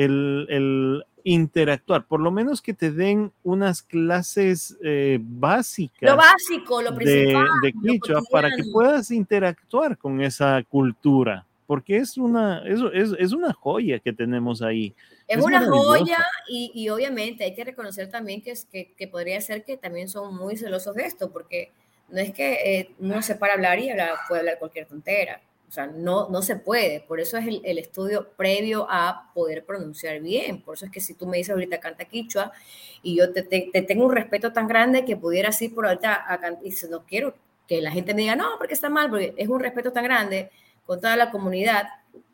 el, 0.06 0.46
el 0.50 1.04
interactuar, 1.24 2.06
por 2.06 2.20
lo 2.22 2.32
menos 2.32 2.62
que 2.62 2.74
te 2.74 2.92
den 2.92 3.32
unas 3.44 3.82
clases 3.82 4.78
eh, 4.84 5.20
básicas 5.22 6.10
lo 6.12 6.16
básico, 6.16 6.82
lo 6.82 6.96
principal. 6.96 7.46
de 7.62 7.74
quichua 7.74 8.22
para 8.32 8.50
que 8.56 8.64
puedas 8.72 9.12
interactuar 9.12 9.98
con 9.98 10.22
esa 10.22 10.64
cultura, 10.70 11.46
porque 11.66 11.98
es 11.98 12.18
una, 12.18 12.64
es, 12.66 12.80
es, 12.94 13.10
es 13.20 13.34
una 13.34 13.52
joya 13.54 14.00
que 14.00 14.14
tenemos 14.14 14.62
ahí. 14.62 14.94
Es, 15.28 15.40
Es 15.40 15.44
una 15.44 15.66
joya 15.66 16.26
y, 16.48 16.72
y 16.74 16.88
obviamente 16.90 17.44
hay 17.44 17.54
que 17.54 17.66
reconocer 17.66 18.10
también 18.10 18.42
que, 18.42 18.52
es, 18.52 18.66
que, 18.66 18.94
que 18.96 19.08
podría 19.08 19.42
ser 19.42 19.66
que 19.66 19.76
también 19.76 20.08
son 20.08 20.34
muy 20.36 20.56
celosos 20.56 20.96
de 20.96 21.06
esto, 21.06 21.32
porque 21.32 21.72
no 22.10 22.20
es 22.20 22.32
que 22.32 22.54
eh, 22.54 22.92
uno 23.00 23.22
se 23.22 23.36
para 23.36 23.56
hablar 23.56 23.80
y 23.80 23.90
hablar- 23.90 24.14
puede 24.30 24.42
hablar 24.42 24.60
cualquier 24.60 24.86
tontera. 24.86 25.42
O 25.68 25.72
sea, 25.72 25.88
no, 25.88 26.30
no 26.30 26.42
se 26.42 26.56
puede. 26.56 27.02
Por 27.02 27.20
eso 27.20 27.38
es 27.38 27.46
el, 27.48 27.62
el 27.66 27.78
estudio 27.78 28.30
previo 28.38 28.88
a 28.90 29.32
poder 29.34 29.66
pronunciar 29.66 30.22
bien. 30.22 30.62
Por 30.62 30.76
eso 30.76 30.86
es 30.86 30.92
que 30.92 31.02
si 31.02 31.14
tú 31.14 31.28
me 31.28 31.38
dices 31.38 31.52
ahorita 31.54 31.80
canta 31.80 32.06
quichua 32.06 32.54
y 33.04 33.18
yo 33.18 33.34
te, 33.34 33.44
te- 33.44 33.70
te 33.74 33.82
tengo 33.82 34.06
un 34.06 34.12
respeto 34.16 34.54
tan 34.54 34.68
grande 34.68 35.04
que 35.06 35.18
pudiera 35.18 35.50
así 35.50 35.68
por 35.70 35.86
ahorita 35.88 36.14
a 36.28 36.40
y 36.64 36.72
si 36.72 36.88
no 36.88 37.04
quiero 37.06 37.36
que 37.68 37.82
la 37.82 37.92
gente 37.92 38.14
me 38.14 38.22
diga, 38.22 38.36
no, 38.36 38.52
porque 38.58 38.74
está 38.74 38.90
mal, 38.90 39.10
porque 39.10 39.34
es 39.38 39.50
un 39.50 39.60
respeto 39.60 39.92
tan 39.92 40.06
grande 40.06 40.50
con 40.86 41.02
toda 41.02 41.18
la 41.18 41.32
comunidad 41.32 41.84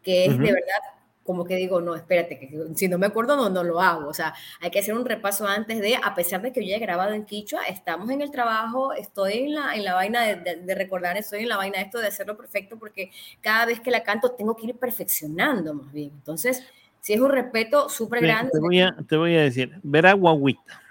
que 0.03 0.27
es 0.27 0.39
de 0.41 0.51
verdad 0.51 0.92
como 1.23 1.45
que 1.45 1.55
digo, 1.55 1.81
no, 1.81 1.95
espérate, 1.95 2.37
que 2.37 2.49
si 2.75 2.87
no 2.87 2.97
me 2.97 3.05
acuerdo, 3.05 3.35
no, 3.35 3.49
no 3.49 3.63
lo 3.63 3.79
hago. 3.81 4.07
O 4.09 4.13
sea, 4.13 4.33
hay 4.61 4.69
que 4.71 4.79
hacer 4.79 4.93
un 4.93 5.05
repaso 5.05 5.47
antes 5.47 5.79
de, 5.79 5.95
a 5.95 6.13
pesar 6.15 6.41
de 6.41 6.51
que 6.51 6.61
yo 6.63 6.69
ya 6.71 6.77
he 6.77 6.79
grabado 6.79 7.13
en 7.13 7.25
Quichua, 7.25 7.63
estamos 7.63 8.09
en 8.11 8.21
el 8.21 8.31
trabajo, 8.31 8.93
estoy 8.93 9.33
en 9.39 9.55
la, 9.55 9.75
en 9.75 9.83
la 9.83 9.93
vaina 9.95 10.23
de, 10.23 10.35
de- 10.35 10.55
de 10.57 10.75
recordar, 10.75 11.17
estoy 11.17 11.41
en 11.43 11.49
la 11.49 11.57
vaina 11.57 11.77
de 11.79 11.85
esto 11.85 11.99
de 11.99 12.07
hacerlo 12.07 12.35
perfecto, 12.37 12.77
porque 12.77 13.11
cada 13.41 13.65
vez 13.65 13.79
que 13.79 13.91
la 13.91 14.03
canto 14.03 14.31
tengo 14.31 14.55
que 14.55 14.67
ir 14.67 14.75
perfeccionando 14.75 15.73
más 15.73 15.91
bien. 15.91 16.11
Entonces, 16.13 16.63
si 17.01 17.13
es 17.13 17.19
un 17.19 17.29
respeto 17.31 17.89
súper 17.89 18.21
grande. 18.21 18.51
te 18.53 18.59
voy 18.59 18.79
a, 18.81 18.95
te 19.07 19.15
voy 19.17 19.35
a 19.35 19.41
decir, 19.41 19.79
verá 19.83 20.13
guaguita. 20.13 20.82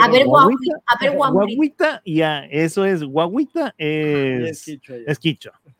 A 0.00 0.08
ver, 0.08 0.26
Guaguita, 0.26 0.26
guaguita, 0.26 0.76
a 0.86 0.98
ver, 1.00 1.16
guaguita. 1.16 2.02
Ya, 2.04 2.44
eso 2.46 2.84
es, 2.84 3.02
guaguita 3.02 3.74
es 3.78 4.50
es, 4.50 4.64
quichua 4.64 4.96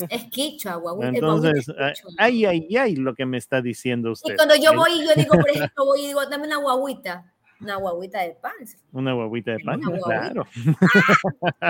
es 0.08 0.24
quichua. 0.28 0.76
Guaguita. 0.76 1.08
Entonces, 1.08 1.68
es 1.68 1.74
ah, 1.78 1.92
ay, 2.18 2.44
ay, 2.44 2.76
ay, 2.76 2.96
lo 2.96 3.14
que 3.14 3.26
me 3.26 3.38
está 3.38 3.62
diciendo 3.62 4.12
usted. 4.12 4.34
Y 4.34 4.36
cuando 4.36 4.54
yo 4.56 4.74
voy 4.74 4.90
y 4.92 5.06
yo 5.06 5.14
digo, 5.14 5.34
por 5.34 5.48
ejemplo, 5.48 5.84
voy 5.84 6.02
y 6.02 6.06
digo, 6.08 6.24
dame 6.26 6.46
una 6.46 6.56
guaguita, 6.58 7.32
una 7.60 7.76
guaguita 7.76 8.20
de 8.22 8.34
pan. 8.34 8.52
Una 8.92 9.12
guaguita 9.14 9.52
de 9.52 9.58
pan, 9.60 9.80
guaguita. 9.80 10.04
claro. 10.04 10.46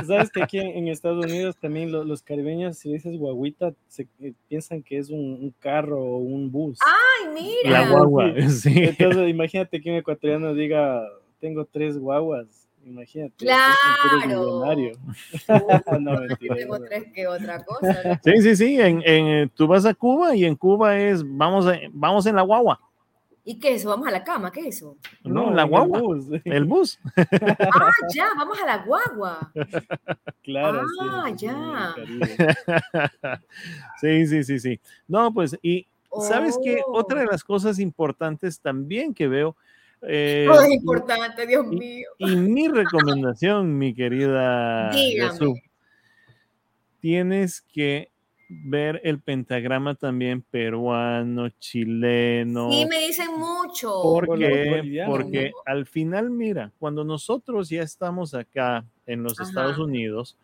Sabes 0.06 0.30
que 0.30 0.42
aquí 0.42 0.58
en, 0.58 0.88
Estados 0.88 1.24
Unidos 1.24 1.56
también 1.60 1.92
lo- 1.92 2.04
los 2.04 2.22
caribeños, 2.22 2.78
si 2.78 2.92
dices 2.92 3.16
guaguita, 3.16 3.72
se, 3.88 4.08
eh, 4.20 4.32
piensan 4.48 4.82
que 4.82 4.98
es 4.98 5.10
un, 5.10 5.18
un 5.18 5.54
carro 5.58 6.00
o 6.00 6.16
un 6.16 6.50
bus. 6.50 6.78
Ay, 6.84 7.32
mira. 7.34 7.82
La 7.82 7.90
guagua, 7.90 8.32
sí. 8.48 8.72
Entonces, 8.98 9.28
imagínate 9.28 9.80
que 9.80 9.90
un 9.90 9.96
ecuatoriano 9.96 10.54
diga, 10.54 11.02
tengo 11.40 11.64
tres 11.64 11.98
guaguas. 11.98 12.46
Imagínate. 12.84 13.34
Claro. 13.38 13.74
millonario. 14.26 14.92
Uh, 15.48 15.98
no, 16.00 16.20
mentira. 16.20 16.54
tengo 16.54 16.78
tres 16.80 17.04
que 17.12 17.26
otra 17.26 17.64
cosa. 17.64 17.96
¿no? 18.04 18.14
Sí, 18.22 18.42
sí, 18.42 18.56
sí. 18.56 18.80
En, 18.80 19.02
en, 19.04 19.26
eh, 19.26 19.50
tú 19.54 19.66
vas 19.66 19.84
a 19.86 19.92
Cuba 19.94 20.36
y 20.36 20.44
en 20.44 20.54
Cuba 20.54 20.96
es 20.96 21.22
vamos, 21.26 21.66
a- 21.66 21.78
vamos 21.92 22.26
en 22.26 22.36
la 22.36 22.42
guagua. 22.42 22.80
¿Y 23.48 23.58
qué 23.60 23.70
es 23.74 23.80
eso? 23.80 23.90
¿Vamos 23.90 24.06
a 24.08 24.10
la 24.10 24.22
cama? 24.24 24.50
¿Qué 24.52 24.60
es 24.60 24.76
eso? 24.76 24.96
No, 25.24 25.52
la 25.52 25.62
el 25.62 25.68
guagua. 25.68 26.00
bus. 26.00 26.26
El 26.44 26.64
bus. 26.64 26.98
Ah, 27.16 27.90
ya, 28.14 28.28
vamos 28.36 28.58
a 28.60 28.66
la 28.66 28.78
guagua. 28.84 29.52
Claro, 30.42 30.82
Ah, 31.00 31.24
sí, 31.28 31.46
ya. 31.46 31.94
el 31.96 32.20
sí, 34.00 34.26
sí, 34.26 34.44
sí, 34.44 34.58
sí. 34.58 34.80
No, 35.08 35.32
pues, 35.32 35.56
y 35.62 35.86
sabes 36.22 36.58
que 36.62 36.80
Oh. 36.86 36.98
otra 36.98 37.20
de 37.20 37.26
las 37.26 37.44
cosas 37.44 37.78
importantes 37.78 38.60
también 38.60 39.12
que 39.14 39.28
veo. 39.28 39.56
Eh, 40.02 40.44
Todo 40.48 40.60
es 40.62 40.70
importante, 40.70 41.46
Dios 41.46 41.66
y- 41.70 41.76
mío. 41.76 42.08
Y 42.18 42.36
mi 42.36 42.68
recomendación, 42.68 43.76
mi 43.78 43.94
querida. 43.94 44.90
Yasu, 44.92 45.54
tienes 47.00 47.62
que 47.72 48.10
ver 48.48 49.00
el 49.02 49.18
pentagrama 49.20 49.94
también 49.96 50.40
peruano, 50.42 51.48
chileno. 51.58 52.70
Sí, 52.70 52.86
me 52.86 53.06
dicen 53.06 53.28
mucho. 53.36 53.92
Porque 54.02 54.92
¿no? 54.94 55.52
al 55.64 55.86
final, 55.86 56.30
mira, 56.30 56.70
cuando 56.78 57.02
nosotros 57.04 57.68
ya 57.68 57.82
estamos 57.82 58.34
acá 58.34 58.84
en 59.06 59.22
los 59.24 59.40
Ajá. 59.40 59.48
Estados 59.48 59.78
Unidos, 59.78 60.36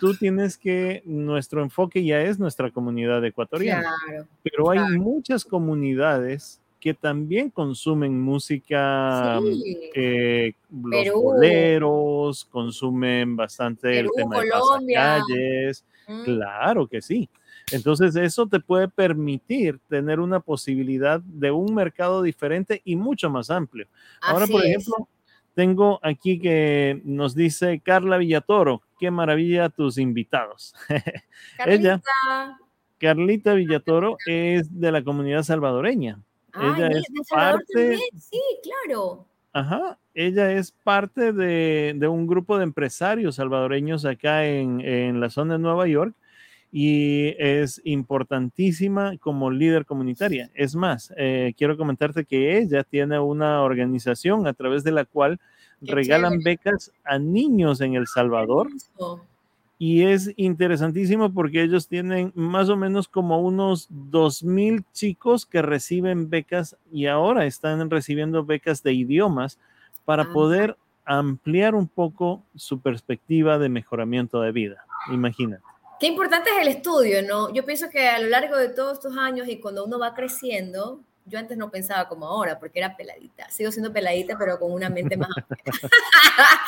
tú 0.00 0.14
tienes 0.14 0.58
que, 0.58 1.02
nuestro 1.06 1.62
enfoque 1.62 2.04
ya 2.04 2.20
es 2.20 2.38
nuestra 2.38 2.70
comunidad 2.70 3.24
ecuatoriana, 3.24 3.94
Claro. 4.06 4.26
pero 4.42 4.70
hay 4.70 4.78
claro. 4.80 4.98
muchas 5.00 5.44
comunidades 5.44 6.60
que 6.80 6.94
también 6.94 7.50
consumen 7.50 8.20
música, 8.20 9.40
Sí. 9.42 9.90
eh, 9.94 10.52
los 10.70 11.04
Perú. 11.04 11.22
boleros, 11.22 12.44
consumen 12.46 13.36
bastante 13.36 13.88
Perú, 13.90 14.10
el 14.16 14.22
tema 14.22 14.40
de 14.40 14.50
Colombia. 14.50 15.00
pasacalles, 15.00 15.84
Mm, 16.06 16.24
claro 16.24 16.86
que 16.86 17.02
sí. 17.02 17.28
Entonces 17.70 18.16
eso 18.16 18.46
te 18.46 18.60
puede 18.60 18.88
permitir 18.88 19.78
tener 19.88 20.20
una 20.20 20.40
posibilidad 20.40 21.20
de 21.20 21.50
un 21.50 21.74
mercado 21.74 22.22
diferente 22.22 22.80
y 22.84 22.96
mucho 22.96 23.28
más 23.28 23.50
amplio. 23.50 23.86
Ahora, 24.22 24.46
por 24.46 24.64
es. 24.64 24.68
ejemplo, 24.70 25.06
tengo 25.52 26.00
aquí 26.02 26.38
que 26.40 27.02
nos 27.04 27.34
dice 27.34 27.80
Carla 27.84 28.16
Villatoro, 28.16 28.80
qué 28.98 29.10
maravilla 29.10 29.68
tus 29.68 29.98
invitados. 29.98 30.74
ella-. 31.66 32.00
Carlita 32.98 33.52
Villatoro 33.54 34.16
es 34.26 34.80
de 34.80 34.90
la 34.90 35.04
comunidad 35.04 35.42
salvadoreña. 35.42 36.20
Ella 36.54 36.86
es 36.88 37.02
de 37.08 37.24
Salvador 37.24 37.60
parte- 37.60 37.72
también. 37.74 38.00
Sí, 38.20 38.40
claro. 38.62 39.26
Ajá, 39.52 39.98
ella 40.14 40.52
es 40.52 40.72
parte 40.72 41.32
de, 41.32 41.94
de 41.96 42.08
un 42.08 42.26
grupo 42.26 42.58
de 42.58 42.64
empresarios 42.64 43.36
salvadoreños 43.36 44.04
acá 44.04 44.46
en, 44.46 44.80
en 44.80 45.20
la 45.20 45.30
zona 45.30 45.54
de 45.54 45.58
Nueva 45.60 45.86
York 45.88 46.14
y 46.70 47.28
es 47.38 47.80
importantísima 47.84 49.16
como 49.18 49.50
líder 49.50 49.86
comunitaria. 49.86 50.50
Es 50.54 50.74
más, 50.76 51.12
eh, 51.16 51.54
quiero 51.56 51.76
comentarte 51.78 52.24
que 52.26 52.58
ella 52.58 52.84
tiene 52.84 53.18
una 53.18 53.62
organización 53.62 54.46
a 54.46 54.52
través 54.52 54.84
de 54.84 54.92
la 54.92 55.06
cual 55.06 55.40
Qué 55.84 55.94
regalan 55.94 56.32
chévere. 56.40 56.44
becas 56.62 56.92
a 57.04 57.18
niños 57.18 57.80
en 57.80 57.94
El 57.94 58.06
Salvador. 58.06 58.68
Y 59.78 60.02
es 60.02 60.32
interesantísimo 60.36 61.32
porque 61.32 61.62
ellos 61.62 61.86
tienen 61.86 62.32
más 62.34 62.68
o 62.68 62.76
menos 62.76 63.06
como 63.08 63.40
unos 63.40 63.88
2.000 63.90 64.84
chicos 64.92 65.46
que 65.46 65.62
reciben 65.62 66.28
becas 66.30 66.76
y 66.92 67.06
ahora 67.06 67.46
están 67.46 67.88
recibiendo 67.88 68.44
becas 68.44 68.82
de 68.82 68.92
idiomas 68.92 69.58
para 70.04 70.24
Ah. 70.24 70.32
poder 70.32 70.76
ampliar 71.04 71.74
un 71.74 71.86
poco 71.88 72.42
su 72.54 72.80
perspectiva 72.80 73.58
de 73.58 73.68
mejoramiento 73.68 74.40
de 74.40 74.52
vida. 74.52 74.84
Imagínate. 75.12 75.62
Qué 76.00 76.06
importante 76.06 76.50
es 76.50 76.58
el 76.62 76.68
estudio, 76.68 77.22
¿no? 77.26 77.52
Yo 77.54 77.64
pienso 77.64 77.88
que 77.90 78.06
a 78.08 78.18
lo 78.20 78.28
largo 78.28 78.56
de 78.56 78.68
todos 78.68 78.94
estos 78.94 79.16
años 79.16 79.48
y 79.48 79.58
cuando 79.58 79.84
uno 79.84 79.98
va 79.98 80.14
creciendo, 80.14 81.00
yo 81.28 81.38
antes 81.38 81.56
no 81.56 81.70
pensaba 81.70 82.08
como 82.08 82.26
ahora, 82.26 82.58
porque 82.58 82.78
era 82.78 82.96
peladita. 82.96 83.48
Sigo 83.50 83.70
siendo 83.70 83.92
peladita, 83.92 84.36
pero 84.38 84.58
con 84.58 84.72
una 84.72 84.88
mente 84.88 85.16
más 85.16 85.30
amplia. 85.36 85.62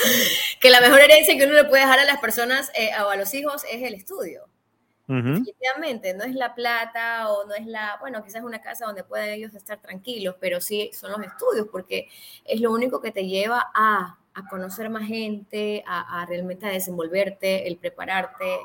que 0.61 0.71
la 0.71 0.81
mejor 0.81 1.01
herencia 1.01 1.37
que 1.37 1.45
uno 1.45 1.55
le 1.55 1.65
puede 1.65 1.83
dejar 1.83 1.99
a 2.01 2.05
las 2.05 2.21
personas 2.21 2.71
eh, 2.75 2.91
o 3.05 3.09
a 3.09 3.17
los 3.17 3.33
hijos 3.35 3.65
es 3.71 3.83
el 3.83 3.95
estudio. 3.95 4.47
Definitivamente, 5.09 6.15
no 6.15 6.23
es 6.23 6.37
la 6.37 6.55
plata 6.55 7.33
o 7.33 7.45
no 7.45 7.55
es 7.57 7.67
la, 7.67 7.97
bueno, 8.01 8.23
quizás 8.23 8.45
una 8.45 8.63
casa 8.63 8.87
donde 8.87 9.03
puedan 9.03 9.31
ellos 9.31 9.53
estar 9.57 9.81
tranquilos, 9.81 10.37
pero 10.39 10.61
sí 10.61 10.89
son 10.93 11.11
los 11.11 11.21
estudios, 11.23 11.67
porque 11.73 12.07
es 12.45 12.61
lo 12.61 12.71
único 12.71 13.01
que 13.01 13.11
te 13.11 13.27
lleva 13.27 13.73
a, 13.75 14.19
a 14.35 14.49
conocer 14.49 14.89
más 14.89 15.09
gente, 15.09 15.83
a, 15.85 16.23
a, 16.23 16.27
realmente 16.27 16.65
a 16.65 16.69
desenvolverte, 16.69 17.67
el 17.67 17.77
prepararte, 17.77 18.61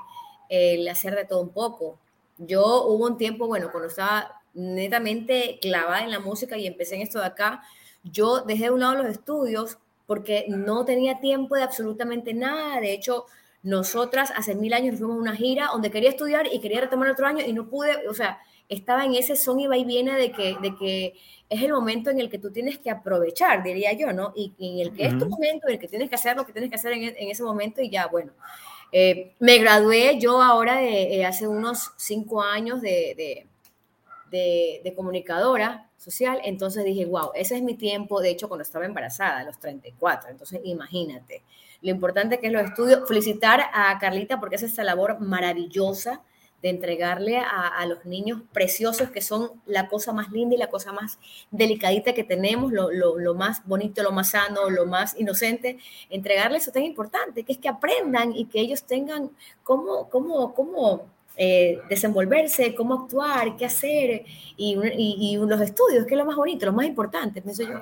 el 0.48 0.88
hacer 0.88 1.16
de 1.16 1.26
todo 1.26 1.42
un 1.42 1.50
poco. 1.50 1.98
Yo 2.38 2.84
hubo 2.86 3.08
un 3.08 3.18
tiempo, 3.18 3.48
bueno, 3.48 3.72
cuando 3.72 3.88
estaba 3.90 4.40
netamente 4.56 5.60
clavada 5.62 6.04
en 6.04 6.12
la 6.12 6.20
música 6.20 6.58
y 6.58 6.66
empecé 6.66 6.96
en 6.96 7.02
esto 7.02 7.20
de 7.20 7.26
acá, 7.26 7.62
yo 8.04 8.42
dejé 8.42 8.66
de 8.66 8.72
un 8.72 8.80
lado 8.80 8.96
los 8.96 9.08
estudios 9.08 9.78
porque 10.08 10.46
no 10.48 10.86
tenía 10.86 11.20
tiempo 11.20 11.56
de 11.56 11.64
absolutamente 11.64 12.34
nada. 12.34 12.80
De 12.80 12.94
hecho, 12.94 13.26
nosotras 13.64 14.32
hace 14.36 14.56
mil 14.56 14.74
años 14.74 14.98
fuimos 14.98 15.18
a 15.18 15.22
una 15.22 15.36
gira 15.36 15.70
donde 15.72 15.92
quería 15.92 16.10
estudiar 16.10 16.48
y 16.52 16.60
quería 16.60 16.82
retomar 16.82 17.10
otro 17.10 17.28
año 17.28 17.44
y 17.46 17.54
no 17.54 17.68
pude, 17.68 18.08
o 18.08 18.14
sea, 18.14 18.40
estaba 18.70 19.06
en 19.06 19.16
ese 19.16 19.36
son 19.36 19.60
y 19.60 19.68
va 19.68 19.78
y 19.78 19.86
viene 19.86 20.14
de 20.14 20.32
que, 20.32 20.56
de 20.62 20.76
que 20.76 21.14
es 21.50 21.62
el 21.62 21.74
momento 21.74 22.10
en 22.10 22.20
el 22.20 22.30
que 22.30 22.40
tú 22.40 22.52
tienes 22.52 22.80
que 22.80 22.90
aprovechar, 22.90 23.64
diría 23.64 23.94
yo, 23.94 24.12
¿no? 24.14 24.34
Y, 24.36 24.54
en 24.60 24.80
el 24.80 24.96
que 24.96 25.06
es 25.06 25.18
tu 25.18 25.28
momento, 25.28 25.68
en 25.68 25.76
el 25.76 25.80
que 25.80 25.88
tienes 25.88 26.10
que 26.10 26.16
hacer 26.16 26.36
lo 26.36 26.46
que 26.46 26.54
tienes 26.54 26.70
que 26.70 26.76
hacer 26.76 26.94
en, 26.94 27.04
en 27.04 27.30
ese 27.30 27.44
momento 27.44 27.82
y 27.82 27.90
ya, 27.90 28.08
bueno. 28.08 28.32
Eh, 28.92 29.34
me 29.40 29.58
gradué 29.58 30.18
yo 30.20 30.42
ahora 30.42 30.78
de 30.78 31.18
eh, 31.18 31.26
hace 31.26 31.48
unos 31.48 31.92
cinco 31.98 32.42
años 32.42 32.82
de, 32.82 33.14
de, 33.18 33.48
de, 34.36 34.94
comunicadora 34.96 35.90
social, 35.98 36.40
entonces 36.44 36.84
dije, 36.84 37.06
wow, 37.06 37.32
ese 37.34 37.56
es 37.56 37.64
mi 37.64 37.76
tiempo, 37.76 38.22
de 38.22 38.30
hecho 38.30 38.48
cuando 38.48 38.64
estaba 38.64 38.86
embarazada, 38.86 39.40
a 39.40 39.44
los 39.44 39.60
34, 39.60 40.30
entonces 40.30 40.62
imagínate, 40.64 41.44
lo 41.82 41.92
importante 41.92 42.40
que 42.40 42.48
es 42.48 42.54
los 42.54 42.64
estudios. 42.64 43.08
Felicitar 43.08 43.62
a 43.74 43.98
Carlita 44.00 44.40
porque 44.40 44.56
hace 44.56 44.66
esta 44.66 44.84
labor 44.84 45.20
maravillosa 45.20 46.22
de 46.62 46.70
entregarle 46.70 47.38
a, 47.38 47.86
los 47.86 48.06
niños 48.06 48.42
preciosos 48.52 49.12
que 49.12 49.22
son 49.22 49.52
la 49.68 49.88
cosa 49.88 50.14
más 50.14 50.32
linda 50.32 50.56
y 50.56 50.58
la 50.58 50.72
cosa 50.72 50.92
más 50.94 51.20
delicadita 51.52 52.16
que 52.16 52.24
tenemos, 52.24 52.72
lo, 52.72 52.90
lo, 52.92 53.36
más 53.36 53.64
bonito, 53.68 54.02
lo 54.02 54.12
más 54.12 54.32
sano, 54.32 54.72
lo 54.72 54.88
más 54.88 55.16
inocente, 55.16 55.78
entregarles 56.10 56.64
eso 56.64 56.72
tan 56.72 56.82
importante, 56.82 57.44
que 57.44 57.52
es 57.52 57.60
que 57.60 57.70
aprendan 57.70 58.36
y 58.36 58.46
que 58.46 58.62
ellos 58.62 58.84
tengan 58.84 59.30
cómo, 59.62 60.10
cómo, 60.10 60.56
cómo 60.56 61.06
eh, 61.38 61.80
desenvolverse, 61.90 62.74
cómo 62.76 63.04
actuar, 63.04 63.56
qué 63.58 63.66
hacer, 63.66 64.24
y, 64.58 64.78
y, 64.98 65.34
y, 65.34 65.38
los 65.38 65.62
estudios, 65.62 66.06
que 66.06 66.14
es 66.14 66.18
lo 66.18 66.26
más 66.26 66.36
bonito, 66.36 66.66
lo 66.66 66.74
más 66.74 66.86
importante, 66.86 67.42
pienso 67.42 67.64
yo. 67.64 67.82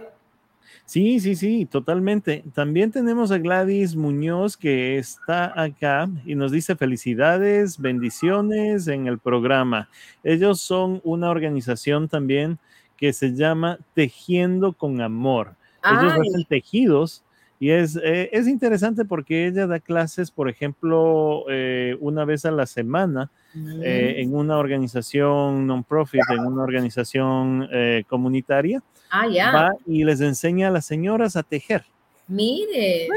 Sí, 0.86 1.20
sí, 1.20 1.36
sí, 1.36 1.66
totalmente. 1.66 2.44
También 2.54 2.92
tenemos 2.92 3.32
a 3.32 3.38
Gladys 3.38 3.96
Muñoz 3.96 4.58
que 4.58 4.98
está 4.98 5.60
acá 5.60 6.10
y 6.26 6.36
nos 6.36 6.52
dice 6.52 6.76
felicidades, 6.76 7.78
bendiciones 7.78 8.88
en 8.88 9.08
el 9.08 9.18
programa. 9.18 9.90
Ellos 10.24 10.60
son 10.60 11.00
una 11.04 11.30
organización 11.30 12.10
también 12.10 12.60
que 12.98 13.14
se 13.14 13.34
llama 13.34 13.80
Tejiendo 13.94 14.74
con 14.74 15.00
Amor. 15.00 15.56
Ellos 15.84 16.14
hacen 16.14 16.46
tejidos 16.48 17.24
y 17.64 17.72
es, 17.72 17.96
eh, 17.96 18.30
es, 18.34 18.48
interesante 18.50 19.06
porque 19.06 19.48
ella 19.48 19.68
da 19.68 19.80
clases, 19.80 20.32
por 20.32 20.50
ejemplo, 20.50 21.46
eh, 21.50 21.96
una 22.02 22.26
vez 22.26 22.44
a 22.44 22.52
la 22.52 22.66
semana 22.66 23.32
eh, 23.56 24.16
en 24.18 24.36
una 24.36 24.58
organización 24.58 25.66
non-profit, 25.66 26.24
en 26.32 26.46
una 26.46 26.62
organización 26.62 27.70
comunitaria 28.10 28.84
Ah, 29.10 29.28
ya. 29.28 29.72
Y 29.86 30.04
les 30.04 30.20
enseña 30.20 30.68
a 30.68 30.72
las 30.72 30.86
señoras 30.86 31.38
a 31.38 31.44
tejer. 31.44 31.86
Mire. 32.28 33.08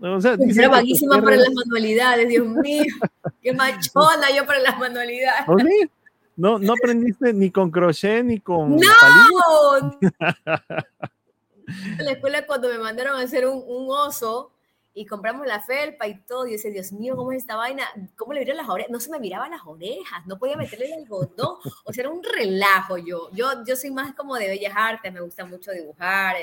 O 0.00 0.20
sea, 0.20 0.36
dice 0.36 0.68
vaguísima 0.68 1.20
para 1.20 1.34
las 1.34 1.50
manualidades, 1.52 2.28
Dios 2.28 2.46
mío. 2.46 2.84
Qué 3.42 3.52
machona 3.54 4.30
yo 4.36 4.46
para 4.46 4.60
las 4.60 4.78
manualidades. 4.78 5.46
No, 6.36 6.60
no 6.60 6.74
aprendiste 6.74 7.32
ni 7.32 7.50
con 7.50 7.72
crochet 7.72 8.22
ni 8.24 8.38
con. 8.38 8.76
¡No! 8.76 9.98
en 11.98 12.04
la 12.04 12.12
escuela, 12.12 12.46
cuando 12.46 12.68
me 12.68 12.78
mandaron 12.78 13.16
a 13.16 13.22
hacer 13.22 13.46
un, 13.46 13.62
un 13.66 13.86
oso, 13.90 14.52
y 14.96 15.04
compramos 15.04 15.46
la 15.46 15.60
felpa 15.60 16.08
y 16.08 16.18
todo. 16.22 16.46
Y 16.46 16.56
yo 16.56 16.70
Dios 16.70 16.90
mío, 16.90 17.14
¿cómo 17.16 17.30
es 17.30 17.42
esta 17.42 17.54
vaina? 17.54 17.84
¿Cómo 18.16 18.32
le 18.32 18.40
vieron 18.40 18.56
las 18.56 18.68
orejas? 18.68 18.90
No 18.90 18.98
se 18.98 19.10
me 19.10 19.20
miraban 19.20 19.50
las 19.50 19.60
orejas, 19.66 20.26
no 20.26 20.38
podía 20.38 20.56
meterle 20.56 20.86
el 20.86 20.94
algodón. 20.94 21.58
O 21.84 21.92
sea, 21.92 22.04
era 22.04 22.10
un 22.10 22.22
relajo 22.24 22.96
yo. 22.96 23.28
Yo, 23.32 23.62
yo 23.66 23.76
soy 23.76 23.90
más 23.90 24.14
como 24.14 24.36
de 24.36 24.48
bellas 24.48 24.72
artes, 24.74 25.12
me 25.12 25.20
gusta 25.20 25.44
mucho 25.44 25.70
dibujar. 25.70 26.36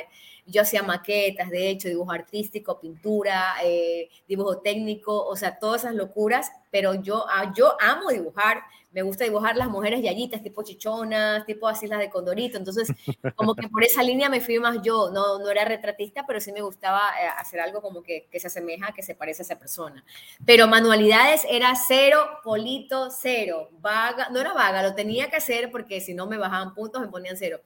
Yo 0.45 0.61
hacía 0.61 0.83
maquetas, 0.83 1.49
de 1.49 1.69
hecho, 1.69 1.87
dibujo 1.87 2.11
artístico, 2.11 2.79
pintura, 2.79 3.55
eh, 3.63 4.09
dibujo 4.27 4.59
técnico, 4.59 5.25
o 5.25 5.35
sea, 5.35 5.57
todas 5.59 5.83
esas 5.83 5.95
locuras. 5.95 6.51
Pero 6.71 6.95
yo, 6.95 7.25
ah, 7.29 7.53
yo 7.55 7.77
amo 7.79 8.09
dibujar, 8.09 8.63
me 8.93 9.01
gusta 9.01 9.23
dibujar 9.23 9.57
las 9.57 9.69
mujeres 9.69 10.01
yayitas, 10.03 10.43
tipo 10.43 10.63
chichonas, 10.63 11.45
tipo 11.45 11.67
así 11.67 11.87
las 11.87 11.99
de 11.99 12.09
Condorito. 12.09 12.57
Entonces, 12.57 12.89
como 13.35 13.55
que 13.55 13.67
por 13.67 13.83
esa 13.83 14.03
línea 14.03 14.29
me 14.29 14.39
fui 14.39 14.59
más 14.59 14.81
yo. 14.83 15.09
No, 15.11 15.39
no 15.39 15.49
era 15.49 15.65
retratista, 15.65 16.25
pero 16.27 16.39
sí 16.39 16.51
me 16.51 16.61
gustaba 16.61 17.01
eh, 17.19 17.27
hacer 17.37 17.59
algo 17.59 17.81
como 17.81 18.03
que, 18.03 18.27
que 18.31 18.39
se 18.39 18.47
asemeja, 18.47 18.93
que 18.93 19.01
se 19.01 19.15
parece 19.15 19.41
a 19.41 19.45
esa 19.45 19.59
persona. 19.59 20.03
Pero 20.45 20.67
manualidades 20.67 21.45
era 21.49 21.73
cero, 21.75 22.19
polito, 22.43 23.09
cero. 23.09 23.69
Vaga, 23.79 24.29
no 24.29 24.39
era 24.39 24.53
vaga, 24.53 24.83
lo 24.83 24.93
tenía 24.93 25.29
que 25.29 25.37
hacer 25.37 25.71
porque 25.71 25.99
si 25.99 26.13
no 26.13 26.27
me 26.27 26.37
bajaban 26.37 26.75
puntos, 26.75 27.01
me 27.01 27.07
ponían 27.07 27.35
cero. 27.35 27.61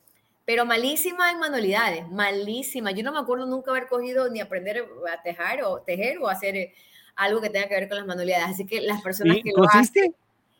Pero 0.48 0.66
malísima 0.66 1.30
en 1.30 1.40
manualidades, 1.40 2.10
malísima. 2.10 2.92
Yo 2.92 3.04
no 3.04 3.12
me 3.12 3.20
acuerdo 3.20 3.46
nunca 3.46 3.72
haber 3.72 3.88
cogido 3.88 4.30
ni 4.30 4.40
aprender 4.40 4.88
a 5.14 5.22
tejer 5.22 5.62
o 5.64 5.82
tejer 5.82 6.20
o 6.20 6.30
hacer 6.30 6.56
eh, 6.56 6.74
algo 7.18 7.42
que 7.42 7.50
tenga 7.50 7.68
que 7.68 7.76
ver 7.76 7.90
con 7.90 7.98
las 7.98 8.08
manualidades. 8.08 8.52
Así 8.52 8.66
que 8.66 8.80
las 8.80 9.02
personas 9.02 9.36
que 9.44 9.52
lo 9.54 9.66
hacen 9.70 10.16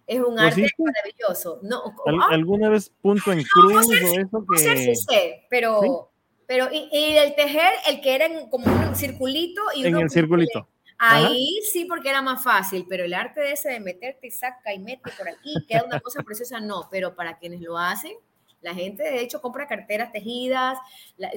es 0.06 0.20
un 0.20 0.38
arte 0.38 0.68
maravilloso. 0.78 1.60
No, 1.64 1.96
ah. 2.06 2.28
¿Alguna 2.32 2.68
vez 2.68 2.92
punto 3.02 3.32
en 3.32 3.42
cruz 3.44 3.88
o 3.88 4.20
eso 4.20 4.46
que...? 4.52 4.58
sí 4.58 4.96
sé, 4.96 5.46
pero... 5.50 6.12
Pero, 6.48 6.70
y, 6.72 6.90
el 6.94 7.36
tejer, 7.36 7.74
el 7.90 8.02
que 8.02 8.16
era 8.16 8.28
como 8.50 8.66
un 8.66 8.96
circulito 8.96 9.62
y 9.74 9.86
En 9.86 9.98
el 9.98 10.10
circulito. 10.10 10.68
Ahí 10.98 11.60
sí, 11.72 11.86
porque 11.86 12.10
era 12.10 12.22
más 12.22 12.44
fácil, 12.44 12.86
pero 12.90 13.06
el 13.06 13.14
arte 13.14 13.40
de 13.40 13.52
ese 13.54 13.70
de 13.70 13.80
meterte 13.80 14.28
y 14.28 14.32
saca 14.32 14.74
y 14.74 14.80
mete 14.80 15.12
por 15.18 15.30
aquí, 15.30 15.54
queda 15.68 15.84
una 15.84 16.00
cosa 16.00 16.24
preciosa, 16.24 16.60
no, 16.60 16.88
pero 16.90 17.16
para 17.16 17.38
quienes 17.38 17.62
lo 17.62 17.78
hacen, 17.78 18.14
la 18.62 18.74
gente 18.74 19.04
de 19.04 19.22
hecho 19.22 19.42
compra 19.42 19.68
carteras 19.68 20.12
tejidas, 20.12 20.78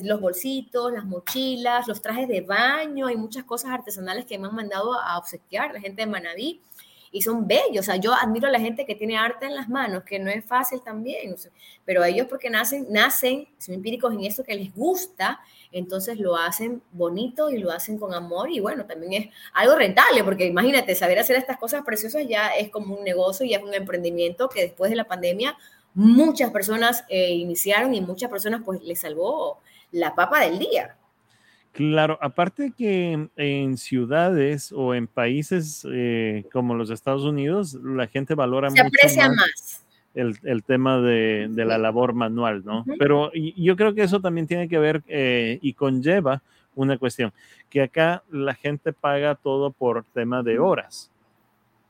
los 0.03 0.21
bolsitos, 0.21 0.93
las 0.93 1.05
mochilas, 1.05 1.87
los 1.87 2.01
trajes 2.03 2.29
de 2.29 2.41
baño, 2.41 3.07
hay 3.07 3.17
muchas 3.17 3.45
cosas 3.45 3.71
artesanales 3.71 4.25
que 4.25 4.39
me 4.39 4.49
han 4.49 4.55
mandado 4.55 4.99
a 4.99 5.19
obsequiar, 5.19 5.73
la 5.73 5.81
gente 5.81 6.03
de 6.03 6.07
Manaví, 6.07 6.61
y 7.13 7.23
son 7.23 7.47
bellos. 7.47 7.81
O 7.81 7.83
sea, 7.83 7.97
yo 7.97 8.15
admiro 8.15 8.47
a 8.47 8.51
la 8.51 8.61
gente 8.61 8.87
que 8.87 8.95
tiene 8.95 9.17
arte 9.17 9.47
en 9.47 9.55
las 9.55 9.69
manos, 9.69 10.05
que 10.05 10.19
no 10.19 10.31
es 10.31 10.45
fácil 10.45 10.81
también, 10.83 11.35
pero 11.85 12.05
ellos 12.05 12.27
porque 12.29 12.51
nacen, 12.51 12.87
nacen, 12.91 13.49
son 13.59 13.75
empíricos 13.75 14.13
en 14.13 14.25
eso 14.25 14.45
que 14.45 14.55
les 14.55 14.75
gusta, 14.75 15.41
entonces 15.73 16.19
lo 16.19 16.37
hacen 16.37 16.83
bonito 16.93 17.51
y 17.51 17.59
lo 17.59 17.71
hacen 17.71 17.99
con 17.99 18.15
amor 18.15 18.51
y 18.51 18.61
bueno, 18.61 18.87
también 18.87 19.13
es 19.13 19.35
algo 19.53 19.77
rentable, 19.77 20.25
porque 20.25 20.47
imagínate, 20.47 20.95
saber 20.95 21.19
hacer 21.19 21.37
estas 21.37 21.59
cosas 21.59 21.83
preciosas 21.85 22.27
ya 22.29 22.49
es 22.49 22.71
como 22.71 22.97
un 22.97 23.05
negocio 23.05 23.47
y 23.47 23.55
es 23.55 23.63
un 23.63 23.75
emprendimiento 23.75 24.49
que 24.49 24.63
después 24.63 24.91
de 24.91 24.97
la 24.97 25.05
pandemia 25.05 25.57
muchas 25.95 26.51
personas 26.51 27.05
eh, 27.09 27.33
iniciaron 27.33 27.95
y 27.95 28.01
muchas 28.01 28.31
personas 28.31 28.63
pues 28.65 28.83
les 28.83 29.01
salvó 29.01 29.61
la 29.93 30.15
papa 30.15 30.41
del 30.41 30.59
día. 30.59 30.97
Claro, 31.73 32.19
aparte 32.21 32.73
que 32.77 33.29
en 33.37 33.79
ciudades 33.79 34.73
o 34.73 34.95
en 34.95 35.07
países 35.07 35.87
eh, 35.91 36.45
como 36.53 36.75
los 36.75 36.91
Estados 36.91 37.23
Unidos, 37.23 37.75
la 37.75 38.09
gente 38.09 38.35
valora 38.35 38.71
Se 38.71 38.81
aprecia 38.81 39.29
más, 39.29 39.85
El, 40.15 40.65
tema 40.65 41.01
de, 41.01 41.49
la 41.55 41.79
labor 41.79 42.13
manual, 42.13 42.65
¿no? 42.65 42.85
Pero 42.99 43.31
yo 43.33 43.77
creo 43.77 43.95
que 43.95 44.03
eso 44.03 44.21
también 44.21 44.49
tiene 44.49 44.69
que 44.69 44.79
ver 44.79 45.05
eh, 45.07 45.61
y 45.63 45.75
conlleva 45.75 46.43
una 46.75 46.99
cuestión, 46.99 47.33
que 47.69 47.83
acá 47.83 48.25
la 48.31 48.55
gente 48.55 48.93
paga 48.93 49.37
todo 49.37 49.71
por 49.71 50.05
tema 50.13 50.43
de 50.43 50.59
horas. 50.59 51.11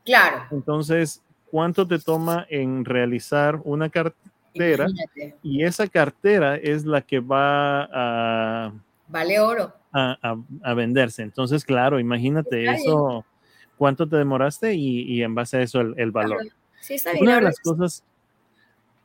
Claro. 0.05 0.43
Entonces, 0.51 1.23
¿cuánto 1.51 1.87
te 1.87 1.99
toma 1.99 2.47
en 2.49 2.85
realizar 2.85 3.59
una 3.63 3.89
cartera? 3.89 4.87
Y 5.43 5.63
esa 5.63 5.87
cartera 5.87 6.55
es 6.55 6.85
la 6.85 7.01
que 7.01 7.19
va 7.19 7.87
a 7.91 8.73
Vale 9.11 9.39
oro. 9.39 9.73
A, 9.93 10.73
venderse. 10.73 11.21
Entonces, 11.21 11.65
claro, 11.65 11.99
imagínate 11.99 12.65
eso, 12.71 13.25
cuánto 13.77 14.07
te 14.07 14.15
demoraste 14.15 14.73
y, 14.73 15.21
en 15.21 15.35
base 15.35 15.57
a 15.57 15.61
eso 15.61 15.81
el, 15.81 16.11
valor. 16.11 16.47
Sí, 16.79 16.93
está 16.93 17.11
bien. 17.11 17.23
Una 17.25 17.35
de 17.35 17.41
las 17.41 17.59
cosas, 17.59 18.03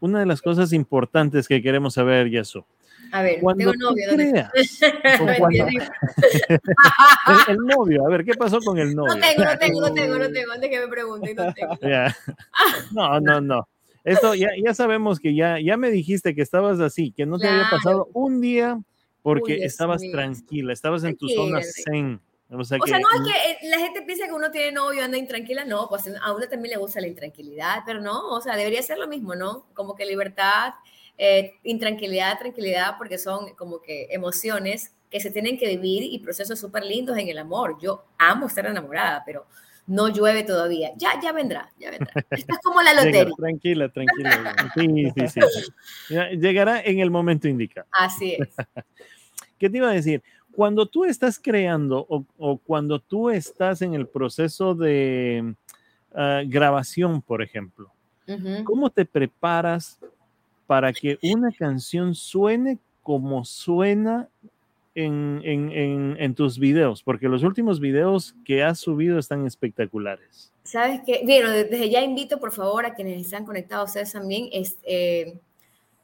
una 0.00 0.20
de 0.20 0.26
las 0.26 0.40
cosas 0.40 0.72
importantes 0.72 1.48
que 1.48 1.60
queremos 1.60 1.94
saber, 1.94 2.30
Yasu. 2.30 2.64
A 3.12 3.22
ver, 3.22 3.40
cuando 3.40 3.70
tengo 3.70 3.90
novio. 3.90 4.08
Creas, 4.14 4.50
el, 7.48 7.56
novio, 7.58 8.06
a 8.06 8.10
ver, 8.10 8.24
¿qué 8.24 8.34
pasó 8.34 8.60
con 8.60 8.78
el 8.78 8.94
novio? 8.94 9.14
No 9.14 9.20
tengo, 9.20 9.44
no 9.44 9.58
tengo, 9.58 9.80
no 9.80 9.94
tengo, 9.94 10.18
no 10.18 10.30
tengo, 10.30 10.52
antes 10.52 10.70
que 10.70 10.80
me 10.80 10.88
pregunten, 10.88 11.36
no 11.36 11.52
tengo. 11.52 11.78
No, 12.92 13.20
no, 13.20 13.40
no. 13.40 13.68
Esto 14.04 14.34
ya, 14.34 14.50
ya 14.62 14.72
sabemos 14.72 15.18
que 15.18 15.34
ya, 15.34 15.58
ya 15.60 15.76
me 15.76 15.90
dijiste 15.90 16.34
que 16.34 16.42
estabas 16.42 16.78
así, 16.80 17.12
que 17.12 17.26
no 17.26 17.38
te 17.38 17.48
había 17.48 17.68
pasado 17.70 18.08
un 18.12 18.40
día 18.40 18.78
porque 19.22 19.64
estabas 19.64 20.00
tranquila, 20.12 20.72
estabas 20.72 21.02
en 21.02 21.16
tu 21.16 21.28
zona 21.28 21.60
zen. 21.62 22.20
O 22.48 22.64
sea, 22.64 22.78
no 22.78 22.86
es 22.86 23.32
que 23.32 23.50
eh, 23.50 23.58
la 23.68 23.78
gente 23.78 24.02
piensa 24.02 24.26
que 24.26 24.32
uno 24.32 24.52
tiene 24.52 24.70
novio, 24.70 25.02
anda 25.02 25.18
intranquila, 25.18 25.64
no, 25.64 25.88
pues 25.88 26.08
a 26.22 26.32
uno 26.32 26.48
también 26.48 26.74
le 26.74 26.76
gusta 26.76 27.00
la 27.00 27.08
intranquilidad, 27.08 27.82
pero 27.84 28.00
no, 28.00 28.28
o 28.28 28.40
sea, 28.40 28.54
debería 28.54 28.80
ser 28.82 28.98
lo 28.98 29.08
mismo, 29.08 29.34
¿no? 29.34 29.66
Como 29.74 29.96
que 29.96 30.06
libertad, 30.06 30.74
eh, 31.18 31.54
intranquilidad, 31.62 32.38
tranquilidad, 32.38 32.96
porque 32.98 33.18
son 33.18 33.54
como 33.54 33.80
que 33.80 34.08
emociones 34.10 34.92
que 35.10 35.20
se 35.20 35.30
tienen 35.30 35.58
que 35.58 35.68
vivir 35.68 36.02
y 36.02 36.18
procesos 36.18 36.58
súper 36.58 36.84
lindos 36.84 37.16
en 37.16 37.28
el 37.28 37.38
amor. 37.38 37.78
Yo 37.80 38.04
amo 38.18 38.46
estar 38.46 38.66
enamorada, 38.66 39.22
pero 39.24 39.46
no 39.86 40.08
llueve 40.08 40.42
todavía. 40.42 40.90
Ya, 40.96 41.20
ya 41.22 41.32
vendrá, 41.32 41.72
ya 41.78 41.90
vendrá. 41.90 42.12
Esto 42.30 42.54
es 42.54 42.58
como 42.62 42.82
la 42.82 42.92
lotería. 43.04 43.34
tranquila, 43.36 43.88
tranquila. 43.88 44.54
Sí, 44.74 45.12
sí, 45.16 45.40
sí. 46.08 46.16
Llegará 46.38 46.80
en 46.80 46.98
el 46.98 47.10
momento 47.10 47.48
indicado. 47.48 47.86
Así 47.92 48.34
es. 48.34 48.48
¿Qué 49.58 49.70
te 49.70 49.78
iba 49.78 49.88
a 49.88 49.94
decir? 49.94 50.22
Cuando 50.52 50.86
tú 50.86 51.04
estás 51.04 51.38
creando 51.38 52.06
o, 52.08 52.58
cuando 52.58 52.98
tú 52.98 53.30
estás 53.30 53.82
en 53.82 53.94
el 53.94 54.06
proceso 54.06 54.74
de 54.74 55.54
ah, 56.14 56.42
grabación, 56.46 57.22
por 57.22 57.42
ejemplo, 57.42 57.92
¿cómo 58.64 58.90
te 58.90 59.04
preparas 59.04 60.00
para 60.66 60.92
que 60.92 61.18
una 61.22 61.52
canción 61.52 62.14
suene 62.14 62.78
como 63.02 63.44
suena 63.44 64.28
en, 64.94 66.34
tus 66.34 66.58
videos? 66.58 67.02
Porque 67.02 67.28
los 67.28 67.42
últimos 67.42 67.80
videos 67.80 68.34
que 68.44 68.62
has 68.62 68.78
subido 68.78 69.18
están 69.18 69.46
espectaculares. 69.46 70.52
Sabes 70.64 71.00
que, 71.06 71.22
bueno, 71.24 71.50
desde 71.50 71.90
ya 71.90 72.02
invito 72.02 72.40
por 72.40 72.52
favor 72.52 72.86
a 72.86 72.94
quienes 72.94 73.20
están 73.20 73.44
conectados, 73.44 73.90
ustedes 73.90 74.12
también, 74.12 74.48
es, 74.52 74.76
eh, 74.82 75.38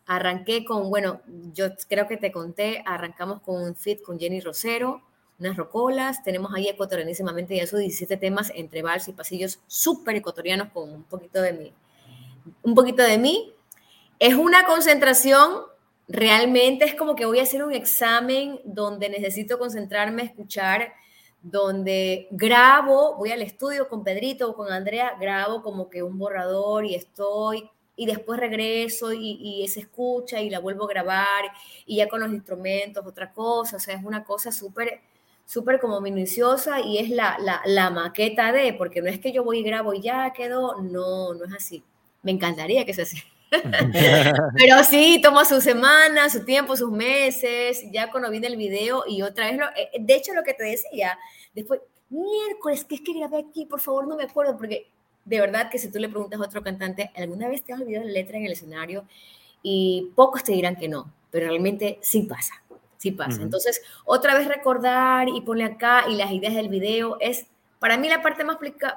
arranqué 0.06 0.64
con, 0.64 0.90
bueno, 0.90 1.20
yo 1.52 1.66
creo 1.88 2.06
que 2.06 2.16
te 2.16 2.30
conté, 2.30 2.82
arrancamos 2.86 3.40
con 3.42 3.60
un 3.62 3.74
fit 3.74 4.00
con 4.02 4.18
Jenny 4.18 4.40
Rosero, 4.40 5.02
unas 5.38 5.56
rocolas, 5.56 6.22
tenemos 6.22 6.52
ahí 6.54 6.68
ecuatorianísimamente 6.68 7.56
ya 7.56 7.66
sus 7.66 7.80
17 7.80 8.16
temas 8.16 8.52
entre 8.54 8.82
vals 8.82 9.08
y 9.08 9.12
pasillos 9.12 9.58
súper 9.66 10.16
ecuatorianos 10.16 10.68
con 10.72 10.88
un 10.88 11.02
poquito 11.02 11.42
de 11.42 11.52
mí. 11.52 11.72
Un 12.62 12.74
poquito 12.74 13.02
de 13.02 13.18
mí. 13.18 13.52
Es 14.22 14.36
una 14.36 14.66
concentración 14.66 15.64
realmente 16.06 16.84
es 16.84 16.94
como 16.94 17.16
que 17.16 17.26
voy 17.26 17.40
a 17.40 17.42
hacer 17.42 17.64
un 17.64 17.72
examen 17.72 18.60
donde 18.64 19.08
necesito 19.08 19.58
concentrarme, 19.58 20.22
escuchar, 20.22 20.92
donde 21.42 22.28
grabo, 22.30 23.16
voy 23.16 23.32
al 23.32 23.42
estudio 23.42 23.88
con 23.88 24.04
Pedrito 24.04 24.48
o 24.48 24.54
con 24.54 24.70
Andrea, 24.70 25.16
grabo 25.20 25.60
como 25.60 25.90
que 25.90 26.04
un 26.04 26.18
borrador 26.18 26.84
y 26.84 26.94
estoy, 26.94 27.68
y 27.96 28.06
después 28.06 28.38
regreso 28.38 29.12
y, 29.12 29.66
se 29.66 29.80
escucha 29.80 30.40
y 30.40 30.50
la 30.50 30.60
vuelvo 30.60 30.84
a 30.84 30.90
grabar 30.90 31.46
y 31.84 31.96
ya 31.96 32.08
con 32.08 32.20
los 32.20 32.30
instrumentos, 32.30 33.04
otra 33.04 33.32
cosa, 33.32 33.78
o 33.78 33.80
sea, 33.80 33.96
es 33.96 34.04
una 34.04 34.22
cosa 34.22 34.52
súper 34.52 35.00
súper 35.44 35.80
como 35.80 36.00
minuciosa 36.00 36.78
y 36.80 36.98
es 36.98 37.10
la, 37.10 37.38
la, 37.40 37.60
la, 37.66 37.90
maqueta 37.90 38.52
de, 38.52 38.72
porque 38.74 39.02
no 39.02 39.08
es 39.08 39.18
que 39.18 39.32
yo 39.32 39.42
voy 39.42 39.58
y 39.58 39.62
grabo 39.64 39.94
y 39.94 40.00
ya 40.00 40.32
quedó, 40.32 40.80
no, 40.80 41.34
no 41.34 41.44
es 41.44 41.52
así. 41.54 41.82
Me 42.22 42.30
encantaría 42.30 42.86
que 42.86 42.94
sea 42.94 43.02
así. 43.02 43.18
Pero 44.56 44.84
sí, 44.84 45.20
toma 45.22 45.44
su 45.44 45.60
semana, 45.60 46.30
su 46.30 46.44
tiempo, 46.44 46.76
sus 46.76 46.90
meses, 46.90 47.84
ya 47.92 48.10
cuando 48.10 48.30
viene 48.30 48.46
el 48.46 48.56
video 48.56 49.04
y 49.06 49.22
otra 49.22 49.46
vez, 49.46 49.58
lo, 49.58 49.66
eh, 49.76 49.90
de 50.00 50.14
hecho 50.14 50.32
lo 50.32 50.42
que 50.42 50.54
te 50.54 50.64
decía, 50.64 51.18
después, 51.54 51.80
miércoles, 52.08 52.84
¿qué 52.84 52.96
es 52.96 53.00
que 53.02 53.12
grabé 53.12 53.38
aquí? 53.38 53.66
Por 53.66 53.80
favor, 53.80 54.06
no 54.06 54.16
me 54.16 54.24
acuerdo, 54.24 54.56
porque 54.56 54.90
de 55.24 55.40
verdad 55.40 55.70
que 55.70 55.78
si 55.78 55.90
tú 55.90 55.98
le 55.98 56.08
preguntas 56.08 56.40
a 56.40 56.44
otro 56.44 56.62
cantante, 56.62 57.10
¿alguna 57.16 57.48
vez 57.48 57.62
te 57.62 57.72
has 57.72 57.80
olvidado 57.80 58.06
la 58.06 58.12
letra 58.12 58.38
en 58.38 58.46
el 58.46 58.52
escenario? 58.52 59.04
Y 59.62 60.10
pocos 60.14 60.42
te 60.42 60.52
dirán 60.52 60.76
que 60.76 60.88
no, 60.88 61.12
pero 61.30 61.46
realmente 61.48 61.98
sí 62.02 62.22
pasa, 62.22 62.54
sí 62.96 63.12
pasa. 63.12 63.42
Entonces, 63.42 63.82
otra 64.04 64.36
vez 64.36 64.48
recordar 64.48 65.28
y 65.28 65.40
poner 65.42 65.72
acá 65.72 66.04
y 66.08 66.16
las 66.16 66.32
ideas 66.32 66.54
del 66.54 66.68
video 66.68 67.16
es, 67.20 67.46
para 67.78 67.96
mí 67.96 68.08
la 68.08 68.22
parte 68.22 68.44
más 68.44 68.56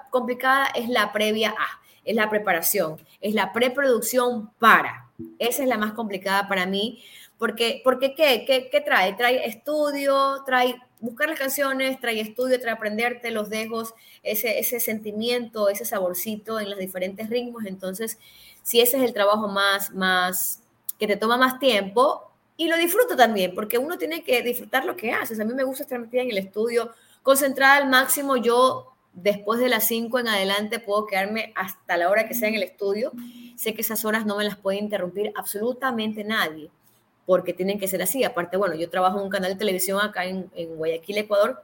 complicada 0.09 0.67
es 0.75 0.89
la 0.89 1.11
previa 1.11 1.51
a 1.51 1.84
es 2.05 2.15
la 2.15 2.29
preparación, 2.29 2.97
es 3.19 3.33
la 3.33 3.51
preproducción 3.51 4.51
para. 4.59 5.09
Esa 5.39 5.63
es 5.63 5.69
la 5.69 5.77
más 5.77 5.93
complicada 5.93 6.47
para 6.47 6.65
mí, 6.65 7.03
porque, 7.37 7.81
porque 7.83 8.15
¿qué? 8.15 8.45
¿Qué, 8.45 8.81
trae? 8.81 9.13
Trae 9.13 9.45
estudio, 9.45 10.43
trae 10.45 10.75
buscar 11.01 11.27
las 11.27 11.37
canciones, 11.37 11.99
trae 11.99 12.21
estudio, 12.21 12.59
trae 12.59 12.73
aprenderte 12.73 13.31
los 13.31 13.49
dejos, 13.49 13.93
ese, 14.23 14.59
ese 14.59 14.79
sentimiento, 14.79 15.69
ese 15.69 15.85
saborcito 15.85 16.59
en 16.59 16.69
los 16.69 16.79
diferentes 16.79 17.29
ritmos. 17.29 17.65
Entonces, 17.65 18.17
si 18.63 18.81
ese 18.81 18.97
es 18.97 19.03
el 19.03 19.13
trabajo 19.13 19.47
más, 19.47 19.91
más, 19.91 20.61
que 20.97 21.07
te 21.07 21.17
toma 21.17 21.37
más 21.37 21.59
tiempo, 21.59 22.31
y 22.57 22.67
lo 22.67 22.77
disfruto 22.77 23.15
también, 23.15 23.53
porque 23.53 23.77
uno 23.77 23.97
tiene 23.97 24.23
que 24.23 24.41
disfrutar 24.41 24.85
lo 24.85 24.95
que 24.95 25.11
haces. 25.11 25.39
A 25.39 25.43
mí 25.43 25.53
me 25.53 25.63
gusta 25.63 25.83
estar 25.83 25.99
metida 25.99 26.21
en 26.21 26.31
el 26.31 26.37
estudio, 26.37 26.91
concentrada 27.21 27.77
al 27.77 27.89
máximo. 27.89 28.37
Yo 28.37 28.94
después 29.16 29.59
de 29.59 29.70
las 29.70 29.88
5 29.88 30.20
en 30.20 30.28
adelante 30.28 30.80
puedo 30.80 31.07
quedarme 31.07 31.53
hasta 31.55 31.97
la 31.97 32.09
hora 32.09 32.28
que 32.28 32.34
sea 32.34 32.49
en 32.49 32.55
el 32.55 32.63
estudio. 32.63 33.11
Sé 33.55 33.74
que 33.74 33.82
esas 33.82 34.05
horas 34.05 34.26
no 34.26 34.38
me 34.38 34.43
las 34.43 34.57
puede 34.57 34.78
interrumpir 34.78 35.32
absolutamente 35.36 36.24
nadie, 36.24 36.70
porque 37.26 37.53
tienen 37.53 37.80
que 37.80 37.88
ser 37.88 38.01
así. 38.01 38.24
Aparte, 38.24 38.57
bueno, 38.57 38.76
yo 38.76 38.89
trabajo 38.89 39.18
en 39.18 39.24
un 39.24 39.30
canal 39.30 39.53
de 39.53 39.57
televisión 39.57 39.99
acá 40.01 40.26
en, 40.26 40.49
Guayaquil, 40.76 41.18
Ecuador. 41.18 41.63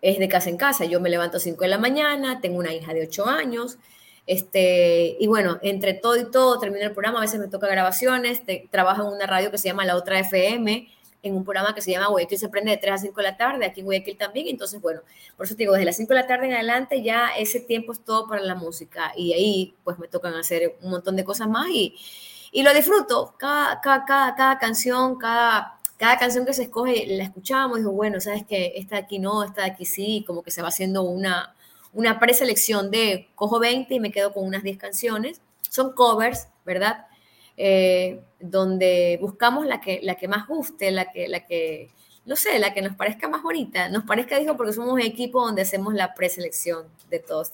Es 0.00 0.18
de 0.18 0.28
casa 0.28 0.48
en 0.48 0.56
casa. 0.56 0.86
Yo 0.86 0.98
me 0.98 1.10
levanto 1.10 1.36
a 1.36 1.40
5 1.40 1.60
de 1.60 1.68
la 1.68 1.78
mañana, 1.78 2.40
tengo 2.40 2.58
una 2.58 2.72
hija 2.72 2.94
de 2.94 3.02
8 3.02 3.26
años. 3.26 3.78
Este, 4.26 5.16
y 5.20 5.26
bueno, 5.26 5.58
entre 5.62 5.92
todo 5.92 6.16
y 6.16 6.30
todo, 6.30 6.58
termino 6.58 6.84
el 6.84 6.92
programa, 6.92 7.18
a 7.18 7.22
veces 7.22 7.40
me 7.40 7.48
toca 7.48 7.66
grabaciones, 7.66 8.42
trabajo 8.70 9.02
en 9.02 9.14
una 9.14 9.26
radio 9.26 9.50
que 9.50 9.58
se 9.58 9.68
llama 9.68 9.84
La 9.84 9.96
Otra 9.96 10.20
FM, 10.20 10.88
en 11.22 11.36
un 11.36 11.44
programa 11.44 11.74
que 11.74 11.82
se 11.82 11.90
llama 11.90 12.08
Guayaquil 12.08 12.38
se 12.38 12.48
prende 12.48 12.70
de 12.70 12.76
3 12.78 12.94
a 12.94 12.98
5 12.98 13.14
de 13.16 13.22
la 13.22 13.36
tarde, 13.36 13.66
aquí 13.66 13.80
en 13.80 13.86
Guayaquil 13.86 14.16
también, 14.16 14.48
entonces 14.48 14.80
bueno, 14.80 15.00
por 15.36 15.46
eso 15.46 15.54
te 15.54 15.64
digo, 15.64 15.72
desde 15.72 15.84
las 15.84 15.96
5 15.96 16.08
de 16.14 16.20
la 16.20 16.26
tarde 16.26 16.46
en 16.46 16.54
adelante 16.54 17.02
ya 17.02 17.30
ese 17.36 17.60
tiempo 17.60 17.92
es 17.92 18.00
todo 18.04 18.26
para 18.26 18.40
la 18.42 18.54
música. 18.54 19.12
Y 19.16 19.32
ahí 19.32 19.74
pues 19.84 19.98
me 19.98 20.08
tocan 20.08 20.34
hacer 20.34 20.76
un 20.80 20.90
montón 20.90 21.16
de 21.16 21.24
cosas 21.24 21.48
más 21.48 21.68
y, 21.68 21.94
y 22.52 22.62
lo 22.62 22.72
disfruto, 22.74 23.34
cada, 23.38 23.80
cada, 23.80 24.04
cada, 24.04 24.34
cada 24.34 24.58
canción, 24.58 25.16
cada, 25.18 25.78
cada 25.96 26.18
canción 26.18 26.46
que 26.46 26.54
se 26.54 26.64
escoge 26.64 27.06
la 27.06 27.24
escuchamos 27.24 27.78
y 27.78 27.80
digo, 27.82 27.92
bueno, 27.92 28.20
sabes 28.20 28.44
que 28.46 28.72
esta 28.76 28.96
de 28.96 29.02
aquí 29.02 29.18
no, 29.18 29.44
esta 29.44 29.62
de 29.62 29.70
aquí 29.70 29.84
sí, 29.84 30.24
como 30.26 30.42
que 30.42 30.50
se 30.50 30.62
va 30.62 30.68
haciendo 30.68 31.02
una, 31.02 31.54
una 31.92 32.18
preselección 32.18 32.90
de 32.90 33.28
cojo 33.34 33.58
20 33.60 33.94
y 33.94 34.00
me 34.00 34.10
quedo 34.10 34.32
con 34.32 34.44
unas 34.44 34.62
10 34.62 34.78
canciones, 34.78 35.40
son 35.68 35.92
covers, 35.92 36.48
¿verdad? 36.64 37.06
Eh, 37.62 38.22
donde 38.40 39.18
buscamos 39.20 39.66
la 39.66 39.82
que, 39.82 40.00
la 40.02 40.14
que 40.14 40.28
más 40.28 40.46
guste, 40.46 40.90
la 40.90 41.12
que, 41.12 41.28
la 41.28 41.44
que, 41.44 41.90
no 42.24 42.34
sé, 42.34 42.58
la 42.58 42.72
que 42.72 42.80
nos 42.80 42.96
parezca 42.96 43.28
más 43.28 43.42
bonita. 43.42 43.90
Nos 43.90 44.04
parezca, 44.04 44.38
dijo, 44.38 44.56
porque 44.56 44.72
somos 44.72 44.94
un 44.94 45.00
equipo 45.02 45.44
donde 45.44 45.60
hacemos 45.60 45.92
la 45.92 46.14
preselección 46.14 46.86
de 47.10 47.18
todos. 47.18 47.50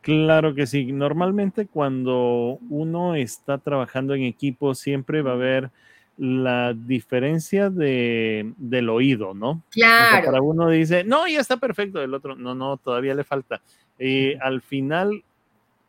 Claro 0.00 0.56
que 0.56 0.66
sí. 0.66 0.90
Normalmente 0.90 1.68
cuando 1.68 2.58
uno 2.68 3.14
está 3.14 3.58
trabajando 3.58 4.12
en 4.14 4.24
equipo 4.24 4.74
siempre 4.74 5.22
va 5.22 5.30
a 5.30 5.34
haber 5.34 5.70
la 6.16 6.74
diferencia 6.74 7.70
de, 7.70 8.54
del 8.56 8.88
oído, 8.88 9.34
¿no? 9.34 9.62
Claro. 9.70 10.26
para 10.26 10.42
uno 10.42 10.68
dice, 10.68 11.04
no, 11.04 11.28
ya 11.28 11.38
está 11.38 11.58
perfecto, 11.58 12.02
el 12.02 12.12
otro, 12.12 12.34
no, 12.34 12.56
no, 12.56 12.76
todavía 12.76 13.14
le 13.14 13.22
falta. 13.22 13.62
Y 14.00 14.34
al 14.34 14.62
final 14.62 15.22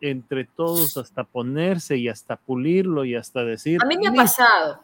entre 0.09 0.45
todos 0.45 0.97
hasta 0.97 1.23
ponerse 1.23 1.97
y 1.97 2.07
hasta 2.07 2.35
pulirlo 2.35 3.05
y 3.05 3.15
hasta 3.15 3.43
decir. 3.43 3.79
A 3.83 3.85
mí 3.85 3.97
me 3.97 4.07
ha 4.07 4.13
pasado. 4.13 4.79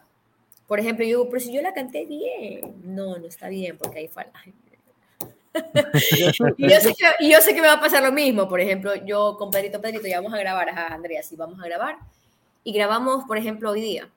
Por 0.66 0.80
ejemplo, 0.80 1.04
yo 1.04 1.18
digo, 1.18 1.28
pero 1.30 1.40
si 1.40 1.52
yo 1.52 1.62
la 1.62 1.74
canté 1.74 2.06
bien. 2.06 2.74
No, 2.84 3.18
no 3.18 3.26
está 3.26 3.48
bien 3.48 3.76
porque 3.76 4.00
ahí 4.00 4.08
fue. 4.08 4.26
y, 6.56 6.68
yo 6.68 6.80
sé 6.80 6.94
que, 6.94 7.28
yo 7.28 7.40
sé 7.40 7.54
que 7.54 7.60
me 7.60 7.66
va 7.66 7.74
a 7.74 7.80
pasar 7.80 8.02
lo 8.02 8.12
mismo. 8.12 8.48
Por 8.48 8.60
ejemplo, 8.60 8.94
yo 9.04 9.36
con 9.38 9.50
Pedrito, 9.50 9.80
Pedrito, 9.80 10.06
ya 10.06 10.20
vamos 10.20 10.34
a 10.34 10.38
grabar, 10.38 10.70
a 10.70 10.94
Andrea, 10.94 11.22
sí, 11.22 11.36
vamos 11.36 11.60
a 11.60 11.64
grabar. 11.64 11.98
Y 12.64 12.72
grabamos, 12.72 13.24
por 13.24 13.36
ejemplo, 13.36 13.70
hoy 13.70 13.80
día. 13.80 14.08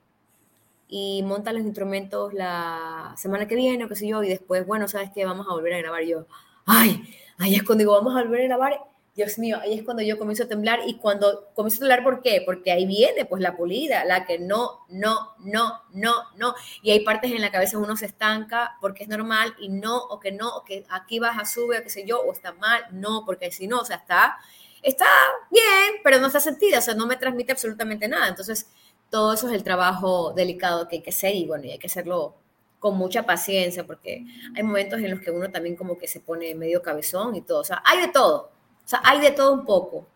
Y 0.88 1.22
montan 1.24 1.56
los 1.56 1.64
instrumentos 1.64 2.32
la 2.32 3.12
semana 3.16 3.46
que 3.46 3.56
viene, 3.56 3.84
o 3.84 3.88
qué 3.88 3.96
sé 3.96 4.08
yo, 4.08 4.22
y 4.22 4.28
después, 4.28 4.66
bueno, 4.66 4.88
¿sabes 4.88 5.10
qué? 5.14 5.24
Vamos 5.24 5.46
a 5.48 5.52
volver 5.52 5.74
a 5.74 5.78
grabar. 5.78 6.04
yo, 6.04 6.26
ay, 6.64 7.02
ahí 7.38 7.54
es 7.54 7.64
cuando 7.64 7.82
digo, 7.82 7.92
vamos 7.92 8.16
a 8.16 8.22
volver 8.22 8.42
a 8.42 8.44
grabar 8.44 8.80
Dios 9.16 9.38
mío, 9.38 9.58
ahí 9.62 9.78
es 9.78 9.82
cuando 9.82 10.02
yo 10.02 10.18
comienzo 10.18 10.44
a 10.44 10.46
temblar 10.46 10.80
y 10.86 10.98
cuando 10.98 11.48
comienzo 11.54 11.78
a 11.78 11.80
temblar, 11.80 12.04
¿por 12.04 12.20
qué? 12.20 12.42
Porque 12.44 12.70
ahí 12.70 12.84
viene 12.84 13.24
pues 13.24 13.40
la 13.40 13.56
pulida, 13.56 14.04
la 14.04 14.26
que 14.26 14.38
no, 14.38 14.84
no, 14.90 15.34
no, 15.38 15.84
no, 15.94 16.14
no. 16.36 16.54
Y 16.82 16.90
hay 16.90 17.00
partes 17.00 17.32
en 17.32 17.40
la 17.40 17.50
cabeza 17.50 17.78
uno 17.78 17.96
se 17.96 18.04
estanca 18.04 18.76
porque 18.78 19.04
es 19.04 19.08
normal 19.08 19.54
y 19.58 19.70
no, 19.70 19.96
o 19.96 20.20
que 20.20 20.32
no, 20.32 20.54
o 20.54 20.64
que 20.64 20.84
aquí 20.90 21.18
baja, 21.18 21.46
sube, 21.46 21.78
o 21.78 21.82
qué 21.82 21.88
sé 21.88 22.04
yo, 22.06 22.20
o 22.20 22.30
está 22.30 22.52
mal, 22.52 22.84
no, 22.92 23.24
porque 23.24 23.50
si 23.50 23.66
no, 23.66 23.78
o 23.78 23.84
sea, 23.86 23.96
está, 23.96 24.36
está 24.82 25.06
bien, 25.50 26.02
pero 26.04 26.20
no 26.20 26.26
está 26.26 26.38
sentida, 26.40 26.78
o 26.78 26.82
sea, 26.82 26.92
no 26.92 27.06
me 27.06 27.16
transmite 27.16 27.52
absolutamente 27.52 28.08
nada. 28.08 28.28
Entonces, 28.28 28.68
todo 29.08 29.32
eso 29.32 29.48
es 29.48 29.54
el 29.54 29.64
trabajo 29.64 30.34
delicado 30.34 30.88
que 30.88 30.96
hay 30.96 31.02
que 31.02 31.10
hacer 31.10 31.34
y 31.34 31.46
bueno, 31.46 31.64
y 31.64 31.70
hay 31.70 31.78
que 31.78 31.86
hacerlo 31.86 32.34
con 32.78 32.98
mucha 32.98 33.22
paciencia 33.24 33.86
porque 33.86 34.26
hay 34.54 34.62
momentos 34.62 35.00
en 35.00 35.10
los 35.10 35.20
que 35.20 35.30
uno 35.30 35.50
también 35.50 35.74
como 35.74 35.96
que 35.96 36.06
se 36.06 36.20
pone 36.20 36.54
medio 36.54 36.82
cabezón 36.82 37.34
y 37.34 37.40
todo, 37.40 37.60
o 37.60 37.64
sea, 37.64 37.82
hay 37.86 38.02
de 38.02 38.08
todo 38.08 38.55
sea, 38.88 39.00
hay 39.04 39.20
de 39.20 39.30
todo 39.32 39.54
un 39.54 39.64
poco. 39.64 40.06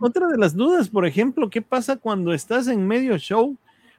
otra, 0.00 0.28
de 0.28 0.38
las 0.38 0.54
dudas, 0.54 0.88
por 0.88 1.06
ejemplo, 1.06 1.48
¿qué 1.50 1.62
pasa 1.62 1.96
cuando 1.96 2.32
estás 2.32 2.68
en 2.68 2.86
medio 2.86 3.16
show? 3.18 3.56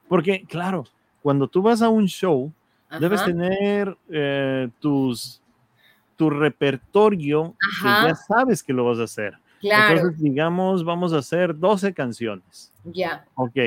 Porque, 0.08 0.44
claro, 0.48 0.86
cuando 1.22 1.48
tú 1.48 1.62
vas 1.62 1.82
a 1.82 1.90
un 1.90 2.08
show, 2.08 2.52
Debes 3.00 3.26
tener 3.26 3.98
eh, 4.10 4.70
tus, 4.80 5.42
tu 6.16 6.30
repertorio 6.30 7.56
que 7.82 7.88
ya 7.88 8.16
sabes 8.16 8.64
que 8.64 8.74
lo 8.74 8.86
vas 8.86 9.00
a 9.00 9.04
hacer. 9.04 9.38
Claro. 9.60 9.96
Entonces, 9.96 10.22
digamos, 10.22 10.84
vamos 10.84 11.14
a 11.14 11.18
hacer 11.18 11.58
12 11.58 11.94
canciones. 11.94 12.72
Ya. 12.84 13.26
Ok. 13.36 13.58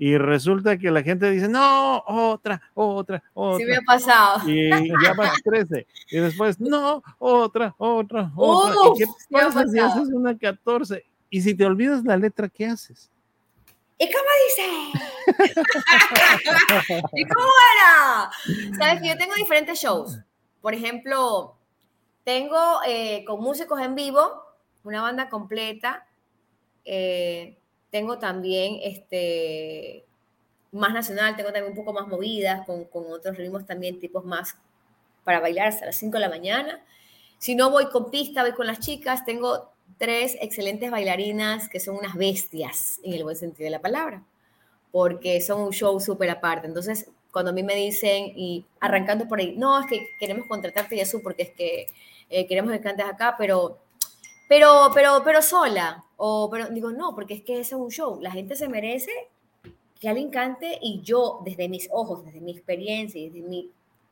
Y 0.00 0.16
resulta 0.16 0.78
que 0.78 0.92
la 0.92 1.02
gente 1.02 1.28
dice, 1.28 1.48
no, 1.48 2.04
otra, 2.06 2.62
otra, 2.74 3.22
otra. 3.34 3.58
Sí 3.58 3.64
me 3.64 3.76
ha 3.76 3.80
pasado. 3.82 4.48
Y 4.48 4.70
ya 5.02 5.12
vas 5.14 5.42
13. 5.44 5.86
Y 6.10 6.18
después, 6.18 6.60
no, 6.60 7.02
otra, 7.18 7.74
otra, 7.78 8.30
otra. 8.36 8.74
¿Y 8.94 8.98
qué 8.98 9.06
pasa 9.28 9.66
si 9.66 9.78
haces 9.80 10.08
una 10.12 10.38
14? 10.38 11.04
Y 11.30 11.42
si 11.42 11.54
te 11.54 11.66
olvidas 11.66 12.04
la 12.04 12.16
letra, 12.16 12.48
¿qué 12.48 12.66
haces? 12.66 13.10
¿Y 13.98 14.08
cómo 14.08 14.28
dice? 14.46 14.62
¿Y 17.14 17.24
cómo 17.24 17.48
era? 17.74 18.30
Sabes 18.78 19.02
que 19.02 19.08
yo 19.08 19.18
tengo 19.18 19.34
diferentes 19.34 19.80
shows. 19.80 20.16
Por 20.60 20.74
ejemplo, 20.74 21.58
tengo 22.22 22.56
eh, 22.86 23.24
con 23.26 23.40
músicos 23.40 23.80
en 23.80 23.96
vivo, 23.96 24.44
una 24.84 25.02
banda 25.02 25.28
completa. 25.28 26.06
Eh, 26.84 27.57
tengo 27.90 28.18
también 28.18 28.78
este, 28.82 30.04
más 30.72 30.92
nacional, 30.92 31.36
tengo 31.36 31.52
también 31.52 31.72
un 31.72 31.76
poco 31.76 31.92
más 31.92 32.06
movidas, 32.06 32.66
con, 32.66 32.84
con 32.84 33.04
otros 33.10 33.36
ritmos 33.36 33.66
también, 33.66 34.00
tipos 34.00 34.24
más 34.24 34.56
para 35.24 35.40
bailar 35.40 35.68
hasta 35.68 35.86
las 35.86 35.96
5 35.96 36.14
de 36.14 36.20
la 36.20 36.28
mañana. 36.28 36.84
Si 37.38 37.54
no 37.54 37.70
voy 37.70 37.86
con 37.90 38.10
pista, 38.10 38.42
voy 38.42 38.52
con 38.52 38.66
las 38.66 38.80
chicas. 38.80 39.24
Tengo 39.24 39.70
tres 39.96 40.36
excelentes 40.40 40.90
bailarinas 40.90 41.68
que 41.68 41.80
son 41.80 41.96
unas 41.96 42.14
bestias, 42.14 43.00
en 43.02 43.14
el 43.14 43.24
buen 43.24 43.36
sentido 43.36 43.64
de 43.64 43.70
la 43.70 43.80
palabra, 43.80 44.22
porque 44.92 45.40
son 45.40 45.60
un 45.60 45.72
show 45.72 45.98
súper 46.00 46.30
aparte. 46.30 46.66
Entonces, 46.66 47.10
cuando 47.32 47.50
a 47.50 47.54
mí 47.54 47.62
me 47.62 47.74
dicen, 47.74 48.32
y 48.36 48.64
arrancando 48.80 49.28
por 49.28 49.38
ahí, 49.38 49.54
no, 49.56 49.78
es 49.80 49.86
que 49.86 50.08
queremos 50.18 50.46
contratarte, 50.46 50.96
Jesús, 50.96 51.20
porque 51.22 51.44
es 51.44 51.50
que 51.50 51.86
eh, 52.30 52.46
queremos 52.46 52.72
que 52.72 52.80
cantes 52.80 53.06
acá, 53.06 53.36
pero, 53.38 53.78
pero, 54.48 54.90
pero, 54.94 55.22
pero 55.24 55.42
sola. 55.42 56.04
O, 56.16 56.48
pero 56.50 56.68
digo, 56.70 56.90
no, 56.90 57.14
porque 57.14 57.34
es 57.34 57.42
que 57.42 57.60
ese 57.60 57.74
es 57.74 57.80
un 57.80 57.90
show. 57.90 58.18
La 58.20 58.30
gente 58.30 58.56
se 58.56 58.68
merece 58.68 59.12
que 60.00 60.08
alguien 60.08 60.30
cante 60.30 60.78
y 60.80 61.00
yo, 61.02 61.40
desde 61.44 61.68
mis 61.68 61.88
ojos, 61.92 62.24
desde 62.24 62.40
mi 62.40 62.52
experiencia 62.52 63.20
y 63.20 63.30
desde 63.30 63.46
mi 63.46 63.70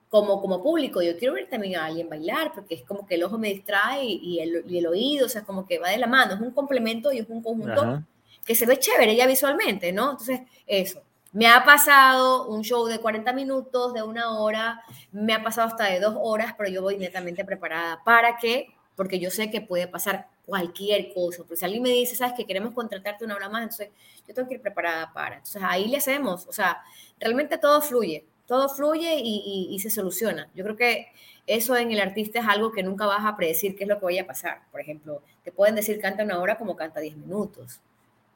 como, 0.09 0.41
como 0.41 0.63
público, 0.63 1.03
yo 1.03 1.19
quiero 1.19 1.35
ver 1.35 1.49
también 1.49 1.77
a 1.77 1.87
alguien 1.87 2.09
bailar, 2.09 2.53
porque 2.55 2.77
es 2.77 2.85
como 2.85 3.07
que 3.07 3.17
el 3.17 3.25
ojo 3.25 3.39
me 3.39 3.49
distrae 3.49 4.05
y 4.05 4.39
el, 4.39 4.65
y 4.67 4.79
el 4.79 4.87
oído, 4.87 5.27
o 5.27 5.29
sea, 5.29 5.43
como 5.43 5.67
que 5.67 5.79
va 5.79 5.91
de 5.91 5.99
la 5.99 6.07
mano, 6.07 6.35
es 6.35 6.41
un 6.41 6.53
complemento 6.53 7.13
y 7.13 7.19
es 7.19 7.29
un 7.29 7.43
conjunto 7.43 8.03
que 8.45 8.55
se 8.55 8.67
ve 8.67 8.79
chévere 8.79 9.17
ya 9.17 9.27
visualmente, 9.27 9.93
¿no? 9.93 10.13
Entonces, 10.13 10.41
eso. 10.67 11.03
Me 11.33 11.49
ha 11.49 11.65
pasado 11.65 12.47
un 12.47 12.63
show 12.63 12.87
de 12.87 13.01
40 13.01 13.33
minutos, 13.33 13.93
de 13.93 14.03
una 14.03 14.39
hora, 14.39 14.81
me 15.13 15.35
ha 15.35 15.43
pasado 15.43 15.69
hasta 15.69 15.85
de 15.87 16.01
dos 16.01 16.15
horas, 16.19 16.55
pero 16.57 16.71
yo 16.71 16.81
voy 16.81 16.97
netamente 16.97 17.45
preparada. 17.45 18.01
¿Para 18.05 18.39
qué? 18.39 18.69
Porque 18.97 19.19
yo 19.19 19.31
sé 19.31 19.51
que 19.51 19.61
puede 19.61 19.87
pasar 19.87 20.29
cualquier 20.45 21.13
cosa. 21.13 21.45
Pues 21.45 21.61
si 21.61 21.65
alguien 21.65 21.83
me 21.83 21.91
dice, 21.91 22.17
sabes 22.17 22.35
que 22.35 22.47
queremos 22.47 22.73
contratarte 22.73 23.25
una 23.25 23.37
hora 23.37 23.49
más, 23.49 23.63
entonces 23.63 23.91
yo 24.27 24.35
tengo 24.35 24.49
que 24.49 24.55
ir 24.55 24.63
preparada 24.63 25.13
para. 25.13 25.37
Entonces 25.37 25.63
ahí 25.65 25.87
le 25.87 25.99
hacemos, 25.99 26.47
o 26.47 26.53
sea, 26.53 26.83
realmente 27.21 27.59
todo 27.59 27.81
fluye 27.81 28.25
todo 28.47 28.69
fluye 28.69 29.21
y, 29.23 29.79
se 29.81 29.91
soluciona. 29.91 30.49
Yo 30.55 30.65
creo 30.65 30.77
que 30.77 31.09
eso 31.47 31.77
en 31.77 31.91
el 31.91 32.01
artista 32.01 32.41
es 32.41 32.47
algo 32.47 32.73
que 32.73 32.83
nunca 32.83 33.07
vas 33.07 33.25
a 33.25 33.37
predecir 33.37 33.77
qué 33.77 33.85
es 33.85 33.89
lo 33.89 33.99
que 33.99 34.07
vaya 34.07 34.23
a 34.23 34.27
pasar. 34.27 34.61
Por 34.71 34.81
ejemplo, 34.81 35.23
te 35.45 35.53
pueden 35.53 35.75
decir 35.75 36.01
canta 36.01 36.25
una 36.25 36.41
hora 36.41 36.57
como 36.57 36.77
canta 36.77 37.01
10 37.01 37.17
minutos. 37.17 37.81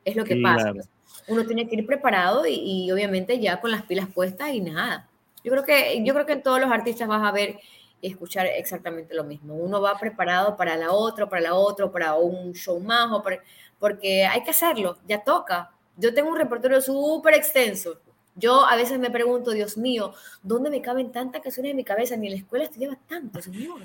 Es 0.05 0.17
lo 0.17 0.25
que 0.25 0.37
pasa. 0.37 0.73
Uno 1.29 1.47
tiene 1.47 1.69
que 1.69 1.77
ir 1.77 1.87
preparado 1.87 2.45
y, 2.47 2.91
obviamente 2.91 3.39
ya 3.39 3.61
con 3.61 3.71
las 3.71 3.83
pilas 3.85 4.09
puestas 4.13 4.51
y 4.53 4.61
nada. 4.61 5.09
Yo 5.43 5.53
creo 5.53 5.65
que 5.65 6.03
yo 6.05 6.13
creo 6.13 6.27
que 6.27 6.35
en 6.35 6.43
todos 6.43 6.61
los 6.61 6.71
artistas 6.71 7.09
vas 7.09 7.27
a 7.27 7.33
ver 7.33 7.59
y 8.01 8.09
escuchar 8.09 8.47
exactamente 8.47 9.15
lo 9.15 9.25
mismo. 9.25 9.55
Uno 9.55 9.81
va 9.81 9.99
preparado 9.99 10.57
para 10.57 10.77
la 10.77 10.93
otra, 10.93 11.29
para 11.29 11.43
la 11.43 11.55
otra, 11.55 11.91
para 11.91 12.15
un 12.15 12.53
show 12.55 12.81
más, 12.81 13.11
o 13.13 13.23
porque 13.79 14.25
hay 14.25 14.43
que 14.43 14.51
hacerlo, 14.51 14.99
ya 15.07 15.23
toca. 15.23 15.73
Yo 15.97 16.15
tengo 16.15 16.31
un 16.31 16.37
repertorio 16.37 16.81
súper 16.81 17.35
extenso, 17.35 18.01
yo 18.41 18.65
a 18.65 18.77
veces 18.77 18.99
me 18.99 19.11
pregunto, 19.11 19.51
Dios 19.51 19.77
mío, 19.77 20.15
¿dónde 20.43 20.71
me 20.71 20.81
caben 20.81 21.13
tantas 21.13 21.43
canciones 21.43 21.71
en 21.71 21.77
mi 21.77 21.85
cabeza? 21.85 22.17
Ni 22.17 22.29
en 22.29 22.35
la 22.35 22.39
escuela 22.39 22.65
estudiaba 22.65 22.97
tanto, 23.09 23.43
señor. 23.43 23.83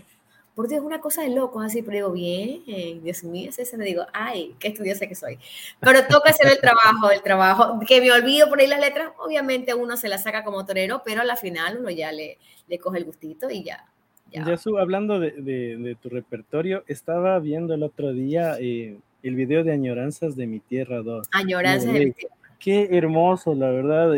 Por 0.53 0.69
Dios, 0.69 0.81
una 0.81 1.01
cosa 1.01 1.23
de 1.23 1.29
locos 1.29 1.65
así, 1.65 1.81
pero 1.81 1.95
digo, 1.95 2.11
bien, 2.11 3.03
Dios 3.03 3.25
mío, 3.25 3.49
es 3.49 3.59
ese, 3.59 3.75
me 3.75 3.83
digo, 3.83 4.05
ay, 4.13 4.55
qué 4.57 4.69
estudiosa 4.69 5.07
que 5.07 5.15
soy. 5.15 5.37
Pero 5.81 6.07
toca 6.07 6.29
hacer 6.29 6.47
el 6.47 6.61
trabajo, 6.61 7.11
el 7.11 7.21
trabajo, 7.21 7.79
que 7.85 7.99
me 7.99 8.09
olvido 8.13 8.47
por 8.47 8.59
ahí 8.59 8.67
las 8.67 8.79
letras, 8.79 9.11
obviamente 9.17 9.73
uno 9.73 9.97
se 9.97 10.07
las 10.07 10.23
saca 10.23 10.45
como 10.45 10.65
torero, 10.65 11.01
pero 11.03 11.19
a 11.21 11.25
la 11.25 11.35
final 11.35 11.79
uno 11.79 11.89
ya 11.89 12.13
le, 12.13 12.37
le 12.69 12.79
coge 12.79 12.99
el 12.99 13.03
gustito 13.03 13.49
y 13.49 13.65
ya. 13.65 13.85
Ya, 14.31 14.45
hablando 14.79 15.19
de, 15.19 15.31
de, 15.31 15.95
tu 16.01 16.09
repertorio, 16.09 16.83
estaba 16.87 17.39
viendo 17.39 17.73
el 17.73 17.83
otro 17.83 18.11
día 18.11 18.57
eh, 18.59 18.97
el 19.23 19.35
video 19.35 19.63
de 19.63 19.71
Añoranzas 19.71 20.35
de 20.35 20.45
mi 20.45 20.59
Tierra 20.59 21.01
2. 21.01 21.29
Añoranzas 21.31 21.93
de 21.93 22.05
mi 22.07 22.11
Tierra 22.11 22.35
qué 22.65 22.89
hermoso, 22.91 23.53
la 23.53 23.69
verdad. 23.69 24.11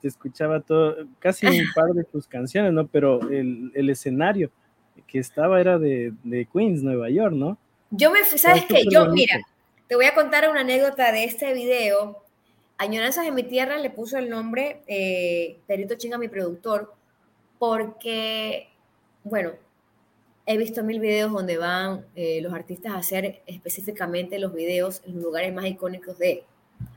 te 0.00 0.08
escuchaba 0.08 0.60
todo, 0.60 1.06
casi 1.18 1.46
un 1.46 1.64
par 1.74 1.92
de 1.94 2.04
tus 2.04 2.26
canciones, 2.26 2.72
¿no? 2.72 2.86
Pero 2.86 3.30
el, 3.30 3.72
el 3.74 3.88
escenario 3.88 4.50
que 5.06 5.18
estaba 5.18 5.58
era 5.58 5.78
de, 5.78 6.12
de, 6.22 6.46
Queens, 6.46 6.82
Nueva 6.82 7.08
York, 7.08 7.34
¿no? 7.34 7.56
Yo 7.90 8.10
me, 8.10 8.22
¿sabes 8.24 8.66
qué? 8.66 8.84
Yo, 8.90 9.06
mira, 9.06 9.40
te 9.88 9.94
voy 9.94 10.04
a 10.04 10.14
contar 10.14 10.50
una 10.50 10.60
anécdota 10.60 11.12
de 11.12 11.24
este 11.24 11.54
video. 11.54 12.22
Añoranzas 12.76 13.26
en 13.26 13.34
mi 13.34 13.44
tierra 13.44 13.78
le 13.78 13.88
puso 13.88 14.18
el 14.18 14.28
nombre 14.28 14.82
eh, 14.86 15.56
Perito 15.66 15.94
Chinga, 15.94 16.18
mi 16.18 16.28
productor, 16.28 16.92
porque, 17.58 18.68
bueno, 19.24 19.52
he 20.46 20.56
visto 20.56 20.84
mil 20.84 21.00
videos 21.00 21.32
donde 21.32 21.56
van 21.58 22.06
eh, 22.14 22.40
los 22.42 22.52
artistas 22.52 22.92
a 22.92 22.98
hacer 22.98 23.42
específicamente 23.46 24.38
los 24.38 24.54
videos 24.54 25.02
en 25.06 25.20
lugares 25.20 25.52
más 25.52 25.66
icónicos 25.66 26.18
de 26.18 26.44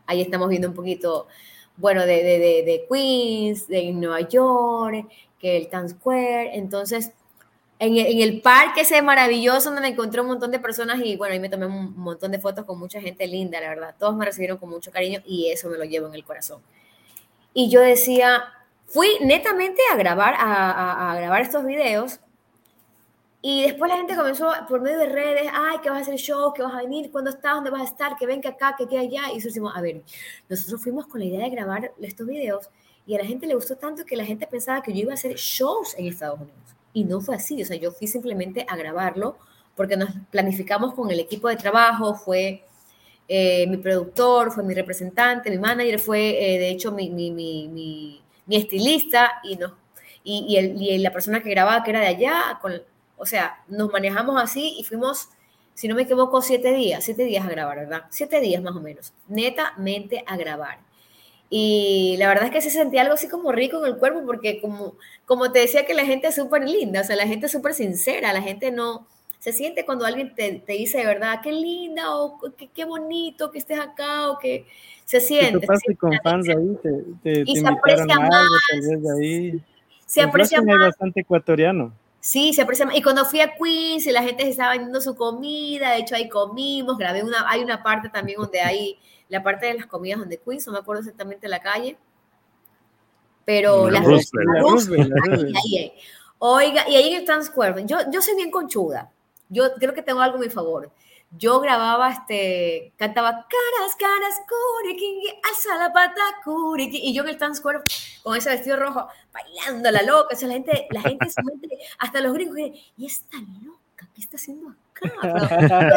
Ahí 0.06 0.22
estamos 0.22 0.50
viendo 0.50 0.70
un 0.70 0.74
poquito, 0.74 1.28
bueno, 1.76 2.02
de, 2.02 2.24
de, 2.24 2.40
de, 2.40 2.86
Queens, 2.90 3.68
de 3.68 3.92
Nueva 3.92 4.22
York, 4.22 5.08
que 5.40 5.58
el 5.58 5.70
Times 5.70 5.92
Square. 5.92 6.56
Entonces, 6.56 7.12
en 7.80 7.98
el, 7.98 8.06
en 8.08 8.20
el, 8.22 8.42
parque 8.42 8.82
ese 8.82 9.02
maravilloso 9.02 9.70
donde 9.70 9.82
me 9.82 9.90
encontré 9.90 10.22
un 10.22 10.28
montón 10.28 10.52
de 10.52 10.60
personas 10.60 11.00
y 11.04 11.16
bueno, 11.16 11.34
ahí 11.34 11.40
me 11.40 11.50
tomé 11.50 11.66
un 11.68 11.96
montón 11.98 12.32
de 12.32 12.40
fotos 12.40 12.66
con 12.66 12.80
mucha 12.80 13.02
gente 13.02 13.28
linda, 13.28 13.60
la 13.60 13.70
verdad. 13.70 13.96
Todos 14.00 14.16
me 14.16 14.26
recibieron 14.26 14.58
con 14.58 14.70
mucho 14.70 14.92
cariño 14.92 15.22
y 15.26 15.50
eso 15.52 15.70
me 15.70 15.78
lo 15.78 15.84
llevo 15.84 16.08
en 16.08 16.16
el 16.16 16.24
corazón. 16.24 16.62
Y 17.54 17.70
yo 17.70 17.82
decía, 17.82 18.46
fui 18.88 19.08
netamente 19.22 19.82
a 19.92 19.96
grabar, 19.96 20.34
a, 20.34 20.72
a, 20.72 21.12
a 21.12 21.16
grabar 21.16 21.42
estos 21.42 21.64
videos 21.66 22.20
y 23.42 23.64
después 23.64 23.90
la 23.90 23.98
gente 23.98 24.16
comenzó 24.16 24.52
por 24.68 24.82
medio 24.82 24.98
de 24.98 25.06
redes, 25.06 25.50
ay, 25.54 25.78
que 25.80 25.90
vas 25.90 26.00
a 26.00 26.02
hacer 26.02 26.16
show, 26.16 26.54
que 26.54 26.64
vas 26.64 26.74
a 26.74 26.80
venir, 26.80 27.12
cuándo 27.12 27.30
estás, 27.30 27.56
dónde 27.56 27.70
vas 27.70 27.82
a 27.82 27.86
estar, 27.86 28.18
que 28.18 28.26
ven 28.26 28.42
que 28.42 28.48
acá, 28.48 28.76
que 28.78 28.86
aquí 28.86 28.98
allá. 28.98 29.30
Y 29.30 29.36
nosotros 29.36 29.44
decimos, 29.44 29.74
a 29.76 29.82
ver, 29.82 30.02
nosotros 30.50 30.82
fuimos 30.82 31.08
con 31.08 31.20
la 31.20 31.28
idea 31.28 31.44
de 31.44 31.50
grabar 31.52 31.94
estos 32.02 32.28
videos 32.28 32.70
y 33.06 33.16
a 33.16 33.20
la 33.20 33.26
gente 33.26 33.48
le 33.48 33.56
gustó 33.56 33.78
tanto 33.78 34.04
que 34.06 34.18
la 34.18 34.26
gente 34.26 34.48
pensaba 34.48 34.82
que 34.82 34.92
yo 34.92 35.02
iba 35.02 35.12
a 35.12 35.14
hacer 35.14 35.36
shows 35.36 35.96
en 35.98 36.08
Estados 36.08 36.40
Unidos. 36.42 36.58
Y 36.94 37.04
no 37.06 37.22
fue 37.22 37.36
así, 37.36 37.62
o 37.62 37.66
sea, 37.66 37.78
yo 37.78 37.92
fui 37.92 38.08
simplemente 38.08 38.66
a 38.68 38.76
grabarlo 38.76 39.38
porque 39.76 39.96
nos 39.96 40.10
planificamos 40.32 40.94
con 40.94 41.12
el 41.12 41.20
equipo 41.20 41.48
de 41.48 41.56
trabajo, 41.56 42.16
fue 42.16 42.64
eh, 43.28 43.68
mi 43.68 43.78
productor, 43.78 44.52
fue 44.52 44.64
mi 44.64 44.74
representante, 44.74 45.52
mi 45.52 45.60
manager, 45.60 46.00
fue 46.00 46.56
eh, 46.56 46.60
de 46.60 46.70
hecho 46.70 46.92
mi, 46.92 47.10
mi, 47.12 47.30
mi, 47.32 47.68
mi, 47.68 48.22
estilista 48.56 49.42
y, 49.44 49.58
no, 49.58 49.76
y, 50.24 50.46
y, 50.48 50.58
el, 50.58 50.82
y 50.82 50.98
la 51.00 51.12
persona 51.12 51.42
que 51.42 51.50
grababa 51.50 51.84
que 51.84 51.92
era 51.92 52.00
de 52.00 52.08
allá, 52.08 52.60
con 52.62 52.82
o 53.18 53.26
sea, 53.26 53.64
nos 53.68 53.92
manejamos 53.92 54.42
así 54.42 54.76
y 54.78 54.84
fuimos, 54.84 55.30
si 55.74 55.88
no 55.88 55.96
me 55.96 56.04
equivoco, 56.04 56.42
siete 56.42 56.72
días, 56.74 57.04
siete 57.04 57.24
días 57.24 57.46
a 57.46 57.50
grabar, 57.50 57.78
¿verdad? 57.78 58.04
Siete 58.10 58.40
días 58.40 58.62
más 58.62 58.76
o 58.76 58.80
menos, 58.80 59.14
netamente 59.28 60.24
a 60.26 60.38
grabar. 60.38 60.80
Y 61.50 62.16
la 62.20 62.28
verdad 62.28 62.46
es 62.46 62.52
que 62.52 62.62
se 62.62 62.70
sentía 62.70 63.02
algo 63.02 63.14
así 63.16 63.28
como 63.28 63.52
rico 63.52 63.80
en 63.80 63.94
el 63.94 63.98
cuerpo, 63.98 64.24
porque 64.26 64.62
como, 64.62 64.96
como 65.26 65.52
te 65.52 65.60
decía 65.60 65.86
que 65.86 65.94
la 65.94 66.06
gente 66.06 66.28
es 66.28 66.36
súper 66.36 66.68
linda, 66.68 67.02
o 67.02 67.04
sea, 67.04 67.16
la 67.16 67.28
gente 67.28 67.48
es 67.48 67.52
súper 67.52 67.74
sincera, 67.74 68.34
la 68.34 68.42
gente 68.42 68.72
no, 68.72 69.08
se 69.48 69.54
siente 69.54 69.86
cuando 69.86 70.06
alguien 70.06 70.36
te, 70.36 70.60
te, 70.60 70.74
dice 70.74 70.98
de 70.98 71.06
verdad, 71.06 71.40
qué 71.42 71.54
linda, 71.54 72.18
o 72.18 72.38
qué, 72.58 72.68
qué, 72.68 72.84
bonito 72.84 73.50
que 73.50 73.60
estés 73.60 73.80
acá, 73.80 74.30
o 74.30 74.38
que 74.38 74.66
se 75.06 75.22
siente. 75.22 75.66
Y 75.88 75.96
con 75.96 76.12
fans 76.22 76.50
ahí, 76.50 76.78
te, 77.24 77.44
y 77.46 77.56
se 77.56 77.66
aprecia 77.66 78.20
más. 78.20 78.46
Se 80.06 80.22
aprecia 80.22 80.62
más. 80.62 80.80
bastante 80.80 81.22
ecuatoriano. 81.22 81.94
Sí, 82.20 82.52
se 82.52 82.64
aprecia. 82.64 82.90
Y 82.94 83.02
cuando 83.02 83.24
fui 83.24 83.40
a 83.40 83.54
Queens 83.56 84.06
y 84.06 84.12
la 84.12 84.22
gente 84.22 84.44
se 84.44 84.50
estaba 84.50 84.72
vendiendo 84.72 85.00
su 85.00 85.16
comida, 85.16 85.92
de 85.92 86.00
hecho 86.00 86.16
ahí 86.16 86.28
comimos, 86.28 86.98
grabé 86.98 87.24
una, 87.24 87.50
hay 87.50 87.64
una 87.64 87.82
parte 87.82 88.10
también 88.10 88.42
donde 88.42 88.60
hay 88.60 89.00
la 89.30 89.44
parte 89.44 89.68
de 89.68 89.76
las 89.76 89.86
comidas 89.86 90.20
donde 90.20 90.42
Queens, 90.42 90.68
no 90.68 90.74
me 90.74 90.80
acuerdo 90.80 91.04
exactamente 91.04 91.48
la 91.48 91.62
calle, 91.62 91.98
pero 93.46 93.90
la, 93.90 94.04
Oiga, 96.40 96.84
y 96.90 96.96
ahí 96.98 97.14
en 97.14 97.22
el 97.22 97.26
Times 97.26 97.46
Square, 97.46 97.86
yo, 97.86 97.98
yo 98.12 98.22
soy 98.22 98.36
bien 98.36 98.52
conchuda. 98.52 99.10
Yo 99.50 99.74
creo 99.76 99.94
que 99.94 100.02
tengo 100.02 100.22
algo 100.22 100.38
a 100.38 100.42
mi 100.42 100.50
favor. 100.50 100.92
Yo 101.32 101.60
grababa, 101.60 102.10
este, 102.10 102.94
cantaba 102.96 103.32
caras, 103.32 103.96
caras, 104.00 104.42
curiqui, 104.48 105.28
alza 105.44 105.78
la 105.78 105.92
pata, 105.92 106.22
curiqui, 106.44 107.00
y 107.04 107.14
yo 107.14 107.24
en 107.24 107.30
el 107.30 107.38
Times 107.38 107.58
Square 107.58 107.80
con 108.24 108.38
ese 108.38 108.50
vestido 108.50 108.78
rojo, 108.78 109.08
bailando 109.34 109.92
la 109.92 110.04
loca, 110.04 110.30
o 110.34 110.38
sea, 110.38 110.48
la 110.48 110.54
gente, 110.54 110.88
la 110.90 111.02
gente 111.02 111.28
hasta 112.00 112.22
los 112.22 112.34
gringos, 112.34 112.58
y 112.98 113.06
esta 113.06 113.38
loca, 113.62 114.08
¿qué 114.16 114.22
está 114.22 114.38
haciendo 114.38 114.70
acá? 114.70 115.12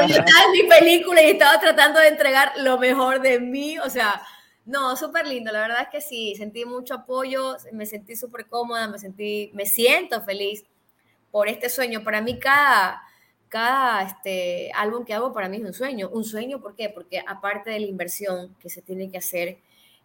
yo 0.09 0.17
estaba 0.17 0.45
en 0.47 0.53
mi 0.53 0.63
película 0.69 1.23
y 1.23 1.31
estaba 1.31 1.61
tratando 1.61 2.01
de 2.01 2.09
entregar 2.09 2.53
lo 2.57 2.77
mejor 2.79 3.21
de 3.21 3.39
mí, 3.39 3.79
o 3.79 3.89
sea, 3.89 4.21
no, 4.67 4.97
súper 4.97 5.27
lindo, 5.27 5.53
la 5.53 5.61
verdad 5.61 5.83
es 5.83 5.89
que 5.89 6.01
sí, 6.01 6.35
sentí 6.37 6.65
mucho 6.65 6.95
apoyo, 6.95 7.57
me 7.73 7.87
sentí 7.87 8.15
súper 8.15 8.47
cómoda, 8.47 8.89
me 8.89 8.99
sentí, 8.99 9.51
me 9.55 9.65
siento 9.65 10.23
feliz 10.23 10.65
por 11.31 11.49
este 11.49 11.69
sueño. 11.69 12.05
Para 12.05 12.21
mí 12.21 12.39
cada, 12.39 13.03
cada 13.51 14.03
este, 14.05 14.71
álbum 14.75 15.05
que 15.05 15.13
hago 15.13 15.33
para 15.33 15.49
mí 15.49 15.59
es 15.59 15.65
un 15.65 15.75
sueño. 15.75 16.09
Un 16.09 16.25
sueño, 16.25 16.61
¿por 16.61 16.75
qué? 16.77 16.89
Porque 16.89 17.21
aparte 17.27 17.71
de 17.71 17.81
la 17.81 17.87
inversión 17.87 18.55
que 18.61 18.71
se 18.71 18.81
tiene 18.81 19.11
que 19.11 19.19
hacer, 19.19 19.59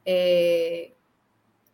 eh, 0.04 0.94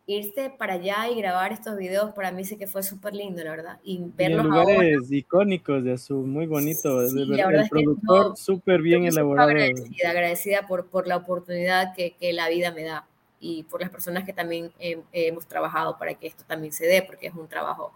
irte 0.06 0.50
para 0.50 0.74
allá 0.74 1.08
y 1.08 1.16
grabar 1.16 1.52
estos 1.52 1.76
videos 1.76 2.12
para 2.12 2.30
mí 2.30 2.44
sí 2.44 2.58
que 2.58 2.66
fue 2.66 2.82
súper 2.82 3.14
lindo, 3.14 3.42
la 3.42 3.50
verdad. 3.52 3.80
Y 3.82 4.04
verlos 4.16 4.44
lugares 4.44 5.10
icónicos 5.10 5.82
de 5.82 5.94
Azul, 5.94 6.26
muy 6.26 6.46
bonito. 6.46 7.08
Sí, 7.08 7.26
el 7.32 7.68
productor 7.70 8.36
súper 8.36 8.82
bien 8.82 9.06
elaborado. 9.06 9.48
Agradecida, 9.48 10.10
agradecida 10.10 10.66
por, 10.66 10.86
por 10.86 11.06
la 11.06 11.16
oportunidad 11.16 11.94
que, 11.94 12.12
que, 12.12 12.34
la 12.34 12.50
vida 12.50 12.70
me 12.70 12.82
da 12.82 13.06
y 13.40 13.62
por 13.64 13.80
las 13.80 13.90
personas 13.90 14.24
que 14.24 14.34
también 14.34 14.70
hemos 14.78 15.46
trabajado 15.46 15.96
para 15.98 16.14
que 16.14 16.26
esto 16.26 16.44
también 16.46 16.72
se 16.72 16.86
dé, 16.86 17.02
porque 17.02 17.28
es 17.28 17.34
un 17.34 17.48
trabajo 17.48 17.92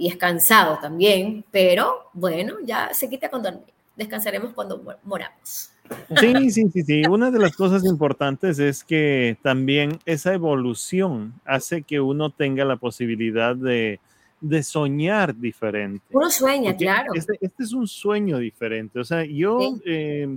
y 0.00 0.08
es 0.08 0.16
cansado 0.16 0.78
también, 0.80 1.44
pero 1.50 2.08
bueno, 2.14 2.54
ya 2.64 2.88
se 2.94 3.10
quita 3.10 3.28
cuando 3.28 3.62
descansaremos 3.94 4.54
cuando 4.54 4.82
moramos. 5.04 5.72
Sí, 6.18 6.50
sí, 6.50 6.70
sí, 6.72 6.82
sí. 6.82 7.02
Una 7.06 7.30
de 7.30 7.38
las 7.38 7.54
cosas 7.54 7.84
importantes 7.84 8.58
es 8.58 8.82
que 8.82 9.36
también 9.42 9.98
esa 10.06 10.32
evolución 10.32 11.34
hace 11.44 11.82
que 11.82 12.00
uno 12.00 12.30
tenga 12.30 12.64
la 12.64 12.76
posibilidad 12.76 13.54
de, 13.54 14.00
de 14.40 14.62
soñar 14.62 15.36
diferente. 15.36 16.06
Uno 16.12 16.30
sueña, 16.30 16.74
claro. 16.74 17.12
Este, 17.14 17.36
este, 17.38 17.62
es 17.62 17.74
un 17.74 17.86
sueño 17.86 18.38
diferente. 18.38 19.00
O 19.00 19.04
sea, 19.04 19.26
yo, 19.26 19.58
eh, 19.84 20.34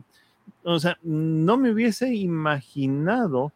o 0.65 0.77
sea, 0.77 0.97
no 1.03 1.55
me 1.55 1.71
hubiese 1.71 2.13
imaginado 2.13 3.53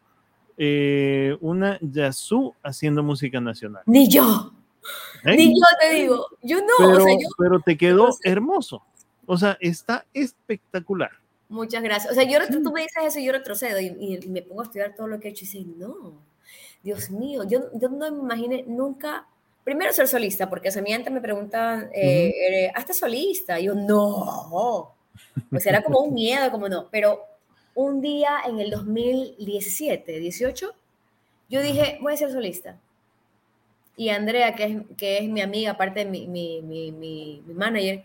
eh, 0.56 1.36
una 1.42 1.78
Yasu 1.82 2.54
haciendo 2.62 3.02
música 3.02 3.42
nacional. 3.42 3.82
Ni 3.84 4.08
yo. 4.08 4.54
Ni 5.24 5.48
yo 5.48 5.66
te 5.80 5.94
digo, 5.94 6.26
yo 6.42 6.58
no. 6.60 7.26
Pero, 7.38 7.60
te 7.60 7.76
quedó 7.76 8.08
hermoso. 8.22 8.82
O 9.26 9.36
sea, 9.36 9.56
está 9.60 10.06
espectacular. 10.14 11.10
Muchas 11.48 11.82
gracias. 11.82 12.12
O 12.12 12.14
sea, 12.14 12.24
yo 12.24 12.38
tú 12.62 12.72
me 12.72 12.82
dices 12.82 13.02
eso 13.04 13.18
y 13.18 13.24
yo 13.24 13.32
retrocedo 13.32 13.80
y, 13.80 14.20
me 14.28 14.42
pongo 14.42 14.62
a 14.62 14.64
estudiar 14.64 14.94
todo 14.94 15.06
lo 15.06 15.18
que 15.18 15.28
he 15.28 15.30
hecho 15.30 15.44
y 15.44 15.48
dices, 15.48 15.66
no, 15.76 16.12
Dios 16.82 17.10
mío, 17.10 17.44
yo, 17.44 17.70
yo 17.74 17.88
no 17.88 18.10
me 18.10 18.18
imaginé 18.18 18.64
nunca, 18.66 19.26
primero 19.64 19.92
ser 19.92 20.08
solista, 20.08 20.48
porque 20.48 20.68
a 20.68 20.82
mí 20.82 20.92
antes 20.92 21.12
me 21.12 21.20
preguntaban, 21.20 21.90
eh, 21.94 22.70
¿hasta 22.74 22.92
solista? 22.92 23.58
Y 23.58 23.64
yo, 23.64 23.74
no. 23.74 24.94
Pues 25.50 25.66
era 25.66 25.82
como 25.82 26.00
un 26.00 26.14
miedo, 26.14 26.50
como 26.50 26.68
no. 26.68 26.88
Pero 26.90 27.20
un 27.74 28.00
día 28.00 28.40
en 28.46 28.60
el 28.60 28.70
2017, 28.70 30.18
18, 30.18 30.74
yo 31.48 31.62
dije, 31.62 31.98
voy 32.00 32.12
a 32.12 32.16
ser 32.16 32.30
solista 32.30 32.78
y 33.98 34.10
Andrea, 34.10 34.54
que 34.54 34.64
es, 34.64 34.76
que 34.96 35.18
es 35.18 35.28
mi 35.28 35.40
amiga, 35.40 35.72
aparte 35.72 36.04
de 36.04 36.06
mi, 36.08 36.28
mi, 36.28 36.62
mi, 36.62 36.92
mi, 36.92 37.42
manager, 37.52 38.04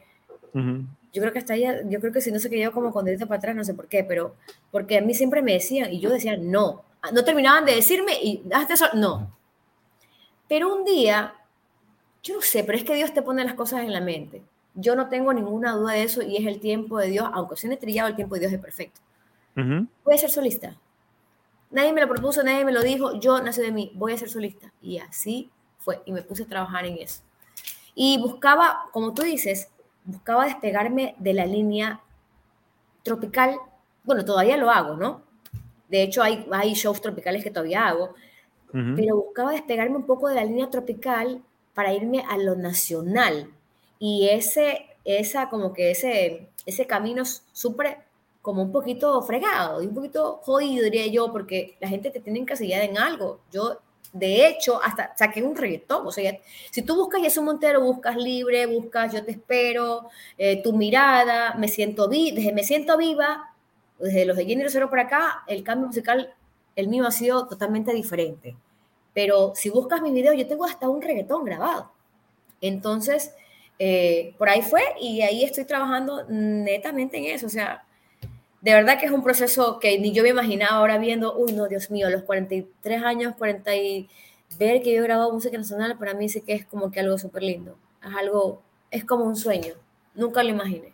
yo 0.51 1.21
creo 1.21 1.31
que 1.31 1.37
hasta 1.37 1.53
ella, 1.53 1.81
yo 1.87 1.99
creo 1.99 2.11
que 2.11 2.19
si 2.19 2.31
no 2.31 2.39
se 2.39 2.49
quedó 2.49 2.71
como 2.71 2.91
con 2.91 3.05
derecha 3.05 3.27
para 3.27 3.37
atrás, 3.37 3.55
no 3.55 3.63
sé 3.63 3.75
por 3.75 3.87
qué, 3.87 4.03
pero 4.03 4.35
porque 4.71 4.97
a 4.97 5.01
mí 5.01 5.13
siempre 5.13 5.43
me 5.43 5.53
decían, 5.53 5.93
y 5.93 5.99
yo 5.99 6.09
decía, 6.09 6.35
no, 6.35 6.81
no 7.13 7.23
terminaban 7.23 7.65
de 7.65 7.75
decirme, 7.75 8.13
y 8.13 8.41
hasta 8.51 8.73
eso, 8.73 8.87
no. 8.95 9.31
Pero 10.49 10.75
un 10.75 10.83
día, 10.83 11.35
yo 12.23 12.37
no 12.37 12.41
sé, 12.41 12.63
pero 12.63 12.75
es 12.75 12.83
que 12.83 12.95
Dios 12.95 13.13
te 13.13 13.21
pone 13.21 13.43
las 13.43 13.53
cosas 13.53 13.81
en 13.81 13.93
la 13.93 14.01
mente. 14.01 14.41
Yo 14.73 14.95
no 14.95 15.09
tengo 15.09 15.31
ninguna 15.31 15.73
duda 15.73 15.93
de 15.93 16.01
eso 16.01 16.23
y 16.23 16.37
es 16.37 16.47
el 16.47 16.59
tiempo 16.59 16.97
de 16.97 17.09
Dios, 17.09 17.29
aunque 17.33 17.55
suene 17.55 17.77
trillado, 17.77 18.09
el 18.09 18.15
tiempo 18.15 18.33
de 18.33 18.41
Dios 18.41 18.53
es 18.53 18.59
perfecto. 18.59 18.99
Voy 19.55 20.15
a 20.15 20.17
ser 20.17 20.31
solista. 20.31 20.75
Nadie 21.69 21.93
me 21.93 22.01
lo 22.01 22.09
propuso, 22.09 22.41
nadie 22.41 22.65
me 22.65 22.71
lo 22.71 22.81
dijo, 22.81 23.19
yo 23.19 23.39
nací 23.43 23.61
de 23.61 23.71
mí, 23.71 23.91
voy 23.93 24.13
a 24.13 24.17
ser 24.17 24.31
solista. 24.31 24.73
Y 24.81 24.97
así 24.97 25.51
fue 25.83 26.01
y 26.05 26.11
me 26.11 26.21
puse 26.21 26.43
a 26.43 26.47
trabajar 26.47 26.85
en 26.85 26.97
eso. 26.97 27.21
Y 27.95 28.19
buscaba, 28.19 28.85
como 28.91 29.13
tú 29.13 29.21
dices, 29.23 29.69
buscaba 30.05 30.45
despegarme 30.45 31.15
de 31.19 31.33
la 31.33 31.45
línea 31.45 32.01
tropical. 33.03 33.57
Bueno, 34.03 34.25
todavía 34.25 34.57
lo 34.57 34.71
hago, 34.71 34.95
¿no? 34.95 35.21
De 35.89 36.01
hecho, 36.01 36.23
hay, 36.23 36.47
hay 36.51 36.73
shows 36.73 37.01
tropicales 37.01 37.43
que 37.43 37.51
todavía 37.51 37.87
hago, 37.87 38.15
pero 38.95 39.17
buscaba 39.17 39.51
despegarme 39.51 39.97
un 39.97 40.07
poco 40.07 40.27
de 40.27 40.33
la 40.33 40.45
línea 40.45 40.67
tropical 40.71 41.43
para 41.75 41.93
irme 41.93 42.23
a 42.27 42.37
lo 42.37 42.55
nacional. 42.55 43.51
Y 43.99 44.29
ese, 44.29 44.87
esa, 45.05 45.49
como 45.49 45.73
que 45.73 45.91
ese, 45.91 46.49
ese 46.65 46.87
camino 46.87 47.23
súper 47.25 47.99
como 48.41 48.61
un 48.61 48.71
poquito 48.71 49.21
fregado 49.21 49.81
y 49.81 49.87
un 49.87 49.93
poquito 49.93 50.41
jodido, 50.43 50.83
diría 50.83 51.07
yo, 51.07 51.31
porque 51.31 51.77
la 51.79 51.87
gente 51.87 52.11
te 52.11 52.19
tiene 52.19 52.39
encasillada 52.39 52.83
en 52.83 52.97
algo. 52.97 53.39
Yo 53.51 53.79
de 54.11 54.47
hecho, 54.47 54.81
hasta 54.83 55.15
saqué 55.17 55.41
un 55.41 55.55
reggaetón. 55.55 56.05
O 56.05 56.11
sea, 56.11 56.37
si 56.71 56.81
tú 56.83 56.95
buscas 56.95 57.21
Jesús 57.21 57.43
Montero, 57.43 57.81
buscas 57.81 58.15
libre, 58.15 58.65
buscas 58.67 59.13
Yo 59.13 59.25
te 59.25 59.31
espero, 59.31 60.09
eh, 60.37 60.61
tu 60.61 60.73
mirada, 60.73 61.55
me 61.55 61.67
siento, 61.67 62.07
vi 62.07 62.31
desde 62.31 62.53
me 62.53 62.63
siento 62.63 62.97
viva, 62.97 63.53
desde 63.99 64.25
los 64.25 64.37
de 64.37 64.45
Jenny 64.45 64.63
Rosero 64.63 64.89
para 64.89 65.03
acá, 65.03 65.43
el 65.47 65.63
cambio 65.63 65.87
musical, 65.87 66.33
el 66.75 66.87
mío 66.87 67.07
ha 67.07 67.11
sido 67.11 67.47
totalmente 67.47 67.93
diferente. 67.93 68.55
Pero 69.13 69.53
si 69.55 69.69
buscas 69.69 70.01
mi 70.01 70.11
video, 70.11 70.33
yo 70.33 70.47
tengo 70.47 70.65
hasta 70.65 70.89
un 70.89 71.01
reggaetón 71.01 71.45
grabado. 71.45 71.91
Entonces, 72.61 73.33
eh, 73.79 74.35
por 74.37 74.49
ahí 74.49 74.61
fue 74.61 74.81
y 74.99 75.21
ahí 75.21 75.43
estoy 75.43 75.65
trabajando 75.65 76.25
netamente 76.29 77.17
en 77.17 77.25
eso. 77.25 77.47
O 77.47 77.49
sea, 77.49 77.85
de 78.63 78.73
verdad 78.73 78.97
que 78.97 79.05
es 79.05 79.11
un 79.11 79.23
proceso 79.23 79.77
que 79.77 79.99
ni 79.99 80.13
yo 80.13 80.23
me 80.23 80.29
imaginaba 80.29 80.77
ahora 80.77 80.97
viendo, 80.97 81.37
uy, 81.37 81.51
no, 81.51 81.67
Dios 81.67 81.91
mío, 81.91 82.09
los 82.09 82.23
43 82.23 83.03
años, 83.03 83.35
40 83.35 83.75
y 83.75 84.07
ver 84.57 84.81
que 84.81 84.93
yo 84.93 85.01
he 85.01 85.03
grabado 85.03 85.33
música 85.33 85.57
nacional, 85.57 85.97
para 85.97 86.13
mí 86.13 86.29
sí 86.29 86.39
que 86.41 86.53
es 86.53 86.65
como 86.65 86.89
que 86.89 87.01
algo 87.01 87.17
súper 87.17 87.43
lindo. 87.43 87.75
Es 88.01 88.15
algo, 88.15 88.61
es 88.89 89.03
como 89.03 89.25
un 89.25 89.35
sueño. 89.35 89.73
Nunca 90.15 90.41
lo 90.43 90.49
imaginé. 90.49 90.93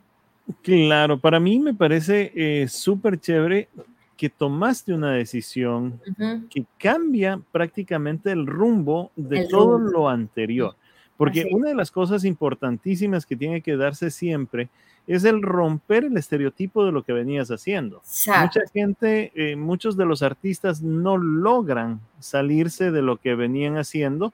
Claro, 0.64 1.20
para 1.20 1.40
mí 1.40 1.60
me 1.60 1.76
parece 1.76 2.32
eh, 2.34 2.68
súper 2.68 3.20
chévere 3.20 3.70
que 4.18 4.32
tomaste 4.32 4.92
una 4.92 5.12
decisión 5.12 6.02
que 6.50 6.66
cambia 6.80 7.40
prácticamente 7.52 8.32
el 8.32 8.48
rumbo 8.48 9.12
de 9.16 9.48
todo 9.48 9.78
lo 9.78 10.10
anterior. 10.10 10.76
Porque 11.18 11.48
una 11.52 11.70
de 11.70 11.76
las 11.76 11.92
cosas 11.92 12.26
importantísimas 12.26 13.28
que 13.28 13.36
tiene 13.36 13.62
que 13.62 13.78
darse 13.78 14.10
siempre 14.10 14.70
es 15.10 15.24
el 15.24 15.42
romper 15.42 16.04
el 16.06 16.18
estereotipo 16.18 16.86
de 16.86 16.92
lo 16.92 17.02
que 17.02 17.14
venías 17.14 17.50
haciendo. 17.50 18.04
Mucha 18.28 18.62
gente, 18.72 19.32
eh, 19.34 19.56
muchos 19.56 19.98
de 19.98 20.06
los 20.06 20.22
artistas 20.22 20.84
no 20.84 21.18
logran 21.18 22.00
salirse 22.20 22.92
de 22.92 23.02
lo 23.02 23.18
que 23.18 23.34
venían 23.34 23.78
haciendo 23.78 24.34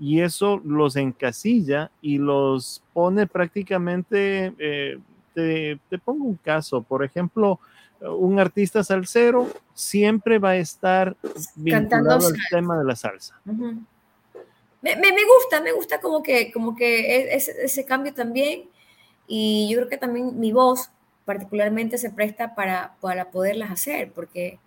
y 0.00 0.22
eso 0.22 0.60
los 0.64 0.96
encasilla 0.96 1.92
y 2.02 2.18
los 2.18 2.82
pone 2.92 3.28
prácticamente, 3.28 4.52
eh, 4.58 4.98
te, 5.32 5.98
pongo 6.04 6.24
un 6.24 6.36
caso, 6.36 6.82
por 6.82 7.04
ejemplo, 7.04 7.60
un 8.00 8.40
artista 8.40 8.82
salsero 8.82 9.48
siempre 9.74 10.40
va 10.40 10.50
a 10.50 10.56
estar 10.56 11.16
vinculado 11.54 12.26
al 12.26 12.34
tema 12.50 12.76
de 12.76 12.84
la 12.84 12.96
salsa. 12.96 13.40
me, 13.44 13.64
gusta, 14.82 15.60
me 15.62 15.72
gusta 15.72 16.00
como 16.00 16.20
que, 16.20 16.50
como 16.50 16.74
que 16.74 17.16
e, 17.16 17.36
ese 17.36 17.84
cambio 17.84 18.12
también 18.12 18.64
y 19.26 19.68
yo 19.70 19.78
creo 19.78 19.88
que 19.88 19.96
también 19.98 20.38
mi 20.38 20.52
voz 20.52 20.90
particularmente 21.24 21.98
se 21.98 22.10
presta 22.10 22.54
para, 22.54 22.94
para 23.00 23.30
poderlas 23.30 23.70
hacer, 23.70 24.12
porque 24.12 24.58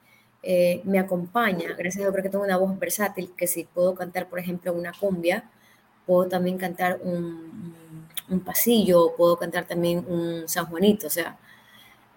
eh, 0.44 0.82
me 0.84 1.00
acompaña. 1.00 1.74
Gracias 1.78 1.98
a 1.98 2.00
Dios 2.02 2.12
creo 2.12 2.24
que 2.24 2.30
tengo 2.30 2.44
una 2.44 2.58
voz 2.58 2.78
versátil, 2.78 3.32
que 3.36 3.48
si 3.48 3.64
puedo 3.64 3.96
cantar, 3.96 4.28
por 4.30 4.40
ejemplo, 4.40 4.74
una 4.74 4.92
cumbia, 4.92 5.50
puedo 6.06 6.28
también 6.28 6.58
cantar 6.58 7.00
un, 7.04 7.76
un 8.30 8.40
pasillo, 8.42 9.14
puedo 9.18 9.38
cantar 9.38 9.66
también 9.66 10.06
un 10.08 10.48
San 10.48 10.66
Juanito. 10.68 11.08
O 11.08 11.10
sea, 11.10 11.38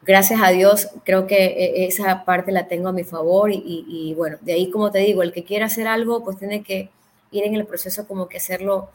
gracias 0.03 0.41
a 0.43 0.51
Dios 0.51 0.89
creo 1.05 1.27
que 1.27 1.37
e, 1.47 1.87
esa 1.87 2.25
parte 2.25 2.53
la 2.53 2.69
tengo 2.69 2.89
a 2.89 2.93
mi 2.93 3.05
favor 3.05 3.51
y, 3.53 3.63
y, 3.65 4.15
bueno, 4.15 4.39
de 4.41 4.55
ahí 4.55 4.71
como 4.71 4.91
te 4.91 4.99
digo, 5.01 5.23
el 5.23 5.33
que 5.33 5.45
quiera 5.45 5.67
hacer 5.67 5.87
algo, 5.87 6.25
pues 6.25 6.39
tiene 6.39 6.63
que 6.63 6.91
ir 7.31 7.45
en 7.45 7.55
el 7.55 7.67
proceso 7.67 8.07
como 8.07 8.29
que 8.29 8.39
hacerlo 8.39 8.91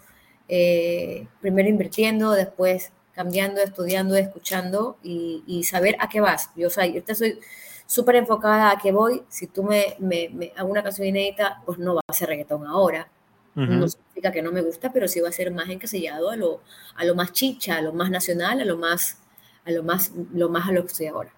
eh, 0.50 1.28
primero 1.42 1.70
invirtiendo, 1.70 2.32
después 2.32 2.92
cambiando, 3.18 3.62
estudiando, 3.62 4.16
escuchando 4.16 4.98
y, 5.02 5.64
saber 5.64 5.98
a 6.00 6.08
qué 6.08 6.22
vas. 6.22 6.52
Yo, 6.56 6.68
o 6.68 6.70
sea, 6.70 6.86
yo 6.86 7.02
soy 7.16 7.40
súper 7.88 8.16
enfocada 8.16 8.70
a 8.70 8.78
qué 8.78 8.92
voy. 8.92 9.24
Si 9.28 9.48
tú 9.48 9.64
me, 9.64 9.96
me, 10.00 10.54
hago 10.56 10.70
una 10.70 10.84
canción 10.84 11.08
inédita, 11.08 11.64
pues 11.66 11.80
no 11.80 11.96
va 11.96 12.02
a 12.08 12.14
ser 12.14 12.30
reggaetón 12.30 12.68
ahora. 12.68 13.10
No 13.56 13.88
significa 13.88 14.32
que 14.32 14.44
no 14.44 14.52
me 14.52 14.62
gusta, 14.62 14.94
pero 14.94 15.08
sí 15.08 15.20
va 15.20 15.30
a 15.30 15.32
ser 15.32 15.52
más 15.52 15.68
encasillado 15.68 16.30
a 16.30 16.36
lo, 16.36 16.62
a 16.96 17.04
lo 17.06 17.16
más 17.16 17.34
chicha, 17.34 17.78
a 17.78 17.82
lo 17.82 17.92
más 17.92 18.12
nacional, 18.12 18.62
a 18.62 18.66
lo 18.66 18.78
más, 18.78 19.18
a 19.66 19.72
lo 19.72 19.82
más, 19.82 20.12
lo 20.32 20.48
más 20.50 20.70
a 20.70 20.74
lo 20.74 20.82
que 20.84 20.88
estoy 20.90 21.08
ahora. 21.08 21.32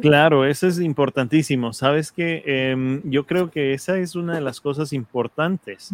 Claro, 0.00 0.44
eso 0.44 0.68
es 0.68 0.78
importantísimo. 0.78 1.72
Sabes 1.72 2.12
que 2.12 2.44
em, 2.46 3.02
yo 3.02 3.26
creo 3.26 3.50
que 3.50 3.74
esa 3.74 3.98
es 3.98 4.14
una 4.14 4.36
de 4.36 4.42
las 4.42 4.60
cosas 4.60 4.92
importantes. 4.92 5.90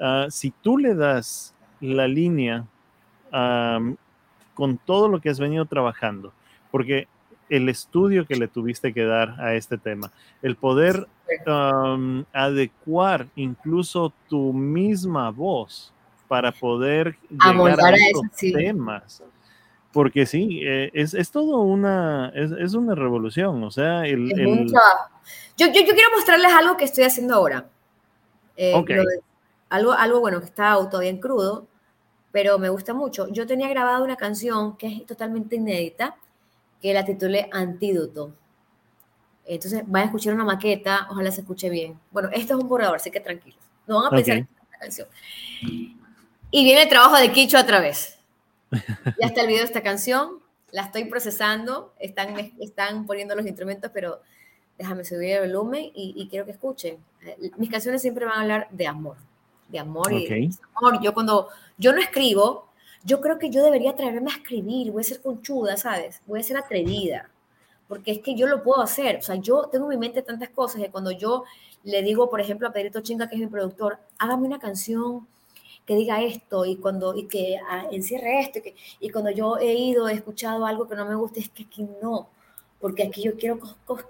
Ah, 0.00 0.28
si 0.30 0.52
tú 0.52 0.78
le 0.78 0.94
das 0.94 1.52
la 1.80 2.06
línea 2.06 2.64
con 4.56 4.78
todo 4.78 5.08
lo 5.08 5.20
que 5.20 5.28
has 5.28 5.38
venido 5.38 5.66
trabajando, 5.66 6.32
porque 6.72 7.06
el 7.48 7.68
estudio 7.68 8.26
que 8.26 8.34
le 8.34 8.48
tuviste 8.48 8.92
que 8.92 9.04
dar 9.04 9.40
a 9.40 9.54
este 9.54 9.78
tema, 9.78 10.10
el 10.42 10.56
poder 10.56 11.06
adecuar 12.32 13.26
incluso 13.36 14.12
tu 14.28 14.52
misma 14.52 15.30
voz 15.30 15.92
para 16.26 16.50
poder 16.50 17.16
llegar 17.30 17.94
a, 17.94 17.96
esos 17.96 18.52
temas. 18.52 19.22
Porque 19.92 20.26
sí, 20.26 20.60
eh, 20.64 20.90
es, 20.92 21.14
es, 21.14 21.30
todo 21.30 21.60
una, 21.60 22.30
es, 22.34 22.50
es, 22.50 22.74
una 22.74 22.94
revolución, 22.94 23.62
o 23.62 23.70
sea, 23.70 24.04
el... 24.06 24.30
el... 24.38 24.66
Yo, 24.68 24.78
yo, 25.56 25.66
yo, 25.66 25.94
quiero 25.94 26.10
mostrarles 26.14 26.52
algo 26.52 26.76
que 26.76 26.84
estoy 26.84 27.04
haciendo 27.04 27.34
ahora. 27.34 27.66
Eh, 28.56 28.74
algo, 29.68 29.92
algo, 29.92 30.20
bueno, 30.20 30.40
que 30.40 30.46
está 30.46 30.74
todavía 30.90 31.10
en 31.10 31.18
crudo, 31.18 31.66
pero 32.36 32.58
me 32.58 32.68
gusta 32.68 32.92
mucho. 32.92 33.28
Yo 33.28 33.46
tenía 33.46 33.66
grabado 33.66 34.04
una 34.04 34.16
canción 34.16 34.76
que 34.76 34.88
es 34.88 35.06
totalmente 35.06 35.56
inédita, 35.56 36.16
que 36.82 36.92
la 36.92 37.02
titulé 37.02 37.48
Antídoto. 37.50 38.34
Entonces, 39.46 39.84
van 39.86 40.02
a 40.02 40.04
escuchar 40.04 40.34
una 40.34 40.44
maqueta, 40.44 41.06
ojalá 41.08 41.30
se 41.30 41.40
escuche 41.40 41.70
bien. 41.70 41.98
Bueno, 42.10 42.28
esto 42.34 42.54
es 42.54 42.62
un 42.62 42.68
borrador, 42.68 42.96
así 42.96 43.10
que 43.10 43.20
tranquilos. 43.20 43.58
No 43.86 44.02
van 44.02 44.08
a 44.08 44.10
pensar 44.10 44.36
en 44.36 44.48
esta 44.64 44.78
canción. 44.78 45.08
Y 45.62 46.64
viene 46.64 46.82
el 46.82 46.90
trabajo 46.90 47.16
de 47.16 47.32
Kicho 47.32 47.58
otra 47.58 47.80
vez. 47.80 48.18
Ya 48.70 49.28
está 49.28 49.40
el 49.40 49.46
video 49.46 49.60
de 49.60 49.68
esta 49.68 49.82
canción, 49.82 50.42
la 50.72 50.82
estoy 50.82 51.06
procesando, 51.06 51.94
están, 51.98 52.36
están 52.60 53.06
poniendo 53.06 53.34
los 53.34 53.46
instrumentos, 53.46 53.90
pero 53.94 54.20
déjame 54.76 55.06
subir 55.06 55.36
el 55.36 55.52
volumen 55.52 55.90
y, 55.94 56.28
quiero 56.28 56.44
que 56.44 56.52
escuchen. 56.52 56.98
Eh, 57.24 57.50
mis 57.56 57.70
canciones 57.70 58.02
siempre 58.02 58.26
van 58.26 58.36
a 58.36 58.40
hablar 58.42 58.68
de 58.72 58.86
amor, 58.86 59.16
de 59.68 59.78
amor 59.78 60.12
y 60.12 60.26
de 60.26 60.50
amor. 60.74 61.02
Yo 61.02 61.14
cuando 61.14 61.48
yo 61.78 61.92
no 61.92 62.00
escribo, 62.00 62.66
yo 63.04 63.20
creo 63.20 63.38
que 63.38 63.50
yo 63.50 63.62
debería 63.62 63.92
atreverme 63.92 64.32
a 64.32 64.36
escribir, 64.36 64.90
voy 64.90 65.02
a 65.02 65.04
ser 65.04 65.22
conchuda, 65.22 65.76
¿sabes? 65.76 66.22
Voy 66.26 66.40
a 66.40 66.42
ser 66.42 66.56
atrevida, 66.56 67.30
porque 67.88 68.10
es 68.10 68.18
que 68.18 68.34
yo 68.34 68.46
lo 68.46 68.62
puedo 68.62 68.82
hacer. 68.82 69.16
O 69.18 69.22
sea, 69.22 69.36
yo 69.36 69.68
tengo 69.70 69.84
en 69.86 69.98
mi 69.98 70.06
mente 70.06 70.22
tantas 70.22 70.48
cosas 70.50 70.82
que 70.82 70.90
cuando 70.90 71.10
yo 71.12 71.44
le 71.84 72.02
digo, 72.02 72.28
por 72.28 72.40
ejemplo, 72.40 72.66
a 72.66 72.72
Pedrito 72.72 73.00
Chinga, 73.00 73.28
que 73.28 73.36
es 73.36 73.40
mi 73.40 73.46
productor, 73.46 73.98
hágame 74.18 74.46
una 74.46 74.58
canción 74.58 75.26
que 75.86 75.94
diga 75.94 76.20
esto 76.22 76.66
y 76.66 76.76
cuando 76.76 77.16
y 77.16 77.28
que 77.28 77.58
ah, 77.70 77.86
encierre 77.92 78.40
esto 78.40 78.58
y, 78.58 78.62
que, 78.62 78.74
y 79.00 79.10
cuando 79.10 79.30
yo 79.30 79.56
he 79.58 79.72
ido 79.72 80.08
he 80.08 80.14
escuchado 80.14 80.66
algo 80.66 80.88
que 80.88 80.96
no 80.96 81.06
me 81.06 81.14
gusta 81.14 81.38
es 81.40 81.48
que 81.48 81.62
aquí 81.62 81.86
no 82.02 82.28
porque 82.80 83.04
aquí 83.04 83.22
yo 83.22 83.36
quiero 83.36 83.58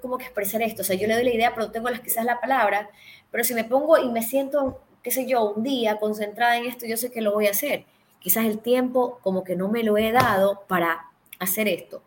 como 0.00 0.16
que 0.18 0.24
expresar 0.24 0.62
esto 0.62 0.82
o 0.82 0.84
sea 0.84 0.96
yo 0.96 1.06
le 1.06 1.14
doy 1.14 1.24
la 1.24 1.34
idea 1.34 1.54
pero 1.54 1.70
tengo 1.70 1.90
las 1.90 2.00
quizás 2.00 2.24
la 2.24 2.40
palabra 2.40 2.88
pero 3.30 3.44
si 3.44 3.52
me 3.54 3.64
pongo 3.64 3.98
y 3.98 4.08
me 4.08 4.22
siento 4.22 4.80
qué 5.06 5.12
sé 5.12 5.24
yo 5.24 5.44
un 5.44 5.62
día 5.62 6.00
concentrada 6.00 6.56
en 6.56 6.66
esto 6.66 6.84
yo 6.84 6.96
sé 6.96 7.12
que 7.12 7.20
lo 7.20 7.32
voy 7.32 7.46
a 7.46 7.52
hacer. 7.52 7.84
Quizás 8.18 8.44
el 8.44 8.58
tiempo 8.58 9.20
como 9.22 9.44
que 9.44 9.54
no 9.54 9.68
me 9.68 9.84
lo 9.84 9.96
he 9.96 10.10
dado 10.10 10.64
para 10.66 11.12
hacer 11.38 11.68
esto. 11.68 12.02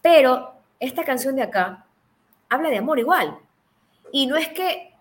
Pero 0.00 0.54
esta 0.78 1.04
canción 1.04 1.36
de 1.36 1.42
acá 1.42 1.84
habla 2.48 2.70
de 2.70 2.78
amor 2.78 2.98
igual. 2.98 3.38
Y 4.10 4.26
no 4.26 4.38
es 4.38 4.48
que 4.48 4.94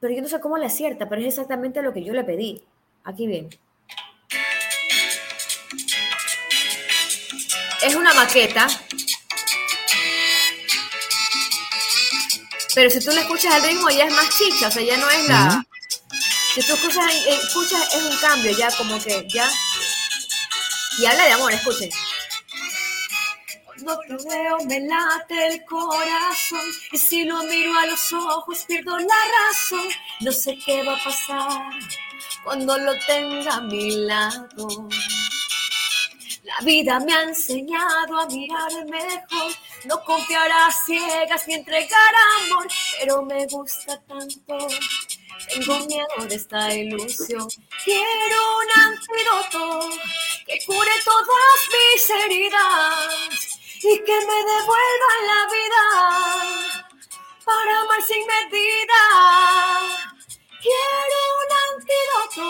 pero 0.00 0.12
yo 0.12 0.20
no 0.20 0.26
sé 0.26 0.40
cómo 0.40 0.58
le 0.58 0.66
acierta 0.66 1.08
pero 1.08 1.20
es 1.20 1.28
exactamente 1.28 1.80
lo 1.80 1.92
que 1.92 2.02
yo 2.02 2.12
le 2.12 2.24
pedí. 2.24 2.64
Aquí 3.04 3.28
bien. 3.28 3.50
Es 7.86 7.94
una 7.94 8.12
maqueta. 8.14 8.66
Pero 12.74 12.90
si 12.90 12.98
tú 12.98 13.12
le 13.12 13.20
escuchas 13.20 13.54
el 13.54 13.62
ritmo 13.62 13.90
ya 13.90 14.06
es 14.06 14.12
más 14.12 14.28
chicha, 14.36 14.66
o 14.66 14.70
sea, 14.72 14.82
ya 14.82 14.96
no 14.96 15.08
es 15.08 15.28
la... 15.28 15.64
Si 16.54 16.64
tú 16.64 16.74
escuchas, 16.74 17.12
eh, 17.12 17.34
escuchas 17.42 17.94
es 17.96 18.02
un 18.04 18.16
cambio 18.18 18.56
ya 18.56 18.70
como 18.76 19.02
que 19.02 19.26
ya... 19.28 19.50
Y 20.98 21.04
habla 21.04 21.24
de 21.24 21.32
amor, 21.32 21.52
escuchen. 21.52 21.90
Cuando 23.82 23.98
te 23.98 24.28
veo 24.28 24.58
me 24.64 24.80
late 24.82 25.46
el 25.48 25.64
corazón 25.64 26.60
y 26.92 26.96
si 26.96 27.24
lo 27.24 27.42
miro 27.42 27.76
a 27.76 27.86
los 27.86 28.12
ojos 28.12 28.64
pierdo 28.68 28.96
la 28.96 29.14
razón. 29.48 29.88
No 30.20 30.30
sé 30.30 30.56
qué 30.64 30.84
va 30.84 30.94
a 30.94 31.02
pasar 31.02 31.72
cuando 32.44 32.78
lo 32.78 32.92
tenga 33.04 33.54
a 33.54 33.60
mi 33.62 34.06
lado. 34.06 34.88
La 36.44 36.64
vida 36.64 37.00
me 37.00 37.12
ha 37.14 37.22
enseñado 37.24 38.20
a 38.20 38.26
mirar 38.26 38.70
mejor, 38.86 39.52
no 39.86 40.04
confiar 40.04 40.52
a 40.52 40.70
ciegas 40.70 41.48
ni 41.48 41.54
entregar 41.54 42.14
amor, 42.44 42.68
pero 43.00 43.22
me 43.22 43.44
gusta 43.46 44.00
tanto. 44.02 44.68
Tengo 45.48 45.78
miedo 45.86 46.26
de 46.28 46.34
esta 46.34 46.74
ilusión. 46.74 47.48
Quiero 47.84 48.58
un 48.58 48.70
antídoto 48.86 49.90
que 50.46 50.58
cure 50.66 50.90
todas 51.04 51.58
mis 51.74 52.10
heridas 52.10 53.60
y 53.82 53.98
que 54.04 54.12
me 54.26 54.38
devuelva 54.52 55.12
la 55.30 55.40
vida 55.52 55.84
para 57.44 57.80
amar 57.80 58.02
sin 58.02 58.26
medida. 58.26 59.02
Quiero 60.62 61.18
un 61.42 61.50
antídoto 61.68 62.46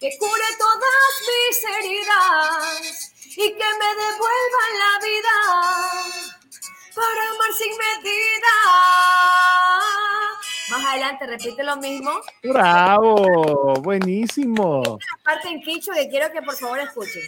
que 0.00 0.16
cure 0.18 0.56
todas 0.58 1.22
mis 1.28 1.64
heridas 1.64 3.12
y 3.36 3.52
que 3.52 3.70
me 3.80 3.90
devuelva 4.02 4.64
la 4.82 4.98
vida 5.06 5.36
para 6.94 7.30
amar 7.30 7.52
sin 7.52 7.76
medida. 7.76 8.54
Más 10.70 10.84
adelante 10.84 11.26
repite 11.26 11.62
lo 11.62 11.76
mismo. 11.76 12.10
Bravo, 12.42 13.74
buenísimo. 13.82 14.80
Una 14.80 14.98
parte 15.22 15.48
en 15.48 15.62
quicho 15.62 15.92
que 15.92 16.08
quiero 16.08 16.32
que 16.32 16.42
por 16.42 16.56
favor 16.56 16.80
escuchen. 16.80 17.22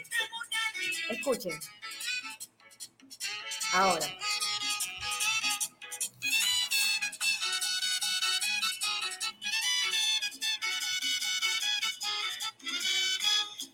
Escuchen. 1.11 1.59
Ahora. 3.73 4.07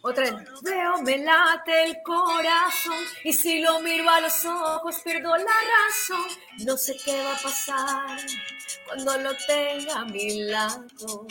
Otra 0.02 0.24
vez. 0.24 0.34
Veo, 0.60 1.00
me 1.02 1.16
late 1.16 1.84
el 1.84 2.02
corazón 2.02 3.02
y 3.24 3.32
si 3.32 3.60
lo 3.60 3.80
miro 3.80 4.08
a 4.10 4.20
los 4.20 4.44
ojos 4.44 5.00
pierdo 5.02 5.34
la 5.34 5.44
razón. 5.44 6.26
No 6.66 6.76
sé 6.76 6.94
qué 7.02 7.22
va 7.22 7.34
a 7.34 7.38
pasar 7.38 8.20
cuando 8.94 9.18
lo 9.18 9.36
tenga 9.46 10.00
a 10.00 10.04
mi 10.04 10.44
lado. 10.44 11.26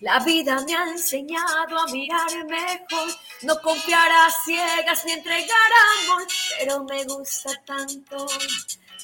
La 0.00 0.20
vida 0.20 0.60
me 0.64 0.74
ha 0.74 0.88
enseñado 0.90 1.78
a 1.78 1.86
mirar 1.88 2.30
mejor, 2.46 3.08
no 3.42 3.60
confiar 3.60 4.10
a 4.12 4.30
ciegas 4.44 5.04
ni 5.06 5.12
entregar 5.12 5.70
amor, 6.02 6.26
pero 6.58 6.84
me 6.84 7.04
gusta 7.04 7.50
tanto. 7.64 8.26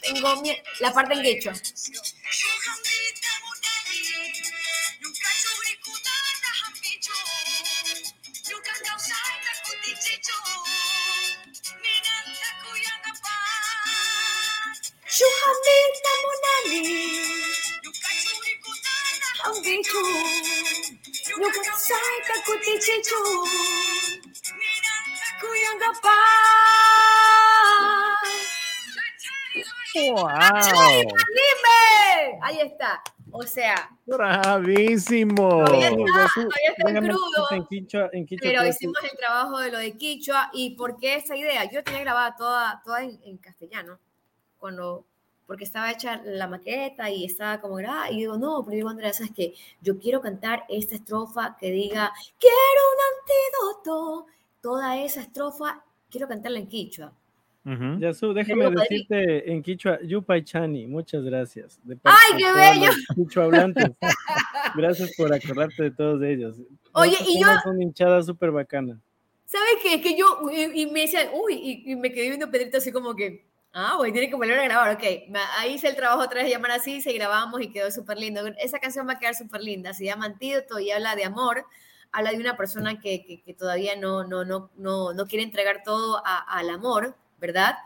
Tengo 0.02 0.36
miedo. 0.42 0.58
La 0.80 0.92
parte 0.92 1.14
en 1.14 1.22
quechua. 1.22 1.52
Angichu. 19.70 20.02
Yukatsai 21.38 22.16
Kakutichichu. 22.26 23.22
Kuyangapa. 25.40 26.16
¡Wow! 29.94 30.28
Ahí 32.42 32.60
está. 32.60 33.02
O 33.30 33.42
sea. 33.44 33.90
¡Bravísimo! 34.06 35.64
Todavía 35.64 35.88
está, 36.76 36.90
en 36.90 37.06
crudo. 37.06 37.50
En 37.52 37.66
Quichua, 37.66 38.10
en 38.12 38.26
Quichua 38.26 38.50
pero 38.50 38.66
hicimos 38.66 38.98
el 39.04 39.16
trabajo 39.16 39.58
de 39.60 39.70
lo 39.70 39.78
de 39.78 39.96
Quichua. 39.96 40.50
¿Y 40.52 40.70
por 40.70 40.98
qué 40.98 41.14
esa 41.16 41.36
idea? 41.36 41.70
Yo 41.70 41.84
tenía 41.84 42.00
grabada 42.00 42.34
toda, 42.34 42.82
toda 42.84 43.04
en, 43.04 43.20
en 43.22 43.38
castellano. 43.38 44.00
Cuando 44.58 45.06
porque 45.50 45.64
estaba 45.64 45.90
hecha 45.90 46.22
la 46.24 46.46
maqueta 46.46 47.10
y 47.10 47.24
estaba 47.24 47.60
como, 47.60 47.78
ah, 47.78 48.08
y 48.08 48.18
digo, 48.18 48.38
no, 48.38 48.62
pero 48.64 48.76
digo, 48.76 48.88
Andrea, 48.88 49.12
¿sabes 49.12 49.32
que 49.32 49.52
Yo 49.80 49.98
quiero 49.98 50.20
cantar 50.20 50.62
esta 50.68 50.94
estrofa 50.94 51.56
que 51.58 51.72
diga, 51.72 52.12
quiero 52.38 52.82
un 52.92 53.74
antídoto. 53.82 54.26
Toda 54.60 55.02
esa 55.02 55.22
estrofa, 55.22 55.82
quiero 56.08 56.28
cantarla 56.28 56.60
en 56.60 56.68
quichua. 56.68 57.12
Uh 57.64 57.98
Yasu, 57.98 58.32
déjame 58.32 58.70
decirte 58.70 59.50
en 59.50 59.60
quichua, 59.60 59.98
Yupai 60.04 60.44
Chani, 60.44 60.86
muchas 60.86 61.24
gracias. 61.24 61.80
¡Ay, 62.04 62.38
qué 62.38 62.52
bello! 62.52 62.92
Quichua 63.16 63.46
hablantes. 63.46 63.90
gracias 64.76 65.10
por 65.16 65.34
acordarte 65.34 65.82
de 65.82 65.90
todos 65.90 66.22
ellos. 66.22 66.58
Oye, 66.92 67.16
y 67.26 67.40
yo... 67.40 67.48
una 67.66 67.82
hinchada 67.82 68.22
súper 68.22 68.52
bacana. 68.52 69.00
¿Sabes 69.46 69.82
qué? 69.82 69.94
Es 69.94 70.00
que 70.00 70.16
yo, 70.16 70.48
y, 70.52 70.86
me 70.86 71.00
decían, 71.00 71.26
uy, 71.34 71.82
y, 71.84 71.96
me 71.96 72.12
quedé 72.12 72.28
viendo 72.28 72.52
Pedrito 72.52 72.78
así 72.78 72.92
como 72.92 73.16
que, 73.16 73.49
ah, 73.72 73.94
voy, 73.96 74.12
tiene 74.12 74.28
que 74.28 74.36
volver 74.36 74.58
a 74.58 74.64
grabar, 74.64 74.94
ok. 74.96 75.02
Ahí 75.58 75.74
hice 75.74 75.88
el 75.88 75.96
trabajo 75.96 76.22
otra 76.22 76.42
vez, 76.42 76.50
llamar 76.50 76.72
así, 76.72 77.00
se 77.00 77.12
grabamos 77.12 77.60
y 77.60 77.70
quedó 77.70 77.90
súper 77.90 78.18
lindo. 78.18 78.46
Esa 78.58 78.78
canción 78.78 79.06
va 79.08 79.14
a 79.14 79.18
quedar 79.18 79.34
súper 79.34 79.62
linda, 79.62 79.92
se 79.94 80.04
llama 80.04 80.26
Antídoto 80.26 80.78
y 80.78 80.90
habla 80.90 81.16
de 81.16 81.24
amor, 81.24 81.66
habla 82.12 82.30
de 82.32 82.38
una 82.38 82.56
persona 82.56 83.00
que, 83.00 83.24
que, 83.44 83.54
todavía 83.54 83.96
no, 83.96 84.24
no, 84.24 84.44
no, 84.44 84.70
no, 84.76 85.12
no 85.12 85.26
quiere 85.26 85.44
entregar 85.44 85.82
todo 85.84 86.22
al 86.24 86.70
amor, 86.70 87.16
¿verdad? 87.38 87.76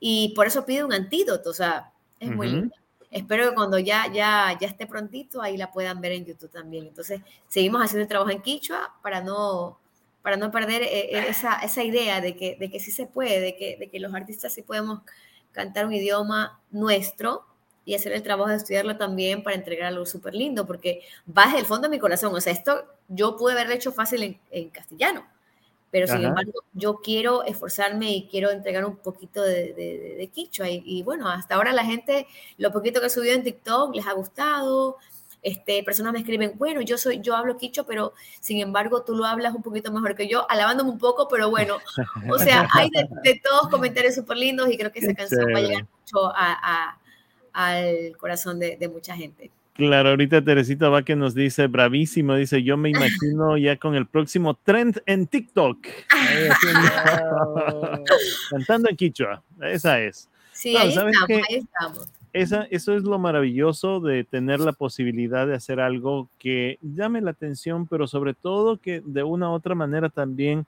Y 0.00 0.32
por 0.34 0.46
eso 0.46 0.64
pide 0.64 0.84
un 0.84 0.92
antídoto, 0.92 1.50
o 1.50 1.54
sea, 1.54 1.92
es 2.20 2.30
muy 2.30 2.48
lindo 2.48 2.74
espero 3.14 3.48
que 3.48 3.54
cuando 3.54 3.78
ya, 3.78 4.12
ya, 4.12 4.58
ya 4.60 4.66
esté 4.66 4.86
prontito, 4.86 5.40
ahí 5.40 5.56
la 5.56 5.70
puedan 5.70 6.00
ver 6.00 6.12
en 6.12 6.24
YouTube 6.24 6.50
también. 6.50 6.86
Entonces, 6.88 7.20
seguimos 7.46 7.80
haciendo 7.80 8.02
el 8.02 8.08
trabajo 8.08 8.30
en 8.30 8.42
Quichua 8.42 8.92
para 9.02 9.20
no, 9.20 9.78
para 10.20 10.36
no 10.36 10.50
perder 10.50 10.82
eh, 10.82 11.16
eh, 11.16 11.26
esa, 11.28 11.60
esa, 11.60 11.84
idea 11.84 12.20
de 12.20 12.34
que, 12.34 12.56
de 12.58 12.68
que 12.68 12.80
sí 12.80 12.90
se 12.90 13.06
puede, 13.06 13.40
de 13.40 13.56
que, 13.56 13.76
de 13.76 13.88
que 13.88 14.00
los 14.00 14.12
artistas 14.12 14.52
sí 14.52 14.62
podemos 14.62 15.02
cantar 15.54 15.86
un 15.86 15.94
idioma 15.94 16.60
nuestro 16.70 17.46
y 17.86 17.94
hacer 17.94 18.12
el 18.12 18.22
trabajo 18.22 18.50
de 18.50 18.56
estudiarlo 18.56 18.96
también 18.96 19.42
para 19.42 19.56
entregar 19.56 19.88
algo 19.88 20.04
súper 20.04 20.34
lindo, 20.34 20.66
porque 20.66 21.02
va 21.26 21.46
desde 21.46 21.60
el 21.60 21.66
fondo 21.66 21.88
de 21.88 21.96
mi 21.96 21.98
corazón. 21.98 22.34
O 22.34 22.40
sea, 22.40 22.52
esto 22.52 22.84
yo 23.08 23.36
pude 23.36 23.52
haberlo 23.52 23.74
hecho 23.74 23.92
fácil 23.92 24.22
en, 24.22 24.40
en 24.50 24.70
castellano, 24.70 25.26
pero 25.90 26.08
sin 26.08 26.24
embargo 26.24 26.64
yo 26.72 27.00
quiero 27.02 27.44
esforzarme 27.44 28.10
y 28.10 28.26
quiero 28.28 28.50
entregar 28.50 28.84
un 28.84 28.96
poquito 28.96 29.42
de, 29.42 29.74
de, 29.74 30.16
de 30.18 30.26
quichua. 30.28 30.68
Y, 30.68 31.02
bueno, 31.04 31.28
hasta 31.28 31.54
ahora 31.54 31.72
la 31.72 31.84
gente, 31.84 32.26
lo 32.58 32.72
poquito 32.72 33.00
que 33.00 33.06
he 33.06 33.10
subido 33.10 33.34
en 33.34 33.44
TikTok 33.44 33.94
les 33.94 34.06
ha 34.06 34.12
gustado. 34.12 34.96
Este, 35.44 35.84
personas 35.84 36.14
me 36.14 36.20
escriben, 36.20 36.52
bueno, 36.56 36.80
yo 36.80 36.98
soy, 36.98 37.20
yo 37.20 37.36
hablo 37.36 37.58
quicho, 37.58 37.86
pero 37.86 38.14
sin 38.40 38.60
embargo 38.60 39.04
tú 39.04 39.14
lo 39.14 39.26
hablas 39.26 39.54
un 39.54 39.62
poquito 39.62 39.92
mejor 39.92 40.16
que 40.16 40.26
yo, 40.26 40.50
alabándome 40.50 40.90
un 40.90 40.98
poco, 40.98 41.28
pero 41.28 41.50
bueno, 41.50 41.76
o 42.30 42.38
sea, 42.38 42.66
hay 42.72 42.90
de, 43.22 43.40
todos 43.44 43.68
comentarios 43.68 44.14
súper 44.14 44.38
lindos 44.38 44.70
y 44.70 44.78
creo 44.78 44.90
que 44.90 45.00
esa 45.00 45.14
canción 45.14 45.46
va 45.54 45.58
a 45.58 45.60
llegar 45.60 45.86
mucho 46.00 46.32
a, 46.34 46.98
al 47.52 48.16
corazón 48.16 48.58
de, 48.58 48.78
de 48.78 48.88
mucha 48.88 49.14
gente. 49.14 49.50
Claro, 49.74 50.10
ahorita 50.10 50.42
Teresita 50.42 50.88
va 50.88 51.02
que 51.02 51.16
nos 51.16 51.34
dice, 51.34 51.66
bravísimo, 51.66 52.36
dice, 52.36 52.62
yo 52.62 52.76
me 52.76 52.90
imagino 52.90 53.58
ya 53.58 53.76
con 53.76 53.96
el 53.96 54.06
próximo 54.06 54.54
trend 54.54 55.02
en 55.04 55.26
TikTok. 55.26 55.84
Cantando 58.50 58.88
en 58.88 58.96
Quichua, 58.96 59.42
esa 59.62 60.00
es. 60.00 60.30
Sí, 60.52 60.76
ahí, 60.76 60.90
estamos, 60.90 61.12
ahí 61.28 61.56
estamos. 61.56 62.08
Esa, 62.34 62.64
eso 62.64 62.96
es 62.96 63.04
lo 63.04 63.20
maravilloso 63.20 64.00
de 64.00 64.24
tener 64.24 64.58
la 64.58 64.72
posibilidad 64.72 65.46
de 65.46 65.54
hacer 65.54 65.78
algo 65.78 66.28
que 66.36 66.78
llame 66.82 67.20
la 67.20 67.30
atención, 67.30 67.86
pero 67.86 68.08
sobre 68.08 68.34
todo 68.34 68.78
que 68.78 69.00
de 69.06 69.22
una 69.22 69.50
u 69.50 69.52
otra 69.52 69.76
manera 69.76 70.08
también 70.08 70.66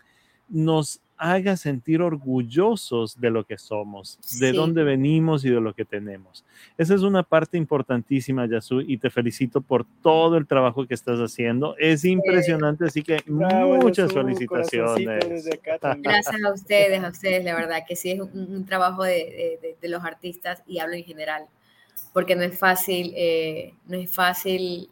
nos 0.49 1.01
haga 1.19 1.57
sentir 1.57 2.03
orgullosos 2.03 3.19
de 3.19 3.31
lo 3.31 3.45
que 3.45 3.59
somos, 3.59 4.19
de 4.39 4.53
dónde 4.53 4.85
venimos 4.85 5.45
y 5.45 5.51
de 5.51 5.61
lo 5.61 5.75
que 5.75 5.85
tenemos. 5.85 6.45
Esa 6.77 6.95
es 6.95 7.03
una 7.03 7.23
parte 7.23 7.57
importantísima, 7.57 8.47
Yasu, 8.47 8.83
y 8.83 8.99
te 8.99 9.11
felicito 9.11 9.61
por 9.61 9.87
todo 10.03 10.37
el 10.37 10.47
trabajo 10.47 10.87
que 10.87 10.95
estás 10.95 11.19
haciendo. 11.19 11.77
Es 11.79 12.05
impresionante, 12.05 12.85
así 12.85 13.03
que 13.03 13.23
muchas 13.27 14.13
felicitaciones. 14.13 15.49
Gracias 15.99 16.45
a 16.45 16.53
ustedes, 16.53 17.03
a 17.03 17.09
ustedes, 17.09 17.45
la 17.45 17.55
verdad 17.55 17.83
que 17.87 17.97
sí 17.97 18.11
es 18.11 18.21
un, 18.21 18.67
trabajo 18.67 19.05
de, 19.05 19.77
los 19.83 20.05
artistas 20.05 20.63
y 20.67 20.81
hablo 20.81 20.97
en 20.97 21.05
general, 21.05 21.47
porque 22.13 22.37
no 22.37 22.43
es 22.43 22.59
fácil, 22.59 23.13
eh, 23.17 23.73
no 23.87 23.97
es 23.97 24.13
fácil 24.13 24.91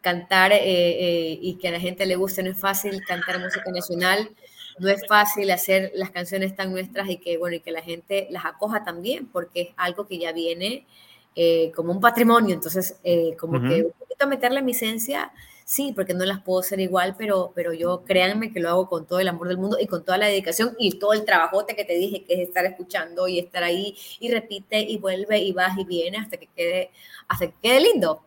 cantar 0.00 0.52
eh, 0.52 0.58
eh, 0.62 1.38
y 1.40 1.54
que 1.54 1.68
a 1.68 1.72
la 1.72 1.80
gente 1.80 2.06
le 2.06 2.16
guste, 2.16 2.42
no 2.42 2.50
es 2.50 2.60
fácil 2.60 3.02
cantar 3.06 3.40
música 3.40 3.70
nacional 3.72 4.30
no 4.78 4.88
es 4.88 5.06
fácil 5.06 5.50
hacer 5.50 5.92
las 5.94 6.10
canciones 6.10 6.54
tan 6.54 6.72
nuestras 6.72 7.08
y 7.08 7.18
que, 7.18 7.38
bueno, 7.38 7.56
y 7.56 7.60
que 7.60 7.70
la 7.70 7.82
gente 7.82 8.26
las 8.30 8.44
acoja 8.44 8.84
también, 8.84 9.26
porque 9.26 9.60
es 9.62 9.68
algo 9.76 10.06
que 10.06 10.18
ya 10.18 10.32
viene 10.32 10.86
eh, 11.34 11.72
como 11.74 11.92
un 11.92 12.00
patrimonio. 12.00 12.54
Entonces, 12.54 12.96
eh, 13.04 13.36
como 13.38 13.60
que 13.60 13.84
un 13.84 13.92
poquito 13.92 14.26
meterle 14.26 14.62
mi 14.62 14.72
esencia, 14.72 15.32
sí, 15.64 15.92
porque 15.94 16.14
no 16.14 16.24
las 16.24 16.42
puedo 16.42 16.60
hacer 16.60 16.80
igual, 16.80 17.14
pero, 17.18 17.52
pero 17.54 17.72
yo 17.72 18.04
créanme 18.04 18.52
que 18.52 18.60
lo 18.60 18.68
hago 18.70 18.88
con 18.88 19.06
todo 19.06 19.20
el 19.20 19.28
amor 19.28 19.48
del 19.48 19.58
mundo 19.58 19.78
y 19.80 19.86
con 19.86 20.04
toda 20.04 20.18
la 20.18 20.26
dedicación 20.26 20.74
y 20.78 20.92
todo 20.98 21.12
el 21.12 21.24
trabajote 21.24 21.76
que 21.76 21.84
te 21.84 21.94
dije, 21.94 22.24
que 22.24 22.34
es 22.34 22.48
estar 22.48 22.64
escuchando 22.64 23.28
y 23.28 23.38
estar 23.38 23.62
ahí 23.64 23.96
y 24.20 24.30
repite 24.30 24.80
y 24.80 24.98
vuelve 24.98 25.38
y 25.38 25.52
vas 25.52 25.76
y 25.78 25.84
viene 25.84 26.18
hasta 26.18 26.36
que 26.36 26.48
quede, 26.54 26.90
hasta 27.28 27.48
que 27.48 27.54
quede 27.62 27.80
lindo, 27.80 28.22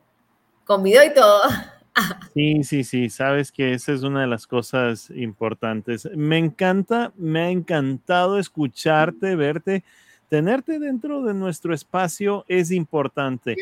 con 0.66 0.84
video 0.84 1.04
y 1.04 1.14
todo. 1.14 1.43
Sí, 2.34 2.64
sí, 2.64 2.84
sí, 2.84 3.10
sabes 3.10 3.52
que 3.52 3.74
esa 3.74 3.93
es 3.93 4.04
una 4.04 4.22
de 4.22 4.28
las 4.28 4.47
cosas 4.47 5.10
importantes. 5.16 6.10
Me 6.16 6.38
encanta, 6.38 7.12
me 7.18 7.41
ha 7.41 7.50
encantado 7.50 8.39
escucharte, 8.39 9.36
verte, 9.36 9.84
tenerte 10.30 10.80
dentro 10.80 11.24
de 11.24 11.34
nuestro 11.34 11.74
espacio 11.74 12.45
es 12.47 12.72
importante. 12.72 13.56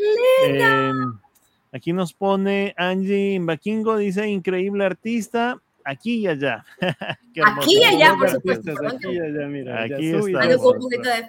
Eh, 0.48 0.92
aquí 1.72 1.94
nos 1.94 2.14
pone 2.14 2.74
Angie 2.78 3.40
Bakingo, 3.42 3.98
dice 3.98 4.28
increíble 4.28 4.86
artista, 4.86 5.62
aquí 5.84 6.20
y 6.20 6.28
allá. 6.28 6.66
aquí 7.58 7.80
y 7.80 7.84
allá, 7.84 8.16
por 8.18 8.30
supuesto. 8.30 8.72
Aquí 8.72 9.10
y 9.10 9.20
allá, 9.20 9.48
mira. 9.48 9.84
Aquí 9.84 10.10
está. 10.10 10.58
un 10.58 10.80
poquito 10.80 11.10
de 11.10 11.24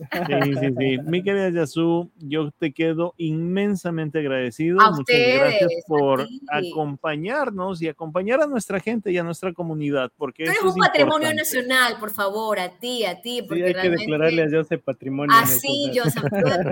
Sí, 0.00 0.54
sí, 0.60 0.74
sí. 0.78 0.98
Mi 1.04 1.22
querida 1.22 1.50
Yasu, 1.50 2.10
yo 2.18 2.50
te 2.52 2.72
quedo 2.72 3.14
inmensamente 3.16 4.18
agradecido. 4.18 4.78
Muchas 4.92 5.16
gracias 5.34 5.70
por 5.86 6.26
acompañarnos 6.48 7.82
y 7.82 7.88
acompañar 7.88 8.40
a 8.40 8.46
nuestra 8.46 8.80
gente 8.80 9.12
y 9.12 9.18
a 9.18 9.22
nuestra 9.22 9.52
comunidad. 9.52 10.10
Porque 10.16 10.44
Tú 10.44 10.50
eres 10.50 10.62
un 10.62 10.76
patrimonio 10.76 11.34
nacional, 11.34 11.96
por 12.00 12.10
favor, 12.10 12.58
a 12.58 12.78
ti, 12.78 13.04
a 13.04 13.20
ti. 13.20 13.42
Porque 13.42 13.68
sí, 13.68 13.74
hay 13.76 13.82
que 13.82 13.90
declararle 13.90 14.42
a 14.42 14.50
Joseph 14.50 14.82
patrimonio 14.82 15.36
Así, 15.36 15.90
Joseph, 15.94 16.22
tú 16.22 16.46
has 16.48 16.64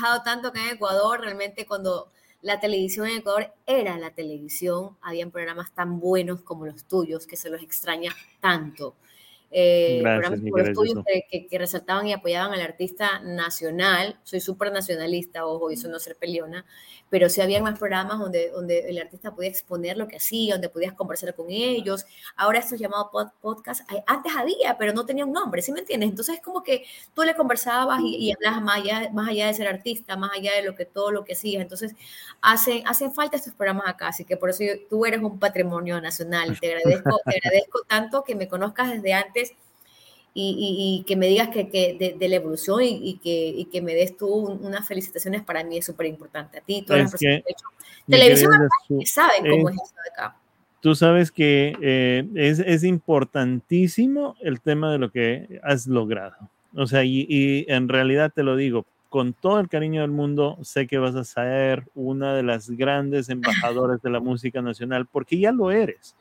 dado 0.00 0.22
tanto 0.24 0.52
que 0.52 0.60
en 0.60 0.74
Ecuador, 0.74 1.20
realmente 1.20 1.66
cuando 1.66 2.10
la 2.42 2.60
televisión 2.60 3.06
en 3.08 3.18
Ecuador 3.18 3.52
era 3.66 3.98
la 3.98 4.10
televisión, 4.10 4.96
habían 5.02 5.30
programas 5.30 5.72
tan 5.72 6.00
buenos 6.00 6.42
como 6.42 6.66
los 6.66 6.84
tuyos 6.84 7.26
que 7.26 7.36
se 7.36 7.50
los 7.50 7.62
extraña 7.62 8.14
tanto 8.40 8.94
eh, 9.50 10.00
programas 10.02 10.40
por 10.50 10.60
estudios 10.60 11.04
que, 11.30 11.46
que, 11.46 11.58
resaltaban 11.58 12.06
y 12.06 12.12
apoyaban 12.12 12.52
al 12.52 12.60
artista 12.60 13.20
nacional. 13.20 14.18
Soy 14.24 14.40
súper 14.40 14.72
nacionalista, 14.72 15.46
ojo, 15.46 15.70
y 15.70 15.74
eso 15.74 15.88
no 15.88 15.98
ser 15.98 16.16
peleona, 16.16 16.64
pero 17.08 17.28
sí 17.28 17.40
había 17.40 17.62
más 17.62 17.78
programas 17.78 18.18
donde, 18.18 18.50
donde 18.50 18.88
el 18.88 18.98
artista 18.98 19.34
podía 19.34 19.48
exponer 19.48 19.96
lo 19.96 20.08
que 20.08 20.16
hacía, 20.16 20.54
donde 20.54 20.68
podías 20.68 20.94
conversar 20.94 21.34
con 21.34 21.46
ellos. 21.50 22.04
Ahora 22.36 22.58
estos 22.58 22.78
llamados 22.78 23.08
pod, 23.12 23.28
podcast, 23.40 23.88
antes 24.06 24.34
había, 24.36 24.76
pero 24.78 24.92
no 24.92 25.06
tenía 25.06 25.24
un 25.24 25.32
nombre, 25.32 25.62
¿sí 25.62 25.72
me 25.72 25.80
entiendes? 25.80 26.10
Entonces 26.10 26.36
es 26.36 26.42
como 26.42 26.62
que 26.62 26.84
tú 27.14 27.22
le 27.22 27.34
conversabas 27.34 28.00
y, 28.02 28.16
y 28.16 28.32
hablabas 28.32 28.62
más 28.62 28.76
allá, 28.78 29.10
más 29.12 29.28
allá 29.28 29.46
de 29.46 29.54
ser 29.54 29.68
artista, 29.68 30.16
más 30.16 30.32
allá 30.36 30.54
de 30.56 30.62
lo 30.62 30.74
que 30.74 30.84
todo 30.84 31.12
lo 31.12 31.24
que 31.24 31.34
hacías. 31.34 31.62
Entonces 31.62 31.94
hacen, 32.40 32.82
hacen 32.86 33.14
falta 33.14 33.36
estos 33.36 33.54
programas 33.54 33.88
acá, 33.88 34.08
así 34.08 34.24
que 34.24 34.36
por 34.36 34.50
eso 34.50 34.64
tú 34.90 35.06
eres 35.06 35.22
un 35.22 35.38
patrimonio 35.38 36.00
nacional. 36.00 36.58
Te 36.60 36.74
agradezco, 36.74 37.20
te 37.24 37.36
agradezco 37.36 37.82
tanto 37.86 38.24
que 38.24 38.34
me 38.34 38.48
conozcas 38.48 38.90
desde 38.90 39.12
antes 39.12 39.45
y, 40.38 41.02
que 41.06 41.16
me 41.16 41.28
digas 41.28 41.48
que, 41.48 41.64
de, 42.18 42.28
la 42.28 42.36
evolución 42.36 42.80
y, 42.82 43.18
que, 43.18 43.66
que, 43.72 43.80
me 43.80 43.94
des 43.94 44.16
tú 44.16 44.28
unas 44.28 44.86
felicitaciones 44.86 45.42
para 45.42 45.64
mí 45.64 45.78
es 45.78 45.86
súper 45.86 46.06
importante. 46.06 46.58
A 46.58 46.60
ti, 46.60 46.82
todas 46.82 47.02
las 47.02 47.10
personas 47.12 47.42
que 47.42 47.52
hecho 47.52 47.66
televisión 48.06 48.52
saben 49.06 49.50
cómo 49.50 49.70
es 49.70 49.76
eso 49.76 49.94
de 49.94 50.10
acá. 50.12 50.36
Tú 50.80 50.94
sabes 50.94 51.32
que 51.32 51.74
eh, 51.80 52.28
es, 52.34 52.58
es, 52.58 52.84
importantísimo 52.84 54.36
el 54.40 54.60
tema 54.60 54.92
de 54.92 54.98
lo 54.98 55.10
que 55.10 55.58
has 55.62 55.86
logrado. 55.86 56.36
O 56.74 56.86
sea, 56.86 57.02
y, 57.02 57.64
en 57.68 57.88
realidad 57.88 58.30
te 58.34 58.42
lo 58.42 58.56
digo, 58.56 58.84
con 59.08 59.32
todo 59.32 59.58
el 59.58 59.68
cariño 59.68 60.02
del 60.02 60.10
mundo, 60.10 60.58
sé 60.62 60.86
que 60.86 60.98
vas 60.98 61.14
a 61.14 61.24
ser 61.24 61.88
una 61.94 62.34
de 62.34 62.42
las 62.42 62.68
grandes 62.68 63.30
embajadoras 63.30 64.02
de 64.02 64.10
la 64.10 64.20
música 64.20 64.60
nacional, 64.60 65.06
porque 65.10 65.38
ya 65.38 65.50
lo 65.50 65.70
eres. 65.70 66.14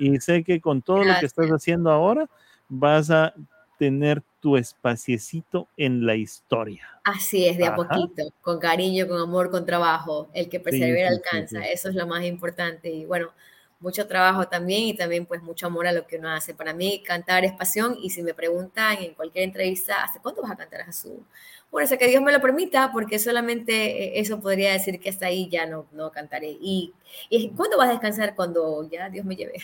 Y 0.00 0.18
sé 0.18 0.42
que 0.42 0.60
con 0.60 0.82
todo 0.82 1.04
lo 1.04 1.14
que 1.20 1.26
estás 1.26 1.48
haciendo 1.50 1.92
ahora, 1.92 2.28
vas 2.68 3.10
a 3.10 3.34
tener 3.80 4.22
tu 4.40 4.58
espaciecito 4.58 5.66
en 5.78 6.04
la 6.04 6.14
historia. 6.14 6.86
Así 7.02 7.46
es, 7.46 7.56
de 7.56 7.64
a 7.64 7.74
poquito, 7.74 8.30
con 8.42 8.58
cariño, 8.58 9.08
con 9.08 9.18
amor, 9.18 9.50
con 9.50 9.64
trabajo. 9.64 10.28
El 10.34 10.50
que 10.50 10.60
persevera 10.60 11.08
alcanza, 11.08 11.64
eso 11.66 11.88
es 11.88 11.94
lo 11.94 12.06
más 12.06 12.22
importante. 12.24 12.90
Y 12.90 13.06
bueno, 13.06 13.30
mucho 13.78 14.06
trabajo 14.06 14.46
también 14.48 14.82
y 14.82 14.94
también 14.94 15.24
pues 15.24 15.42
mucho 15.42 15.66
amor 15.66 15.86
a 15.86 15.92
lo 15.92 16.06
que 16.06 16.18
uno 16.18 16.28
hace. 16.28 16.52
Para 16.52 16.74
mí 16.74 17.02
cantar 17.02 17.46
es 17.46 17.54
pasión 17.54 17.96
y 18.02 18.10
si 18.10 18.22
me 18.22 18.34
preguntan 18.34 18.98
en 18.98 19.14
cualquier 19.14 19.44
entrevista, 19.44 20.04
¿hasta 20.04 20.20
cuándo 20.20 20.42
vas 20.42 20.50
a 20.50 20.56
cantar 20.56 20.82
a 20.82 20.84
Jesús? 20.84 21.20
Por 21.70 21.82
eso 21.82 21.96
que 21.96 22.06
Dios 22.06 22.22
me 22.22 22.32
lo 22.32 22.40
permita, 22.42 22.92
porque 22.92 23.18
solamente 23.18 23.72
eh, 23.72 24.20
eso 24.20 24.40
podría 24.40 24.72
decir 24.72 25.00
que 25.00 25.08
hasta 25.08 25.24
ahí 25.24 25.48
ya 25.48 25.64
no, 25.64 25.86
no 25.92 26.10
cantaré. 26.10 26.58
Y, 26.60 26.92
y 27.30 27.48
¿cuándo 27.52 27.78
vas 27.78 27.88
a 27.88 27.92
descansar? 27.92 28.34
Cuando 28.34 28.86
ya 28.90 29.08
Dios 29.08 29.24
me 29.24 29.36
lleve. 29.36 29.54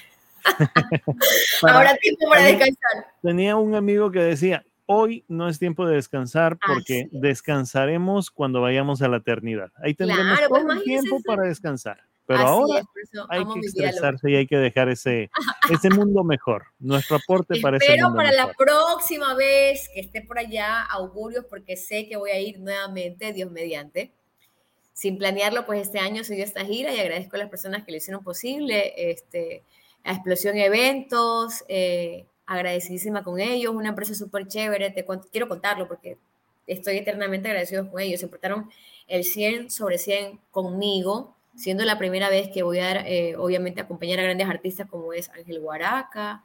Ahora 1.62 1.96
tiempo 1.96 2.28
para 2.28 2.42
descansar. 2.44 3.06
Tenía 3.22 3.56
un 3.56 3.74
amigo 3.74 4.10
que 4.10 4.20
decía, 4.20 4.64
hoy 4.86 5.24
no 5.28 5.48
es 5.48 5.58
tiempo 5.58 5.86
de 5.86 5.96
descansar 5.96 6.58
porque 6.64 7.08
descansaremos 7.10 8.30
cuando 8.30 8.60
vayamos 8.60 9.02
a 9.02 9.08
la 9.08 9.18
eternidad. 9.18 9.70
Ahí 9.82 9.94
tendremos 9.94 10.40
todo 10.40 10.48
pues, 10.48 10.82
tiempo 10.84 11.20
para 11.24 11.42
descansar. 11.44 11.98
Pero 12.26 12.40
ahora 12.40 12.82
hay 13.28 13.44
que 13.44 13.60
expresarse 13.60 14.30
y 14.30 14.34
hay 14.34 14.46
que 14.48 14.56
dejar 14.56 14.88
ese, 14.88 15.30
ese 15.70 15.90
mundo 15.90 16.24
mejor. 16.24 16.64
Nuestro 16.80 17.16
aporte 17.16 17.60
para 17.60 17.76
ese 17.76 18.02
mundo 18.02 18.16
para 18.16 18.32
la 18.32 18.52
próxima 18.52 19.34
vez 19.34 19.88
que 19.94 20.00
esté 20.00 20.22
por 20.22 20.38
allá, 20.38 20.82
augurios, 20.82 21.44
porque 21.48 21.76
sé 21.76 22.08
que 22.08 22.16
voy 22.16 22.30
a 22.30 22.40
ir 22.40 22.58
nuevamente, 22.58 23.32
Dios 23.32 23.50
mediante. 23.50 24.10
Sin 24.92 25.18
planearlo, 25.18 25.66
pues 25.66 25.82
este 25.82 25.98
año 26.00 26.24
se 26.24 26.34
dio 26.34 26.42
esta 26.42 26.64
gira 26.64 26.92
y 26.92 26.98
agradezco 26.98 27.36
a 27.36 27.40
las 27.40 27.50
personas 27.50 27.84
que 27.84 27.92
lo 27.92 27.98
hicieron 27.98 28.24
posible. 28.24 28.94
Este, 28.96 29.62
a 30.06 30.12
Explosión 30.12 30.56
Eventos, 30.56 31.64
eh, 31.68 32.26
agradecidísima 32.46 33.24
con 33.24 33.40
ellos, 33.40 33.74
una 33.74 33.90
empresa 33.90 34.14
súper 34.14 34.46
chévere, 34.46 34.90
te 34.90 35.04
quiero 35.30 35.48
contarlo 35.48 35.88
porque 35.88 36.16
estoy 36.66 36.98
eternamente 36.98 37.48
agradecido 37.48 37.90
con 37.90 38.00
ellos, 38.00 38.20
se 38.20 38.28
portaron 38.28 38.70
el 39.08 39.24
100 39.24 39.70
sobre 39.70 39.98
100 39.98 40.40
conmigo, 40.50 41.34
siendo 41.56 41.84
la 41.84 41.98
primera 41.98 42.28
vez 42.28 42.48
que 42.52 42.62
voy 42.62 42.78
a, 42.78 42.92
eh, 43.06 43.36
obviamente, 43.36 43.80
acompañar 43.80 44.20
a 44.20 44.24
grandes 44.24 44.48
artistas 44.48 44.88
como 44.88 45.12
es 45.12 45.28
Ángel 45.30 45.60
Guaraca, 45.60 46.42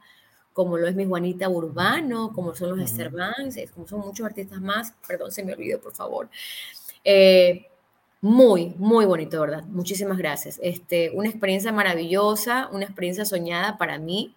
como 0.52 0.76
lo 0.76 0.86
es 0.86 0.94
mi 0.94 1.06
Juanita 1.06 1.48
Urbano, 1.48 2.32
como 2.34 2.54
son 2.54 2.76
los 2.76 2.92
uh 2.92 3.70
como 3.74 3.88
son 3.88 4.00
muchos 4.00 4.26
artistas 4.26 4.60
más, 4.60 4.94
perdón, 5.06 5.32
se 5.32 5.44
me 5.44 5.54
olvidó, 5.54 5.80
por 5.80 5.94
favor. 5.94 6.28
Eh, 7.04 7.68
muy, 8.22 8.72
muy 8.78 9.04
bonito, 9.04 9.40
¿verdad? 9.40 9.64
Muchísimas 9.64 10.16
gracias. 10.16 10.58
Este, 10.62 11.10
una 11.10 11.28
experiencia 11.28 11.72
maravillosa, 11.72 12.68
una 12.72 12.84
experiencia 12.84 13.24
soñada 13.24 13.76
para 13.78 13.98
mí 13.98 14.34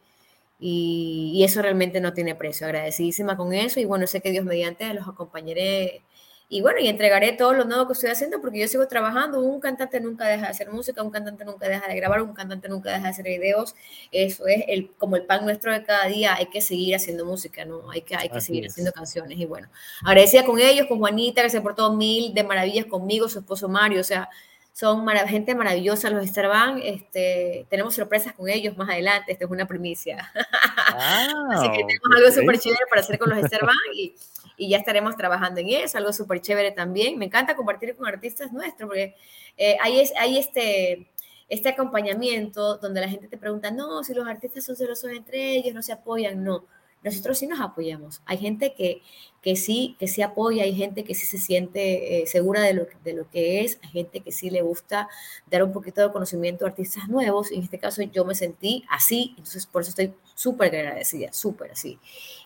y, 0.60 1.32
y, 1.36 1.44
eso 1.44 1.62
realmente 1.62 2.02
no 2.02 2.14
tiene 2.14 2.36
precio. 2.36 2.66
Agradecidísima 2.68 3.38
con 3.38 3.54
eso 3.54 3.80
y 3.80 3.86
bueno, 3.86 4.08
sé 4.08 4.22
que 4.22 4.32
Dios 4.32 4.44
mediante 4.44 4.92
los 4.94 5.08
acompañaré 5.08 6.02
y 6.48 6.62
bueno, 6.62 6.80
y 6.80 6.88
entregaré 6.88 7.32
todo 7.32 7.54
lo 7.54 7.66
nuevo 7.66 7.88
que 7.88 7.94
estoy 7.94 8.12
haciendo 8.12 8.40
porque 8.40 8.60
yo 8.60 8.68
sigo 8.68 8.88
trabajando. 8.88 9.40
Un 9.40 9.60
cantante 9.60 10.00
nunca 10.00 10.28
deja 10.28 10.44
de 10.44 10.52
hacer 10.52 10.72
música, 10.72 11.02
un 11.02 11.10
cantante 11.10 11.44
nunca 11.44 11.68
deja 11.68 11.88
de 11.88 11.96
grabar, 11.96 12.22
un 12.22 12.34
cantante 12.34 12.70
nunca 12.70 12.92
deja 12.92 13.04
de 13.04 13.10
hacer 13.10 13.26
videos. 13.26 13.76
Eso 14.12 14.46
es 14.46 14.64
el, 14.68 14.92
como 14.98 15.16
el 15.16 15.24
pan 15.24 15.44
nuestro 15.44 15.74
de 15.74 15.84
cada 15.84 16.06
día. 16.06 16.36
Hay 16.36 16.46
que 16.48 16.62
seguir 16.62 16.96
haciendo 16.96 17.26
música, 17.26 17.66
¿no? 17.66 17.90
Hay 17.90 18.04
que, 18.04 18.16
hay 18.16 18.30
que 18.30 18.42
seguir 18.42 18.68
haciendo 18.68 18.92
canciones. 18.92 19.40
Y 19.40 19.46
bueno, 19.46 19.70
agradecida 20.04 20.46
con 20.46 20.60
ellos, 20.60 20.86
con 20.86 21.00
Juanita, 21.00 21.42
que 21.42 21.50
se 21.50 21.62
portó 21.62 21.92
mil 21.94 22.32
de 22.34 22.44
maravillas 22.44 22.86
conmigo, 22.86 23.28
su 23.28 23.40
esposo 23.40 23.68
Mario. 23.68 24.02
O 24.02 24.04
sea, 24.04 24.30
son 24.72 25.08
gente 25.28 25.56
maravillosa 25.56 26.12
los 26.12 26.28
Starban. 26.28 26.80
Este, 26.84 27.66
tenemos 27.72 27.96
sorpresas 27.96 28.34
con 28.34 28.50
ellos 28.50 28.78
más 28.78 28.90
adelante. 28.90 29.32
Esta 29.32 29.46
es 29.46 29.52
una 29.52 29.66
primicia. 29.66 30.32
Así 31.50 31.72
que 31.72 31.86
tenemos 31.86 32.16
algo 32.16 32.32
súper 32.32 32.60
chévere 32.60 32.86
para 32.88 33.02
hacer 33.02 33.18
con 33.18 33.32
los 33.32 33.48
Starban 33.48 33.76
y 33.96 34.14
y 34.58 34.70
ya 34.70 34.78
estaremos 34.78 35.16
trabajando 35.16 35.60
en 35.62 35.70
eso, 35.70 35.98
algo 35.98 36.14
súper 36.14 36.42
chévere 36.42 36.72
también. 36.72 37.18
Me 37.18 37.26
encanta 37.26 37.56
compartir 37.56 37.96
con 37.96 38.08
artistas 38.08 38.52
nuestros 38.52 38.88
porque 38.88 39.16
eh, 39.58 39.78
hay, 39.82 40.04
hay 40.18 40.38
este, 40.38 41.08
este 41.50 41.70
acompañamiento 41.70 42.78
donde 42.78 43.02
la 43.02 43.10
gente 43.10 43.28
te 43.28 43.38
pregunta, 43.38 43.72
no, 43.72 44.04
si 44.04 44.14
los 44.14 44.28
artistas 44.28 44.64
son 44.66 44.76
celosos 44.76 45.12
entre 45.12 45.56
ellos, 45.56 45.74
no 45.74 45.82
se 45.82 45.94
apoyan, 45.94 46.44
no 46.44 46.66
nosotros 47.06 47.38
sí 47.38 47.46
nos 47.46 47.62
apoyamos. 47.62 48.22
Hay 48.26 48.40
gente 48.40 48.74
que, 48.74 49.04
que, 49.44 49.56
sí, 49.56 49.96
que 50.00 50.08
sí 50.08 50.24
apoya, 50.24 50.64
hay 50.64 50.76
gente 50.76 51.04
que 51.04 51.14
sí 51.14 51.28
se 51.28 51.38
siente 51.38 52.24
eh, 52.24 52.26
segura 52.26 52.62
de 52.62 52.74
lo, 52.74 52.88
de 53.04 53.14
lo 53.14 53.30
que 53.30 53.62
es, 53.62 53.78
hay 53.84 53.90
gente 53.90 54.22
que 54.22 54.32
sí 54.32 54.50
le 54.50 54.64
gusta 54.64 55.08
dar 55.46 55.64
un 55.64 55.72
poquito 55.72 56.02
de 56.02 56.12
conocimiento 56.12 56.66
a 56.66 56.70
artistas 56.70 57.08
nuevos. 57.08 57.52
En 57.52 57.62
este 57.62 57.78
caso 57.78 58.02
yo 58.02 58.26
me 58.26 58.34
sentí 58.34 58.84
así, 58.90 59.36
entonces 59.38 59.68
por 59.68 59.84
eso 59.84 59.90
estoy 59.90 60.14
súper 60.34 60.76
agradecida, 60.76 61.32
súper 61.32 61.72
así. 61.72 62.00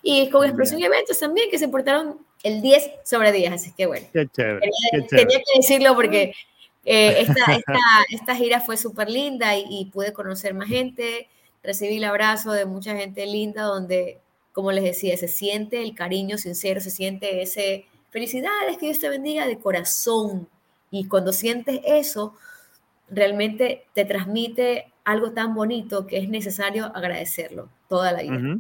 Y 0.04 0.30
con 0.30 0.44
Explosión 0.44 0.82
y 0.82 0.84
Eventos 0.84 1.18
también, 1.18 1.50
que 1.50 1.58
se 1.58 1.70
portaron 1.70 2.20
el 2.44 2.62
10 2.62 2.92
sobre 3.06 3.32
10, 3.32 3.54
así 3.54 3.72
que 3.72 3.86
bueno. 3.86 4.08
Qué 4.12 4.28
chévere, 4.28 4.70
tenía, 5.10 5.38
que 5.38 5.60
decirlo 5.60 5.96
porque 5.96 6.34
eh, 6.84 7.22
esta, 7.22 7.34
esta, 7.56 7.80
esta, 8.10 8.36
gira 8.36 8.60
fue 8.60 8.76
súper 8.76 9.10
linda 9.10 9.56
y, 9.56 9.66
y 9.70 9.86
pude 9.86 10.12
conocer 10.12 10.54
más 10.54 10.68
gente, 10.68 11.30
recibí 11.64 11.96
el 11.96 12.04
abrazo 12.04 12.52
de 12.52 12.66
mucha 12.66 12.94
gente 12.98 13.26
linda 13.26 13.64
donde 13.64 14.20
como 14.54 14.72
les 14.72 14.84
decía, 14.84 15.16
se 15.18 15.28
siente 15.28 15.82
el 15.82 15.96
cariño 15.96 16.38
sincero, 16.38 16.82
se 16.82 16.90
siente 16.90 17.42
ese 17.42 17.86
felicidades, 18.10 18.78
que 18.78 18.88
Dios 18.88 19.00
te 19.00 19.10
bendiga 19.10 19.48
de 19.48 19.60
corazón. 19.60 20.48
Y 20.92 21.08
cuando 21.08 21.32
sientes 21.32 21.80
eso, 21.86 22.34
realmente 23.10 23.86
te 23.94 24.06
transmite 24.06 24.92
algo 25.04 25.32
tan 25.32 25.54
bonito 25.54 26.08
que 26.08 26.18
es 26.18 26.30
necesario 26.30 26.86
agradecerlo 26.96 27.70
toda 27.88 28.12
la 28.12 28.22
vida. 28.22 28.60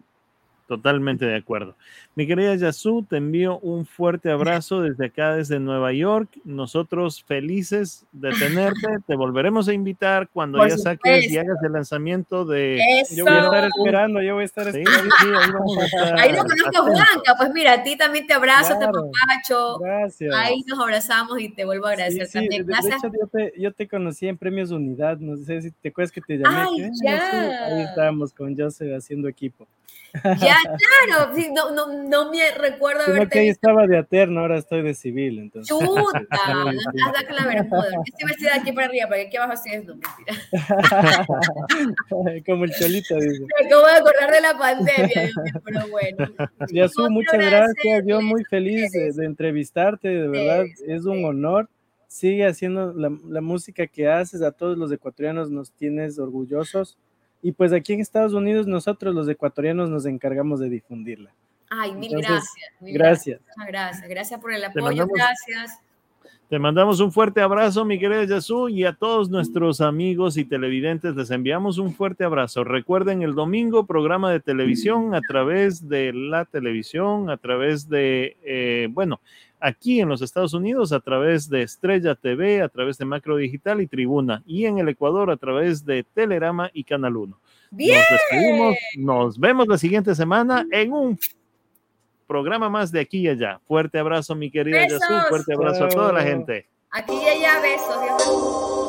Totalmente 0.70 1.26
de 1.26 1.36
acuerdo. 1.36 1.76
Mi 2.14 2.28
querida 2.28 2.54
Yasu, 2.54 3.04
te 3.10 3.18
envío 3.18 3.58
un 3.58 3.88
fuerte 3.88 4.30
abrazo 4.30 4.82
desde 4.82 5.08
acá, 5.08 5.34
desde 5.34 5.60
Nueva 5.60 5.94
York. 5.94 6.30
Nosotros 6.44 7.24
felices 7.24 8.06
de 8.12 8.30
tenerte. 8.34 8.88
Te 9.08 9.16
volveremos 9.16 9.68
a 9.68 9.74
invitar 9.74 10.30
cuando 10.32 10.64
ya 10.68 10.78
saques 10.78 11.32
y 11.32 11.40
hagas 11.40 11.58
el 11.64 11.72
lanzamiento 11.72 12.46
de. 12.46 12.80
Yo 13.16 13.26
voy 13.26 13.34
a 13.34 13.46
estar 13.46 13.64
esperando, 13.68 14.22
yo 14.22 14.36
voy 14.36 14.44
a 14.44 14.46
estar 14.46 14.68
esperando. 14.68 15.16
ahí, 15.18 15.52
vamos 15.52 15.78
a 15.80 15.86
estar. 15.86 16.20
ahí 16.20 16.34
lo 16.34 16.44
conozco, 16.44 16.84
Juanca. 16.84 17.36
Pues 17.36 17.50
mira, 17.52 17.74
a 17.74 17.82
ti 17.82 17.98
también 17.98 18.28
te 18.28 18.36
abrazo, 18.36 18.78
te 18.78 18.86
papacho. 18.86 19.80
Gracias. 19.80 20.36
Ahí 20.36 20.64
nos 20.68 20.80
abrazamos 20.80 21.42
y 21.42 21.50
te 21.50 21.66
vuelvo 21.66 21.88
a 21.88 21.94
agradecer 21.94 22.30
también. 22.32 22.68
Gracias. 22.68 23.02
De 23.02 23.08
hecho, 23.08 23.18
yo 23.20 23.28
te, 23.28 23.54
yo 23.60 23.74
te, 23.74 23.88
conocí 23.88 24.28
en 24.28 24.38
Premios 24.38 24.70
Unidad. 24.70 25.18
No 25.18 25.36
sé 25.36 25.64
si 25.64 25.72
te 25.72 25.90
acuerdas 25.90 26.12
que 26.12 26.22
te 26.22 26.38
llamé. 26.38 26.58
Ay, 26.58 26.92
ya. 27.04 27.66
Ahí 27.66 27.82
estábamos 27.82 28.32
con 28.32 28.56
Joseph 28.56 28.96
haciendo 28.96 29.28
equipo. 29.28 29.68
Ya, 30.14 30.58
claro, 30.64 31.34
no, 31.54 31.72
no, 31.72 32.04
no 32.04 32.32
me 32.32 32.52
recuerdo 32.52 33.04
haberte 33.04 33.30
que 33.30 33.40
ahí 33.40 33.48
estaba 33.50 33.86
de 33.86 33.98
aterno, 33.98 34.42
ahora 34.42 34.58
estoy 34.58 34.82
de 34.82 34.94
civil, 34.94 35.40
entonces. 35.40 35.70
Chuta, 35.70 36.20
haz 36.32 37.24
que 37.26 37.34
la 37.34 37.46
bermuda. 37.46 37.88
Estoy 38.06 38.28
vestida 38.28 38.56
aquí 38.56 38.72
para 38.72 38.88
arriba, 38.88 39.08
porque 39.08 39.22
aquí 39.28 39.38
abajo 39.38 39.54
estoy 39.54 39.74
es 39.74 39.86
mentira. 39.86 40.36
Como 42.46 42.66
el 42.66 42.74
cholito, 42.74 43.16
dice. 43.16 43.46
Me 43.60 43.68
acabo 43.68 43.86
de 43.86 43.94
acordar 43.94 44.32
de 44.32 44.42
la 44.42 44.58
pandemia, 44.58 45.32
pero 45.64 45.88
bueno. 45.90 46.28
Yasu, 46.72 47.10
muchas 47.10 47.40
gracias, 47.40 48.04
yo 48.06 48.22
muy 48.22 48.44
feliz 48.46 48.92
de, 48.92 49.12
de 49.12 49.26
entrevistarte, 49.26 50.08
de 50.08 50.28
verdad, 50.28 50.66
es 50.88 51.06
un 51.06 51.24
honor 51.26 51.70
sigue 52.08 52.48
haciendo 52.48 52.92
la, 52.92 53.16
la, 53.28 53.40
música 53.40 53.86
que 53.86 54.08
haces, 54.10 54.42
a 54.42 54.52
todos 54.52 54.76
los 54.80 54.92
ecuatorianos 54.92 55.52
nos 55.52 55.72
tienes 55.72 56.18
orgullosos. 56.18 56.98
Y 57.42 57.52
pues 57.52 57.72
aquí 57.74 57.94
en 57.94 58.02
Estados 58.02 58.34
Unidos 58.34 58.68
nosotros 58.68 59.16
los 59.16 59.28
ecuatorianos 59.30 59.90
nos 59.90 60.06
encargamos 60.06 60.60
de 60.60 60.70
difundirla. 60.70 61.32
Ay, 61.70 61.94
mil 61.94 62.12
gracias. 62.12 62.46
gracias. 62.82 63.42
gracias. 63.68 64.10
Gracias 64.10 64.42
por 64.42 64.54
el 64.54 64.64
apoyo, 64.64 65.08
gracias. 65.08 65.80
Te 66.50 66.58
mandamos 66.58 67.00
un 67.00 67.12
fuerte 67.12 67.42
abrazo, 67.42 67.86
mi 67.86 68.00
querida 68.00 68.24
Yasu, 68.24 68.70
y 68.70 68.84
a 68.84 68.94
todos 68.94 69.30
nuestros 69.30 69.82
amigos 69.82 70.36
y 70.36 70.46
televidentes 70.46 71.16
les 71.16 71.30
enviamos 71.30 71.78
un 71.78 71.94
fuerte 71.94 72.24
abrazo. 72.24 72.64
Recuerden 72.64 73.22
el 73.22 73.36
domingo 73.36 73.86
programa 73.86 74.32
de 74.32 74.40
televisión 74.40 75.14
a 75.14 75.22
través 75.22 75.88
de 75.88 76.12
la 76.12 76.46
televisión, 76.46 77.30
a 77.30 77.38
través 77.38 77.88
de, 77.88 78.36
eh, 78.44 78.88
bueno, 78.90 79.22
aquí 79.60 80.00
en 80.00 80.10
los 80.10 80.22
Estados 80.22 80.54
Unidos 80.54 80.92
a 80.92 81.00
través 81.00 81.50
de 81.50 81.62
Estrella 81.62 82.16
TV, 82.16 82.62
a 82.62 82.70
través 82.70 82.98
de 82.98 83.06
Macro 83.06 83.38
Digital 83.38 83.82
y 83.82 83.88
Tribuna, 83.88 84.44
y 84.46 84.66
en 84.66 84.80
el 84.80 84.90
Ecuador 84.90 85.32
a 85.32 85.38
través 85.38 85.86
de 85.86 86.04
Telerama 86.04 86.70
y 86.74 86.84
Canal 86.84 87.18
1. 87.18 87.40
Bien. 87.72 88.00
Nos 88.00 88.10
despedimos, 88.10 88.76
nos 88.98 89.40
vemos 89.40 89.68
la 89.68 89.78
siguiente 89.78 90.16
semana 90.16 90.66
en 90.72 90.94
un 90.94 91.20
programa 92.28 92.70
más 92.70 92.92
de 92.92 93.00
aquí 93.00 93.20
y 93.22 93.28
allá. 93.28 93.60
Fuerte 93.68 94.00
abrazo, 94.00 94.36
mi 94.36 94.52
querida 94.52 94.88
Yasu, 94.88 95.14
fuerte 95.30 95.54
abrazo 95.54 95.86
a 95.86 95.90
toda 95.90 96.14
la 96.14 96.22
gente. 96.22 96.68
Aquí 96.92 97.14
y 97.14 97.28
allá, 97.28 97.60
besos. 97.62 98.89